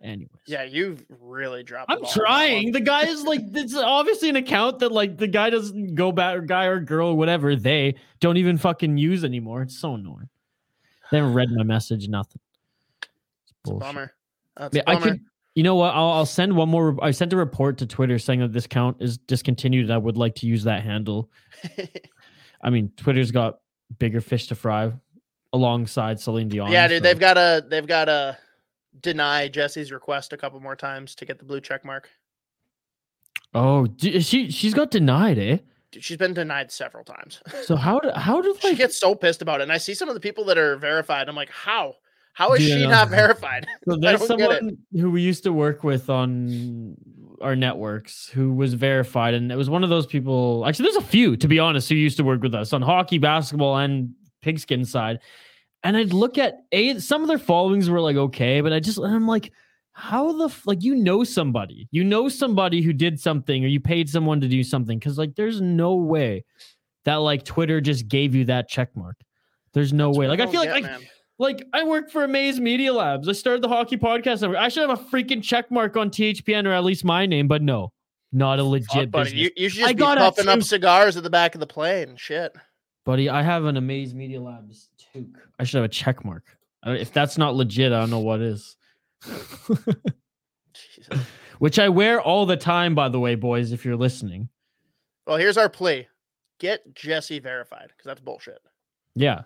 Anyways. 0.03 0.29
yeah, 0.47 0.65
you've 0.65 1.05
really 1.21 1.63
dropped. 1.63 1.91
I'm 1.91 1.99
ball 2.01 2.07
on 2.09 2.13
that 2.15 2.19
one. 2.19 2.27
trying. 2.27 2.73
The 2.73 2.81
guy 2.81 3.07
is 3.07 3.23
like 3.23 3.41
it's 3.55 3.77
obviously 3.77 4.29
an 4.29 4.37
account 4.37 4.81
that 4.81 4.91
like 4.91 5.17
the 5.17 5.29
guy 5.29 5.49
doesn't 5.51 5.95
go 5.95 6.11
back 6.13 6.45
guy 6.47 6.65
or 6.65 6.81
girl, 6.81 7.17
whatever, 7.17 7.55
they 7.55 7.95
don't 8.21 8.37
even 8.37 8.59
fucking 8.59 8.99
use 8.99 9.25
anymore. 9.25 9.63
It's 9.63 9.79
so 9.79 9.95
annoying. 9.95 10.29
They 11.11 11.19
haven't 11.19 11.35
read 11.35 11.51
my 11.51 11.63
message, 11.63 12.09
nothing. 12.09 12.41
It's 13.03 13.11
It's 13.65 13.71
a 13.71 13.75
bummer. 13.75 14.13
That's 14.57 14.75
Yeah, 14.75 14.83
a 14.87 14.91
I 14.91 14.95
bummer. 14.95 15.11
could. 15.13 15.21
You 15.55 15.63
know 15.63 15.75
what? 15.77 15.95
I'll, 15.95 16.09
I'll 16.13 16.27
send 16.27 16.57
one 16.57 16.71
more. 16.71 16.97
I 17.05 17.11
sent 17.11 17.33
a 17.35 17.37
report 17.37 17.77
to 17.79 17.87
Twitter 17.87 18.19
saying 18.19 18.41
that 18.41 18.53
this 18.55 18.67
count 18.67 18.97
is 19.01 19.19
discontinued. 19.19 19.85
And 19.85 19.93
I 19.93 19.99
would 19.99 20.17
like 20.17 20.35
to 20.37 20.47
use 20.47 20.65
that 20.65 20.83
handle. 20.83 21.31
I 22.63 22.71
mean, 22.71 22.91
Twitter's 22.97 23.31
got 23.31 23.59
bigger 23.99 24.21
fish 24.21 24.47
to 24.49 24.55
fry 24.55 24.93
alongside 25.53 26.19
Celine 26.21 26.49
Dion. 26.49 26.71
yeah, 26.73 26.89
dude, 26.89 26.99
so- 26.99 27.09
they've 27.09 27.19
got 27.19 27.35
to 27.35 27.65
they've 27.69 27.87
got 27.87 28.07
to 28.07 28.37
deny 29.01 29.49
Jesse's 29.49 29.91
request 29.93 30.33
a 30.33 30.37
couple 30.37 30.61
more 30.61 30.77
times 30.77 31.15
to 31.17 31.25
get 31.25 31.39
the 31.39 31.45
blue 31.45 31.61
check 31.61 31.85
mark. 31.85 32.11
Oh, 33.55 33.87
she 33.99 34.51
she's 34.51 34.75
got 34.75 34.91
denied, 34.91 35.39
eh? 35.39 35.59
Dude, 35.91 36.03
she's 36.03 36.17
been 36.17 36.33
denied 36.35 36.71
several 36.73 37.05
times. 37.05 37.41
So 37.65 37.77
how 37.77 37.99
do 38.01 38.11
how 38.15 38.43
she 38.43 38.69
like 38.69 38.79
gets 38.79 38.99
so 38.99 39.15
pissed 39.15 39.43
about 39.43 39.61
it, 39.61 39.65
and 39.65 39.73
I 39.73 39.79
see 39.79 39.95
some 39.95 40.09
of 40.09 40.15
the 40.15 40.21
people 40.21 40.45
that 40.47 40.59
are 40.59 40.77
verified. 40.77 41.29
I'm 41.29 41.37
like, 41.37 41.51
how? 41.51 41.95
How 42.35 42.53
is 42.55 42.63
I 42.63 42.65
she 42.65 42.87
not 42.87 43.09
verified? 43.21 43.67
So 43.87 43.97
there's 44.01 44.21
get 44.21 44.27
someone 44.27 44.79
who 44.93 45.11
we 45.11 45.21
used 45.21 45.43
to 45.45 45.53
work 45.53 45.85
with 45.85 46.09
on 46.09 46.97
our 47.43 47.57
networks 47.57 48.29
who 48.29 48.53
was 48.53 48.75
verified, 48.75 49.35
and 49.35 49.51
it 49.51 49.57
was 49.57 49.69
one 49.69 49.85
of 49.85 49.91
those 49.91 50.07
people. 50.07 50.65
Actually, 50.67 50.85
there's 50.85 51.05
a 51.05 51.09
few, 51.09 51.37
to 51.37 51.49
be 51.49 51.59
honest, 51.59 51.89
who 51.89 51.95
used 51.95 52.17
to 52.17 52.25
work 52.25 52.43
with 52.43 52.55
us 52.55 52.73
on 52.73 52.83
hockey, 52.83 53.19
basketball, 53.19 53.77
and 53.77 54.15
pigskin 54.41 54.85
side. 54.85 55.21
And 55.85 55.97
I'd 55.97 56.13
look 56.13 56.39
at 56.39 56.59
a 56.73 56.99
some 56.99 57.23
of 57.23 57.29
their 57.29 57.39
followings 57.39 57.91
were 57.91 58.01
like 58.01 58.17
okay, 58.17 58.61
but 58.61 58.73
I 58.73 58.81
just 58.81 58.99
and 58.99 59.15
I'm 59.15 59.27
like, 59.27 59.53
how 59.93 60.33
the 60.33 60.45
f- 60.45 60.67
like 60.67 60.83
you 60.83 60.95
know 60.95 61.25
somebody, 61.25 61.89
you 61.91 62.05
know 62.05 62.29
somebody 62.29 62.83
who 62.83 62.93
did 62.93 63.21
something, 63.21 63.65
or 63.65 63.69
you 63.69 63.81
paid 63.81 64.09
someone 64.09 64.41
to 64.41 64.49
do 64.49 64.63
something, 64.63 64.99
because 64.99 65.19
like 65.19 65.35
there's 65.35 65.61
no 65.61 65.97
way 65.97 66.45
that 67.05 67.17
like 67.17 67.45
Twitter 67.45 67.81
just 67.81 68.09
gave 68.09 68.35
you 68.35 68.45
that 68.45 68.69
check 68.69 68.95
mark. 68.97 69.17
There's 69.75 69.93
no 69.93 70.09
That's 70.09 70.19
way. 70.19 70.29
Like 70.29 70.41
I 70.41 70.47
feel 70.47 70.61
like 70.61 70.83
get, 70.83 70.91
I. 70.91 70.99
like 71.39 71.67
I 71.73 71.85
work 71.85 72.11
for 72.11 72.25
Amaze 72.25 72.61
Media 72.61 72.93
Labs. 72.93 73.29
I 73.29 73.33
started 73.33 73.63
the 73.63 73.69
hockey 73.69 73.97
podcast. 73.97 74.41
network. 74.43 74.59
I 74.59 74.69
should 74.69 74.89
have 74.89 74.99
a 74.99 75.03
freaking 75.05 75.43
check 75.43 75.71
mark 75.71 75.97
on 75.97 76.11
THPN 76.11 76.67
or 76.67 76.73
at 76.73 76.85
least 76.85 77.05
my 77.05 77.27
name, 77.27 77.49
but 77.49 77.63
no, 77.63 77.91
not 78.33 78.59
a 78.59 78.65
legit 78.65 78.89
Fuck, 78.91 79.11
buddy. 79.11 79.31
business. 79.31 79.41
You, 79.43 79.51
you 79.57 79.69
should 79.69 79.83
I 79.85 79.87
just 79.89 79.97
be 79.97 80.01
got 80.01 80.19
puffing 80.19 80.49
up 80.49 80.63
cigars 80.63 81.17
at 81.17 81.23
the 81.23 81.31
back 81.31 81.55
of 81.55 81.61
the 81.61 81.67
plane. 81.67 82.17
Shit. 82.17 82.55
Buddy, 83.05 83.29
I 83.29 83.43
have 83.43 83.65
an 83.65 83.77
Amaze 83.77 84.15
Media 84.15 84.41
Labs 84.41 84.89
toque. 85.13 85.37
I 85.59 85.65
should 85.65 85.79
have 85.79 85.85
a 85.85 85.89
check 85.89 86.25
mark. 86.25 86.45
If 86.87 87.13
that's 87.13 87.37
not 87.39 87.55
legit, 87.55 87.93
I 87.93 88.01
don't 88.01 88.11
know 88.11 88.19
what 88.21 88.41
is. 88.41 88.77
Which 91.59 91.79
I 91.79 91.89
wear 91.89 92.21
all 92.21 92.45
the 92.47 92.57
time, 92.57 92.95
by 92.95 93.09
the 93.09 93.21
way, 93.21 93.35
boys. 93.37 93.71
If 93.73 93.85
you're 93.85 93.97
listening, 93.97 94.49
Well, 95.27 95.37
here's 95.37 95.57
our 95.57 95.69
plea: 95.69 96.09
get 96.59 96.95
Jesse 96.95 97.39
verified 97.39 97.89
because 97.89 98.05
that's 98.05 98.21
bullshit. 98.21 98.59
yeah. 99.15 99.43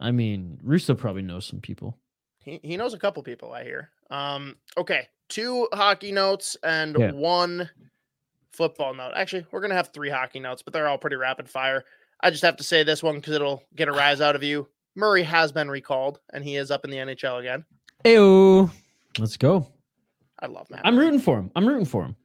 I 0.00 0.10
mean, 0.10 0.58
Russo 0.62 0.94
probably 0.94 1.22
knows 1.22 1.46
some 1.46 1.60
people. 1.60 1.96
He 2.44 2.58
he 2.62 2.76
knows 2.76 2.94
a 2.94 2.98
couple 2.98 3.22
people 3.22 3.52
I 3.52 3.64
hear. 3.64 3.90
Um, 4.10 4.56
okay, 4.76 5.08
two 5.28 5.68
hockey 5.72 6.10
notes 6.10 6.56
and 6.62 6.96
Yeah. 6.98 7.12
one 7.12 7.68
football 8.52 8.94
note. 8.94 9.12
Actually, 9.14 9.46
we're 9.50 9.60
gonna 9.60 9.74
have 9.74 9.88
three 9.92 10.10
hockey 10.10 10.40
notes, 10.40 10.62
but 10.62 10.72
they're 10.72 10.88
all 10.88 10.98
pretty 10.98 11.16
rapid 11.16 11.48
fire. 11.48 11.84
I 12.22 12.30
just 12.30 12.42
have 12.42 12.56
to 12.56 12.64
say 12.64 12.82
this 12.82 13.02
one 13.02 13.16
because 13.16 13.34
it'll 13.34 13.62
get 13.76 13.88
a 13.88 13.92
rise 13.92 14.20
out 14.20 14.36
of 14.36 14.42
you. 14.42 14.68
Murray 14.96 15.22
has 15.22 15.52
been 15.52 15.70
recalled 15.70 16.20
and 16.32 16.42
he 16.44 16.56
is 16.56 16.70
up 16.70 16.84
in 16.84 16.90
the 16.90 16.96
NHL 16.98 17.38
again. 17.40 17.64
Ew. 18.04 18.70
Let's 19.18 19.36
go. 19.36 19.66
I 20.38 20.46
love 20.46 20.68
Matt. 20.70 20.80
I'm 20.84 20.94
Murray. 20.96 21.06
rooting 21.06 21.20
for 21.20 21.38
him. 21.38 21.50
I'm 21.54 21.66
rooting 21.68 21.84
for 21.86 22.04
him. 22.04 22.16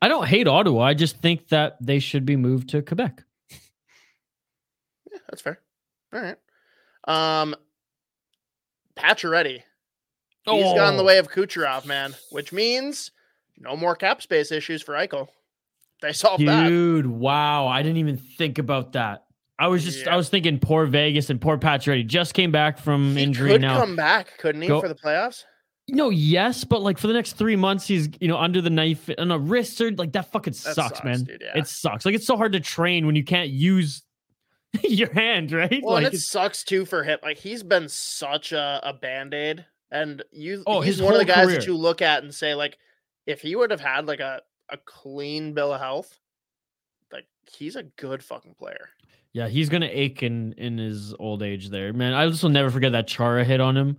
I 0.00 0.08
don't 0.08 0.26
hate 0.26 0.46
Ottawa. 0.46 0.82
I 0.82 0.94
just 0.94 1.18
think 1.20 1.48
that 1.48 1.76
they 1.80 1.98
should 1.98 2.24
be 2.24 2.36
moved 2.36 2.68
to 2.70 2.82
Quebec. 2.82 3.24
Yeah, 5.10 5.18
that's 5.28 5.42
fair. 5.42 5.58
All 6.12 6.20
right. 6.20 6.36
Um, 7.08 7.54
Pacioretty. 8.96 9.62
He's 10.44 10.64
gone 10.74 10.96
the 10.96 11.02
Oh. 11.02 11.06
way 11.06 11.18
of 11.18 11.28
Kucherov, 11.30 11.84
man, 11.84 12.14
which 12.30 12.52
means 12.52 13.10
no 13.58 13.76
more 13.76 13.94
cap 13.94 14.22
space 14.22 14.50
issues 14.50 14.82
for 14.82 14.94
Eichel. 14.94 15.28
They 16.00 16.12
solved 16.12 16.46
that. 16.46 16.68
Dude, 16.68 17.06
wow. 17.06 17.66
I 17.66 17.82
didn't 17.82 17.98
even 17.98 18.16
think 18.16 18.58
about 18.58 18.92
that. 18.92 19.24
I 19.58 19.66
was 19.68 19.84
just 19.84 20.06
Yeah. 20.06 20.14
I 20.14 20.16
was 20.16 20.28
thinking 20.28 20.58
poor 20.60 20.86
Vegas 20.86 21.28
and 21.30 21.40
poor 21.40 21.58
Pacioretty 21.58 22.06
just 22.06 22.32
came 22.32 22.52
back 22.52 22.78
from 22.78 23.16
He 23.16 23.22
injury 23.24 23.50
could 23.50 23.60
now. 23.60 23.78
come 23.78 23.96
back, 23.96 24.38
couldn't 24.38 24.62
he, 24.62 24.68
Go- 24.68 24.80
for 24.80 24.88
the 24.88 24.94
playoffs? 24.94 25.44
No, 25.90 26.10
yes, 26.10 26.64
but 26.64 26.82
like 26.82 26.98
for 26.98 27.06
the 27.08 27.14
next 27.14 27.32
three 27.32 27.56
months, 27.56 27.86
he's 27.86 28.08
you 28.20 28.28
know 28.28 28.38
under 28.38 28.60
the 28.60 28.70
knife 28.70 29.08
and 29.18 29.32
a 29.32 29.38
wrist 29.38 29.80
or 29.80 29.90
Like 29.90 30.12
that 30.12 30.30
fucking 30.30 30.52
That 30.52 30.74
sucks, 30.74 31.02
man. 31.02 31.24
dude, 31.24 31.42
yeah. 31.42 31.58
It 31.58 31.66
sucks. 31.66 32.04
Like 32.06 32.14
it's 32.14 32.26
so 32.26 32.36
hard 32.36 32.52
to 32.52 32.60
train 32.60 33.06
when 33.06 33.16
you 33.16 33.24
can't 33.24 33.48
use 33.50 34.02
your 34.82 35.12
hand, 35.12 35.52
right? 35.52 35.80
well, 35.82 35.94
like 35.94 36.06
and 36.06 36.14
it 36.14 36.18
sucks 36.18 36.62
too 36.64 36.84
for 36.84 37.02
him. 37.02 37.18
Like 37.22 37.38
he's 37.38 37.62
been 37.62 37.88
such 37.88 38.52
a, 38.52 38.80
a 38.82 38.92
band 38.92 39.34
aid, 39.34 39.64
and 39.90 40.22
you. 40.30 40.62
Oh, 40.66 40.80
he's 40.80 41.00
one 41.00 41.14
of 41.14 41.18
the 41.18 41.24
guys 41.24 41.48
that 41.48 41.66
you 41.66 41.76
look 41.76 42.02
at 42.02 42.22
and 42.22 42.34
say, 42.34 42.54
like, 42.54 42.78
if 43.26 43.40
he 43.40 43.56
would 43.56 43.70
have 43.70 43.80
had 43.80 44.06
like 44.06 44.20
a 44.20 44.42
a 44.70 44.76
clean 44.76 45.54
bill 45.54 45.72
of 45.72 45.80
health, 45.80 46.18
like 47.12 47.26
he's 47.50 47.76
a 47.76 47.82
good 47.84 48.22
fucking 48.22 48.54
player. 48.58 48.90
yeah, 49.32 49.48
he's 49.48 49.68
gonna 49.70 49.88
ache 49.90 50.22
in 50.22 50.52
in 50.58 50.76
his 50.78 51.14
old 51.18 51.42
age. 51.42 51.70
There, 51.70 51.92
man. 51.92 52.12
I 52.12 52.28
just 52.28 52.42
will 52.42 52.50
never 52.50 52.70
forget 52.70 52.92
that 52.92 53.06
Chara 53.08 53.44
hit 53.44 53.60
on 53.60 53.76
him 53.76 53.96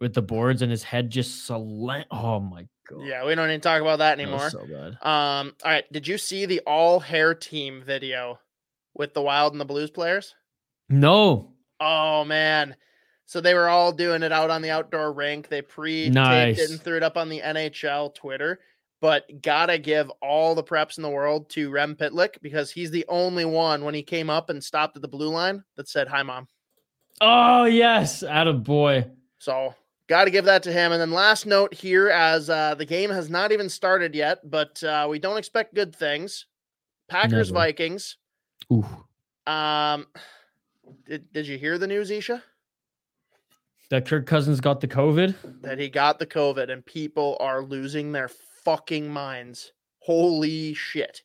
with 0.00 0.12
the 0.12 0.22
boards 0.22 0.60
and 0.60 0.70
his 0.70 0.82
head 0.82 1.08
just 1.08 1.46
slant. 1.46 2.06
Oh 2.10 2.40
my 2.40 2.66
god. 2.90 3.06
Yeah, 3.06 3.24
we 3.24 3.34
don't 3.34 3.48
need 3.48 3.62
to 3.62 3.68
talk 3.68 3.80
about 3.80 4.00
that 4.00 4.18
That 4.18 4.22
anymore. 4.22 4.50
so 4.50 4.66
bad. 4.66 4.98
Um, 5.00 5.54
all 5.64 5.70
right. 5.70 5.90
Did 5.90 6.06
you 6.06 6.18
see 6.18 6.44
the 6.44 6.60
all 6.66 7.00
hair 7.00 7.34
team 7.34 7.82
video 7.86 8.38
with 8.94 9.14
the 9.14 9.22
Wild 9.22 9.52
and 9.52 9.60
the 9.60 9.64
Blues 9.64 9.90
players? 9.90 10.34
No. 10.88 11.52
Oh 11.80 12.24
man. 12.24 12.76
So 13.26 13.40
they 13.40 13.54
were 13.54 13.68
all 13.68 13.92
doing 13.92 14.22
it 14.22 14.32
out 14.32 14.50
on 14.50 14.62
the 14.62 14.70
outdoor 14.70 15.12
rink. 15.12 15.48
They 15.48 15.62
pre 15.62 16.10
taped 16.10 16.58
it 16.58 16.70
and 16.70 16.80
threw 16.80 16.96
it 16.96 17.02
up 17.02 17.16
on 17.16 17.28
the 17.28 17.40
NHL 17.40 18.14
Twitter. 18.14 18.60
But 19.00 19.42
gotta 19.42 19.78
give 19.78 20.10
all 20.22 20.54
the 20.54 20.62
preps 20.62 20.96
in 20.96 21.02
the 21.02 21.10
world 21.10 21.50
to 21.50 21.70
Rem 21.70 21.96
Pitlick 21.96 22.40
because 22.42 22.70
he's 22.70 22.90
the 22.90 23.04
only 23.08 23.44
one 23.44 23.84
when 23.84 23.94
he 23.94 24.02
came 24.02 24.30
up 24.30 24.50
and 24.50 24.62
stopped 24.62 24.96
at 24.96 25.02
the 25.02 25.08
blue 25.08 25.28
line 25.28 25.64
that 25.76 25.88
said 25.88 26.08
hi 26.08 26.22
mom. 26.22 26.48
Oh 27.20 27.64
yes, 27.64 28.22
out 28.22 28.46
of 28.46 28.62
boy. 28.62 29.06
So 29.38 29.74
got 30.08 30.24
to 30.24 30.30
give 30.30 30.44
that 30.46 30.62
to 30.64 30.72
him. 30.72 30.92
And 30.92 31.00
then 31.00 31.10
last 31.10 31.46
note 31.46 31.72
here, 31.72 32.08
as 32.08 32.50
uh, 32.50 32.74
the 32.74 32.84
game 32.84 33.10
has 33.10 33.30
not 33.30 33.52
even 33.52 33.68
started 33.68 34.14
yet, 34.14 34.38
but 34.48 34.82
uh, 34.82 35.06
we 35.08 35.18
don't 35.18 35.38
expect 35.38 35.74
good 35.74 35.94
things. 35.94 36.46
Packers. 37.08 37.50
Vikings. 37.50 38.16
Ooh. 38.72 38.86
Um, 39.46 40.06
did 41.06 41.32
did 41.32 41.46
you 41.46 41.58
hear 41.58 41.78
the 41.78 41.86
news, 41.86 42.10
Isha? 42.10 42.42
That 43.90 44.06
Kirk 44.06 44.26
Cousins 44.26 44.60
got 44.60 44.80
the 44.80 44.88
COVID. 44.88 45.62
That 45.62 45.78
he 45.78 45.88
got 45.88 46.18
the 46.18 46.26
COVID 46.26 46.70
and 46.70 46.84
people 46.84 47.36
are 47.40 47.62
losing 47.62 48.12
their 48.12 48.30
fucking 48.64 49.08
minds. 49.08 49.72
Holy 50.00 50.74
shit! 50.74 51.22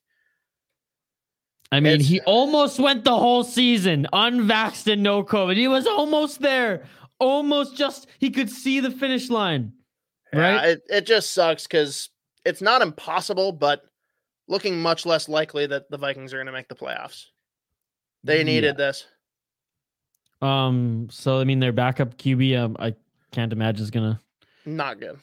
I 1.71 1.79
mean, 1.79 1.93
It's- 1.93 2.07
he 2.09 2.19
almost 2.21 2.79
went 2.79 3.03
the 3.03 3.17
whole 3.17 3.43
season 3.43 4.07
unvaxxed 4.13 4.91
and 4.91 5.03
no 5.03 5.23
COVID. 5.23 5.55
He 5.55 5.67
was 5.67 5.85
almost 5.87 6.41
there. 6.41 6.85
Almost 7.19 7.75
just 7.77 8.07
he 8.19 8.29
could 8.29 8.49
see 8.49 8.79
the 8.79 8.91
finish 8.91 9.29
line. 9.29 9.73
Yeah, 10.33 10.39
Right? 10.39 10.69
it, 10.69 10.81
it 10.89 11.05
just 11.05 11.33
sucks 11.33 11.63
because 11.63 12.09
it's 12.45 12.61
not 12.61 12.81
impossible, 12.81 13.51
but 13.51 13.83
looking 14.49 14.81
much 14.81 15.05
less 15.05 15.29
likely 15.29 15.65
that 15.67 15.89
the 15.89 15.97
Vikings 15.97 16.33
are 16.33 16.37
going 16.37 16.47
to 16.47 16.51
make 16.51 16.67
the 16.67 16.75
playoffs. 16.75 17.27
They 18.25 18.39
Yeah. 18.39 18.43
needed 18.43 18.75
this. 18.77 19.05
Um, 20.41 21.07
so 21.11 21.39
I 21.39 21.43
mean 21.43 21.59
their 21.59 21.71
backup 21.71 22.17
QB, 22.17 22.57
um, 22.57 22.75
I 22.79 22.95
can't 23.31 23.51
imagine 23.53 23.83
is 23.83 23.91
gonna, 23.91 24.19
Not 24.65 24.99
good. 24.99 25.19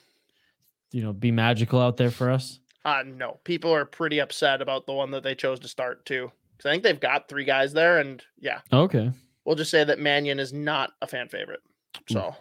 you 0.93 1.03
know, 1.03 1.13
be 1.13 1.31
magical 1.31 1.81
out 1.81 1.97
there 1.97 2.11
for 2.11 2.31
us. 2.31 2.61
Uh 2.85 3.03
no. 3.05 3.41
People 3.45 3.73
are 3.75 3.85
pretty 3.85 4.19
upset 4.21 4.63
about 4.63 4.87
the 4.87 4.93
one 4.93 5.11
that 5.13 5.23
they 5.23 5.35
chose 5.35 5.59
to 5.61 5.69
start 5.69 6.05
too. 6.07 6.31
Because 6.57 6.69
I 6.69 6.73
think 6.73 6.83
they've 6.85 7.01
got 7.01 7.29
three 7.29 7.45
guys 7.45 7.73
there, 7.75 7.99
and 7.99 8.23
yeah, 8.39 8.61
Okay. 8.73 9.11
we'll 9.45 9.57
just 9.57 9.71
say 9.71 9.85
that 9.85 9.99
Mannion 9.99 10.39
is 10.39 10.53
not 10.55 10.93
a 11.03 11.07
fan 11.07 11.29
favorite. 11.29 11.61
So 12.09 12.35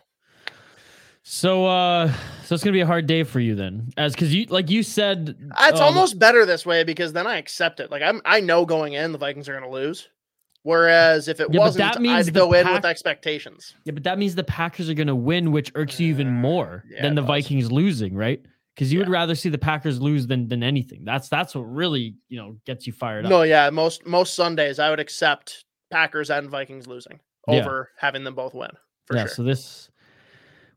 So 1.27 1.65
uh 1.65 2.13
so 2.43 2.53
it's 2.53 2.63
gonna 2.63 2.71
be 2.73 2.81
a 2.81 2.85
hard 2.85 3.07
day 3.07 3.23
for 3.23 3.39
you 3.39 3.55
then. 3.55 3.89
As 3.97 4.13
because 4.13 4.31
you 4.33 4.45
like 4.45 4.69
you 4.69 4.83
said 4.83 5.35
it's 5.59 5.79
um, 5.79 5.87
almost 5.87 6.19
better 6.19 6.45
this 6.45 6.67
way 6.67 6.83
because 6.83 7.13
then 7.13 7.25
I 7.25 7.37
accept 7.37 7.79
it. 7.79 7.89
Like 7.89 8.03
I'm 8.03 8.21
I 8.25 8.41
know 8.41 8.63
going 8.63 8.93
in 8.93 9.11
the 9.11 9.17
Vikings 9.17 9.49
are 9.49 9.53
gonna 9.59 9.71
lose. 9.71 10.07
Whereas 10.61 11.27
if 11.27 11.39
it 11.39 11.51
Yeah, 11.51 11.59
wasn't, 11.59 11.93
that 11.93 12.01
means 12.01 12.27
I'd 12.27 12.33
go 12.33 12.53
in 12.53 12.71
with 12.71 12.85
expectations. 12.85 13.73
Yeah, 13.85 13.93
but 13.93 14.03
that 14.03 14.17
means 14.19 14.35
the 14.35 14.43
Packers 14.43 14.87
are 14.87 14.93
gonna 14.93 15.15
win, 15.15 15.51
which 15.51 15.71
irks 15.73 15.99
you 15.99 16.09
even 16.09 16.27
Uh, 16.27 16.31
more 16.31 16.83
yeah, 16.89 17.01
than 17.01 17.15
the 17.15 17.21
does. 17.21 17.27
Vikings 17.27 17.71
losing, 17.71 18.13
right? 18.15 18.41
Because 18.75 18.93
you 18.93 18.99
would 18.99 19.09
rather 19.09 19.33
see 19.33 19.49
the 19.49 19.57
Packers 19.57 19.99
lose 19.99 20.27
than 20.27 20.47
than 20.47 20.61
anything. 20.61 21.05
That's 21.05 21.27
that's 21.27 21.55
what 21.55 21.63
really, 21.63 22.17
you 22.29 22.37
know, 22.37 22.57
gets 22.67 22.85
you 22.85 22.93
fired 22.93 23.25
up. 23.25 23.31
No, 23.31 23.41
yeah, 23.41 23.71
most 23.71 24.05
most 24.05 24.35
Sundays 24.35 24.77
I 24.77 24.91
would 24.91 24.99
accept 24.99 25.65
Packers 25.89 26.29
and 26.29 26.51
Vikings 26.51 26.85
losing 26.85 27.19
over 27.47 27.89
having 27.97 28.23
them 28.23 28.35
both 28.35 28.53
win 28.53 28.69
for 29.05 29.15
yeah, 29.15 29.23
sure. 29.25 29.29
so 29.29 29.43
this 29.43 29.89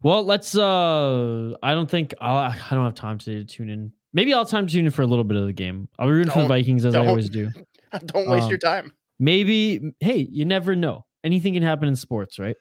well, 0.02 0.24
let's 0.24 0.56
uh 0.56 1.54
I 1.62 1.74
don't 1.74 1.90
think 1.90 2.14
I'll, 2.20 2.36
I 2.36 2.56
don't 2.70 2.84
have 2.84 2.94
time 2.94 3.18
to 3.18 3.44
tune 3.44 3.70
in. 3.70 3.92
Maybe 4.12 4.32
I'll 4.34 4.44
time 4.46 4.66
to 4.66 4.72
tune 4.72 4.86
in 4.86 4.90
for 4.90 5.02
a 5.02 5.06
little 5.06 5.24
bit 5.24 5.36
of 5.36 5.46
the 5.46 5.52
game. 5.52 5.88
I'll 5.98 6.06
be 6.06 6.12
rooting 6.12 6.32
for 6.32 6.42
the 6.42 6.48
Vikings 6.48 6.84
as 6.84 6.94
I 6.94 6.98
don't. 6.98 7.08
always 7.08 7.28
do. 7.28 7.50
Don't 8.06 8.28
waste 8.28 8.44
um, 8.44 8.48
your 8.50 8.58
time. 8.58 8.92
Maybe 9.18 9.94
hey, 10.00 10.28
you 10.30 10.44
never 10.44 10.76
know. 10.76 11.06
Anything 11.24 11.54
can 11.54 11.62
happen 11.62 11.88
in 11.88 11.96
sports, 11.96 12.38
right? 12.38 12.56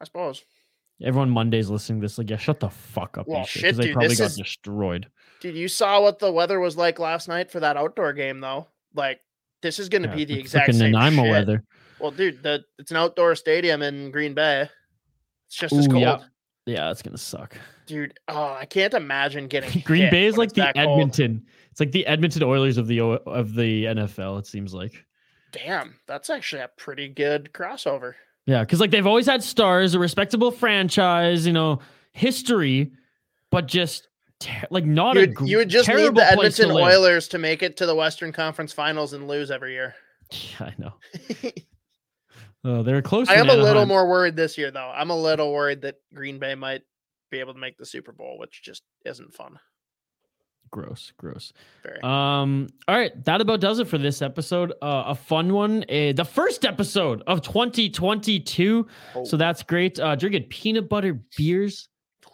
I 0.00 0.04
suppose. 0.04 0.44
Everyone 1.02 1.30
Monday's 1.30 1.68
listening 1.70 2.00
to 2.00 2.04
this, 2.04 2.16
like, 2.18 2.28
yeah, 2.30 2.36
shut 2.36 2.60
the 2.60 2.68
fuck 2.70 3.16
up. 3.18 3.26
Well, 3.28 3.40
'cause 3.40 3.48
shit, 3.48 3.76
they 3.76 3.84
dude, 3.84 3.92
probably 3.94 4.08
this 4.08 4.18
got 4.18 4.26
is- 4.30 4.36
destroyed. 4.36 5.08
Dude, 5.40 5.54
you 5.56 5.68
saw 5.68 6.00
what 6.02 6.18
the 6.18 6.30
weather 6.32 6.58
was 6.60 6.76
like 6.76 6.98
last 6.98 7.28
night 7.28 7.50
for 7.50 7.60
that 7.60 7.76
outdoor 7.76 8.12
game, 8.14 8.40
though. 8.40 8.66
Like, 8.94 9.20
this 9.62 9.78
is 9.78 9.88
going 9.90 10.02
to 10.02 10.08
Yeah, 10.08 10.14
be 10.14 10.24
the 10.26 10.38
exact 10.38 10.68
frickin' 10.70 10.78
same 10.78 10.92
Nanaimo 10.92 11.22
shit. 11.24 11.30
weather. 11.30 11.64
Well, 11.98 12.10
dude, 12.10 12.42
the 12.42 12.62
it's 12.78 12.90
an 12.90 12.96
outdoor 12.98 13.34
stadium 13.34 13.82
in 13.82 14.10
Green 14.10 14.32
Bay. 14.34 14.68
It's 15.48 15.56
just 15.56 15.74
as 15.74 15.86
Ooh, 15.86 15.90
cold, 15.90 16.02
yeah. 16.02 16.18
Yeah, 16.66 16.90
it's 16.90 17.00
gonna 17.02 17.16
suck. 17.18 17.56
dude. 17.86 18.18
Oh, 18.28 18.56
I 18.58 18.64
can't 18.66 18.92
imagine 18.94 19.46
getting 19.46 19.80
Green 19.84 20.10
Bay 20.10 20.26
is 20.26 20.36
like 20.36 20.50
the 20.52 20.62
that 20.62 20.74
cold. 20.74 20.98
Edmonton. 21.00 21.46
It's 21.70 21.78
like 21.80 21.92
the 21.92 22.06
Edmonton 22.06 22.42
Oilers 22.42 22.76
of 22.76 22.86
the 22.88 23.00
of 23.00 23.54
the 23.54 23.84
NFL. 23.84 24.40
It 24.40 24.46
seems 24.46 24.74
like. 24.74 25.04
Damn, 25.52 25.94
that's 26.06 26.28
actually 26.28 26.62
a 26.62 26.68
pretty 26.76 27.08
good 27.08 27.50
crossover. 27.52 28.14
Yeah, 28.46 28.60
because 28.60 28.80
like 28.80 28.90
they've 28.90 29.06
always 29.06 29.26
had 29.26 29.42
stars, 29.42 29.94
a 29.94 29.98
respectable 29.98 30.50
franchise, 30.50 31.46
you 31.46 31.52
know, 31.52 31.80
history, 32.12 32.92
but 33.50 33.66
just 33.66 34.08
ter- 34.40 34.66
like 34.70 34.84
not 34.84 35.16
You 35.16 35.22
a 35.22 35.26
gr- 35.28 35.44
you 35.46 35.56
would 35.58 35.68
just 35.68 35.88
need 35.88 36.14
the 36.14 36.30
place 36.34 36.56
to 36.56 36.62
Edmonton. 36.64 36.70
Oilers 36.84 37.28
to 37.28 37.38
make 37.38 37.62
it 37.62 37.76
to 37.78 37.86
the 37.86 37.94
Western 37.94 38.32
Conference 38.32 38.72
Finals 38.72 39.12
and 39.12 39.28
lose 39.28 39.50
every 39.50 39.72
year. 39.72 39.94
Yeah, 40.32 40.38
I 40.66 40.74
know. 40.78 40.94
Uh, 42.66 42.82
they're 42.82 43.02
close. 43.02 43.28
I 43.28 43.34
am 43.34 43.48
a 43.48 43.54
little 43.54 43.86
more 43.86 44.08
worried 44.08 44.34
this 44.34 44.58
year, 44.58 44.72
though. 44.72 44.90
I'm 44.92 45.10
a 45.10 45.16
little 45.16 45.52
worried 45.52 45.82
that 45.82 45.96
Green 46.12 46.40
Bay 46.40 46.56
might 46.56 46.82
be 47.30 47.38
able 47.38 47.54
to 47.54 47.60
make 47.60 47.78
the 47.78 47.86
Super 47.86 48.10
Bowl, 48.10 48.38
which 48.38 48.60
just 48.62 48.82
isn't 49.04 49.32
fun. 49.34 49.58
gross, 50.70 51.12
gross. 51.16 51.52
Very. 51.84 52.00
Um, 52.02 52.66
all 52.88 52.96
right, 52.96 53.24
that 53.24 53.40
about 53.40 53.60
does 53.60 53.78
it 53.78 53.86
for 53.86 53.98
this 53.98 54.20
episode. 54.20 54.72
Uh, 54.82 55.04
a 55.06 55.14
fun 55.14 55.52
one, 55.52 55.84
uh, 55.84 56.12
the 56.12 56.28
first 56.28 56.64
episode 56.64 57.22
of 57.28 57.40
2022. 57.42 58.86
Oh. 59.14 59.24
So 59.24 59.36
that's 59.36 59.62
great. 59.62 60.00
Uh, 60.00 60.16
drinking 60.16 60.44
peanut 60.44 60.88
butter 60.88 61.20
beers. 61.36 61.88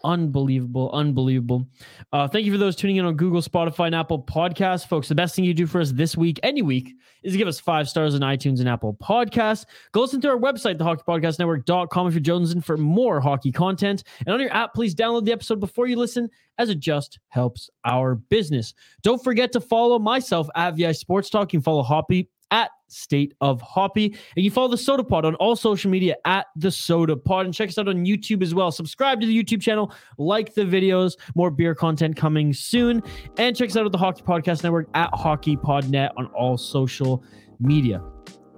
Unbelievable, 0.05 0.91
unbelievable. 0.93 1.67
Uh, 2.13 2.27
thank 2.27 2.45
you 2.45 2.53
for 2.53 2.59
those 2.59 2.77
tuning 2.77 2.97
in 2.97 3.05
on 3.05 3.15
Google, 3.15 3.41
Spotify, 3.41 3.87
and 3.87 3.95
Apple 3.95 4.23
Podcasts, 4.23 4.87
folks. 4.87 5.09
The 5.09 5.15
best 5.15 5.35
thing 5.35 5.45
you 5.45 5.55
do 5.55 5.67
for 5.67 5.81
us 5.81 5.93
this 5.93 6.17
week, 6.17 6.41
any 6.43 6.63
week, 6.63 6.95
is 7.23 7.37
give 7.37 7.49
us 7.49 7.61
five 7.61 7.89
stars 7.89 8.15
on 8.15 8.21
iTunes 8.21 8.59
and 8.61 8.69
Apple 8.69 8.95
Podcasts. 8.95 9.65
Go 9.93 10.01
listen 10.01 10.21
to 10.23 10.29
our 10.29 10.39
website, 10.39 10.79
thehockeypodcastnetwork.com, 10.79 12.07
if 12.09 12.15
you're 12.15 12.23
jonesing 12.23 12.65
for 12.65 12.77
more 12.77 13.21
hockey 13.21 13.53
content. 13.53 14.03
And 14.27 14.31
on 14.31 14.41
your 14.41 14.53
app, 14.53 14.75
please 14.75 14.95
download 14.95 15.25
the 15.25 15.33
episode 15.33 15.61
before 15.61 15.87
you 15.87 15.97
listen, 15.97 16.29
as 16.59 16.69
it 16.69 16.81
just 16.81 17.19
helps 17.29 17.71
our 17.85 18.17
business. 18.17 18.75
Don't 19.03 19.23
forget 19.23 19.53
to 19.53 19.61
follow 19.61 19.99
myself 19.99 20.49
at 20.57 20.77
VI 20.77 20.93
Sports 20.93 21.31
Talk. 21.31 21.53
You 21.53 21.59
can 21.59 21.65
follow 21.65 21.83
Hoppy 21.83 22.29
at 22.53 22.71
State 22.87 23.35
of 23.41 23.61
Hoppy. 23.61 24.17
And 24.37 24.45
you 24.45 24.51
follow 24.51 24.69
the 24.69 24.77
Sota 24.77 25.07
Pod 25.07 25.25
on 25.25 25.35
all 25.37 25.57
social 25.57 25.91
media 25.91 26.15
at 26.25 26.47
the 26.55 26.69
Sota 26.69 27.23
Pod. 27.23 27.47
And 27.47 27.55
check 27.55 27.71
us 27.71 27.79
out 27.79 27.89
on 27.89 28.05
YouTube 28.05 28.43
as 28.43 28.55
well. 28.55 28.71
Subscribe 28.71 29.21
to 29.21 29.27
the 29.27 29.37
YouTube 29.37 29.61
channel, 29.61 29.93
like 30.19 30.55
the 30.55 30.63
videos, 30.63 31.17
more 31.35 31.51
beer 31.51 31.75
content 31.75 32.17
coming 32.17 32.53
soon. 32.53 33.03
And 33.39 33.57
check 33.57 33.71
us 33.71 33.77
out 33.77 33.87
at 33.87 33.93
the 33.93 33.99
Hockey 33.99 34.23
Podcast 34.23 34.63
Network 34.63 34.89
at 34.95 35.11
HockeyPodNet 35.13 36.11
on 36.17 36.27
all 36.27 36.57
social 36.57 37.25
media. 37.59 38.01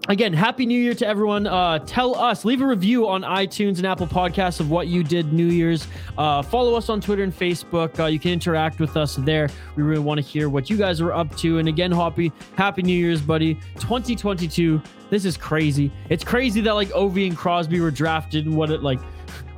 Again, 0.06 0.34
happy 0.34 0.66
New 0.66 0.78
Year 0.78 0.92
to 0.94 1.06
everyone. 1.06 1.46
Uh, 1.46 1.78
tell 1.78 2.14
us, 2.14 2.44
leave 2.44 2.60
a 2.60 2.66
review 2.66 3.08
on 3.08 3.22
iTunes 3.22 3.78
and 3.78 3.86
Apple 3.86 4.06
Podcasts 4.06 4.60
of 4.60 4.70
what 4.70 4.86
you 4.86 5.02
did 5.02 5.32
New 5.32 5.46
Year's. 5.46 5.86
Uh, 6.18 6.42
follow 6.42 6.74
us 6.74 6.90
on 6.90 7.00
Twitter 7.00 7.22
and 7.22 7.34
Facebook. 7.34 7.98
Uh, 7.98 8.04
you 8.04 8.18
can 8.18 8.32
interact 8.32 8.80
with 8.80 8.98
us 8.98 9.16
there. 9.16 9.48
We 9.76 9.82
really 9.82 10.02
want 10.02 10.18
to 10.18 10.22
hear 10.22 10.50
what 10.50 10.68
you 10.68 10.76
guys 10.76 11.00
are 11.00 11.14
up 11.14 11.34
to. 11.38 11.58
And 11.58 11.68
again, 11.68 11.90
Hoppy, 11.90 12.32
happy 12.54 12.82
New 12.82 12.96
Year's, 12.96 13.22
buddy. 13.22 13.54
2022. 13.76 14.82
This 15.08 15.24
is 15.24 15.38
crazy. 15.38 15.90
It's 16.10 16.22
crazy 16.22 16.60
that 16.60 16.74
like 16.74 16.88
Ovi 16.88 17.26
and 17.26 17.36
Crosby 17.36 17.80
were 17.80 17.90
drafted 17.90 18.44
in 18.44 18.54
what 18.54 18.70
it 18.70 18.82
like 18.82 19.00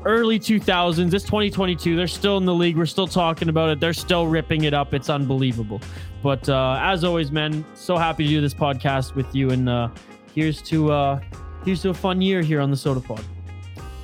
early 0.04 0.38
2000s. 0.38 1.12
It's 1.12 1.24
2022. 1.24 1.96
They're 1.96 2.06
still 2.06 2.36
in 2.36 2.44
the 2.44 2.54
league. 2.54 2.76
We're 2.76 2.86
still 2.86 3.08
talking 3.08 3.48
about 3.48 3.70
it. 3.70 3.80
They're 3.80 3.92
still 3.92 4.28
ripping 4.28 4.62
it 4.62 4.74
up. 4.74 4.94
It's 4.94 5.10
unbelievable. 5.10 5.80
But 6.22 6.48
uh, 6.48 6.78
as 6.80 7.02
always, 7.02 7.32
man, 7.32 7.64
so 7.74 7.96
happy 7.96 8.24
to 8.24 8.30
do 8.30 8.40
this 8.40 8.54
podcast 8.54 9.16
with 9.16 9.34
you. 9.34 9.50
And 9.50 9.68
uh, 9.68 9.88
here's 10.36 10.62
to 10.62 10.92
uh, 10.92 11.20
here's 11.64 11.82
to 11.82 11.90
a 11.90 11.94
fun 11.94 12.22
year 12.22 12.40
here 12.42 12.60
on 12.60 12.70
the 12.70 12.76
Sota 12.76 13.04
Pod. 13.04 13.24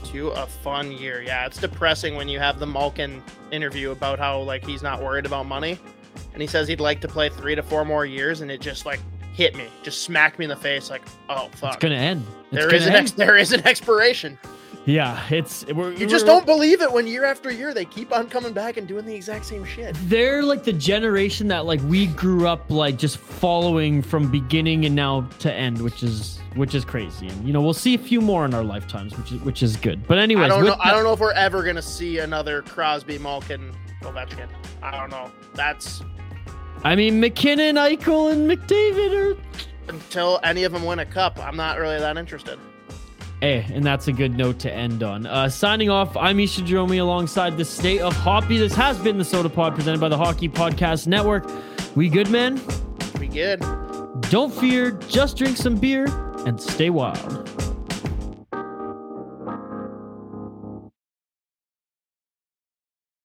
to 0.07 0.29
a 0.31 0.47
fun 0.47 0.91
year. 0.91 1.23
Yeah, 1.23 1.47
it's 1.47 1.59
depressing 1.59 2.17
when 2.17 2.29
you 2.29 2.41
have 2.41 2.59
the 2.59 2.67
Malkin 2.67 3.23
interview 3.53 3.93
about 3.93 4.19
how 4.19 4.41
like 4.41 4.67
he's 4.67 4.83
not 4.83 5.01
worried 5.01 5.27
about 5.27 5.47
money, 5.47 5.79
and 6.33 6.43
he 6.43 6.49
says 6.49 6.67
he'd 6.67 6.81
like 6.81 7.01
to 7.03 7.09
play 7.09 7.29
three 7.29 7.55
to 7.55 7.63
four 7.63 7.85
more 7.85 8.05
years, 8.05 8.41
and 8.41 8.51
it 8.51 8.61
just 8.61 8.85
like 8.85 8.99
hit 9.35 9.55
me, 9.57 9.69
just 9.85 10.03
smacked 10.03 10.39
me 10.41 10.47
in 10.47 10.49
the 10.49 10.57
face, 10.57 10.91
like 10.91 11.03
oh 11.29 11.49
fuck, 11.53 11.75
It's 11.75 11.83
gonna 11.83 11.95
end. 11.95 12.27
It's 12.51 12.61
there 12.65 12.75
is 12.75 12.87
an 12.87 12.95
ex- 12.95 13.13
there 13.13 13.37
is 13.37 13.53
an 13.53 13.65
expiration. 13.67 14.39
Yeah. 14.85 15.23
It's 15.31 15.65
we're, 15.67 15.93
You 15.93 16.07
just 16.07 16.27
we're- 16.27 16.37
don't 16.37 16.47
believe 16.47 16.83
it 16.83 16.93
when 16.93 17.07
year 17.07 17.25
after 17.25 17.51
year 17.51 17.73
they 17.73 17.85
keep 17.85 18.13
on 18.13 18.29
coming 18.29 18.53
back 18.53 18.77
and 18.77 18.89
doing 18.89 19.05
the 19.07 19.15
exact 19.15 19.45
same 19.45 19.65
shit. 19.65 19.97
they're 20.05 20.43
like 20.43 20.65
the 20.65 20.73
generation 20.73 21.49
that 21.49 21.67
like 21.67 21.81
we 21.83 22.07
grew 22.09 22.49
up 22.49 22.69
like 22.71 22.99
just 22.99 23.19
following 23.19 24.03
from 24.03 24.31
beginning 24.31 24.85
and 24.85 24.95
now 24.95 25.21
to 25.39 25.53
end 25.53 25.81
which 25.81 26.03
is 26.03 26.41
which 26.57 26.75
is 26.75 26.85
crazy 26.85 27.29
and 27.29 27.47
you 27.47 27.53
know 27.53 27.61
we'll 27.63 27.73
see 27.73 27.95
a 27.95 27.99
few 27.99 28.21
more 28.21 28.45
in 28.45 28.53
our 28.55 28.65
lifetimes 28.65 29.17
which 29.17 29.33
is 29.33 29.41
which 29.43 29.63
is 29.63 29.77
good 29.77 30.07
but 30.09 30.19
anyways 30.19 30.47
I 30.47 30.49
don't 30.49 30.65
know. 30.65 30.77
I 30.81 30.91
don't 30.91 31.05
know 31.05 31.13
if 31.13 31.21
we're 31.21 31.33
ever 31.33 31.63
gonna 31.63 31.81
see 31.81 32.19
another 32.19 32.63
Crosby, 32.63 33.19
Malkin, 33.19 33.73
Ovechkin. 34.03 34.49
I 34.83 34.97
don't 34.99 35.11
know. 35.11 35.31
That's 35.55 36.03
i 36.85 36.97
mean 36.97 37.21
MacKinnon 37.21 37.77
eichel 37.77 38.33
and 38.33 38.51
mcdavid 38.51 39.15
are 39.15 39.39
until 39.89 40.41
any 40.43 40.65
of 40.65 40.73
them 40.73 40.85
win 40.85 40.99
a 40.99 41.07
cup. 41.07 41.39
I'm 41.39 41.57
not 41.57 41.79
really 41.79 41.99
that 41.99 42.17
interested. 42.17 42.59
Hey, 43.43 43.67
and 43.75 43.85
that's 43.85 44.07
a 44.07 44.13
good 44.13 44.37
note 44.37 44.61
to 44.61 44.73
end 44.73 45.03
on. 45.03 45.27
Uh, 45.27 45.49
signing 45.49 45.91
off, 45.91 46.17
I'm 46.17 46.39
Isha 46.39 46.61
Jeromy 46.61 47.01
alongside 47.01 47.57
the 47.57 47.65
state 47.65 48.01
of 48.01 48.15
Hoppy. 48.15 48.57
This 48.57 48.73
has 48.77 48.97
been 49.01 49.19
the 49.19 49.25
Sota 49.25 49.53
Pod 49.53 49.75
presented 49.75 50.01
by 50.01 50.09
the 50.09 50.17
Hockey 50.17 50.49
Podcast 50.49 51.09
Network. 51.09 51.51
We 51.97 52.09
good, 52.09 52.31
man? 52.31 52.61
We 53.19 53.27
good. 53.27 53.59
Don't 54.31 54.55
fear, 54.55 54.93
just 54.93 55.37
drink 55.37 55.57
some 55.57 55.75
beer 55.75 56.07
and 56.47 56.61
stay 56.61 56.91
wild. 56.91 57.72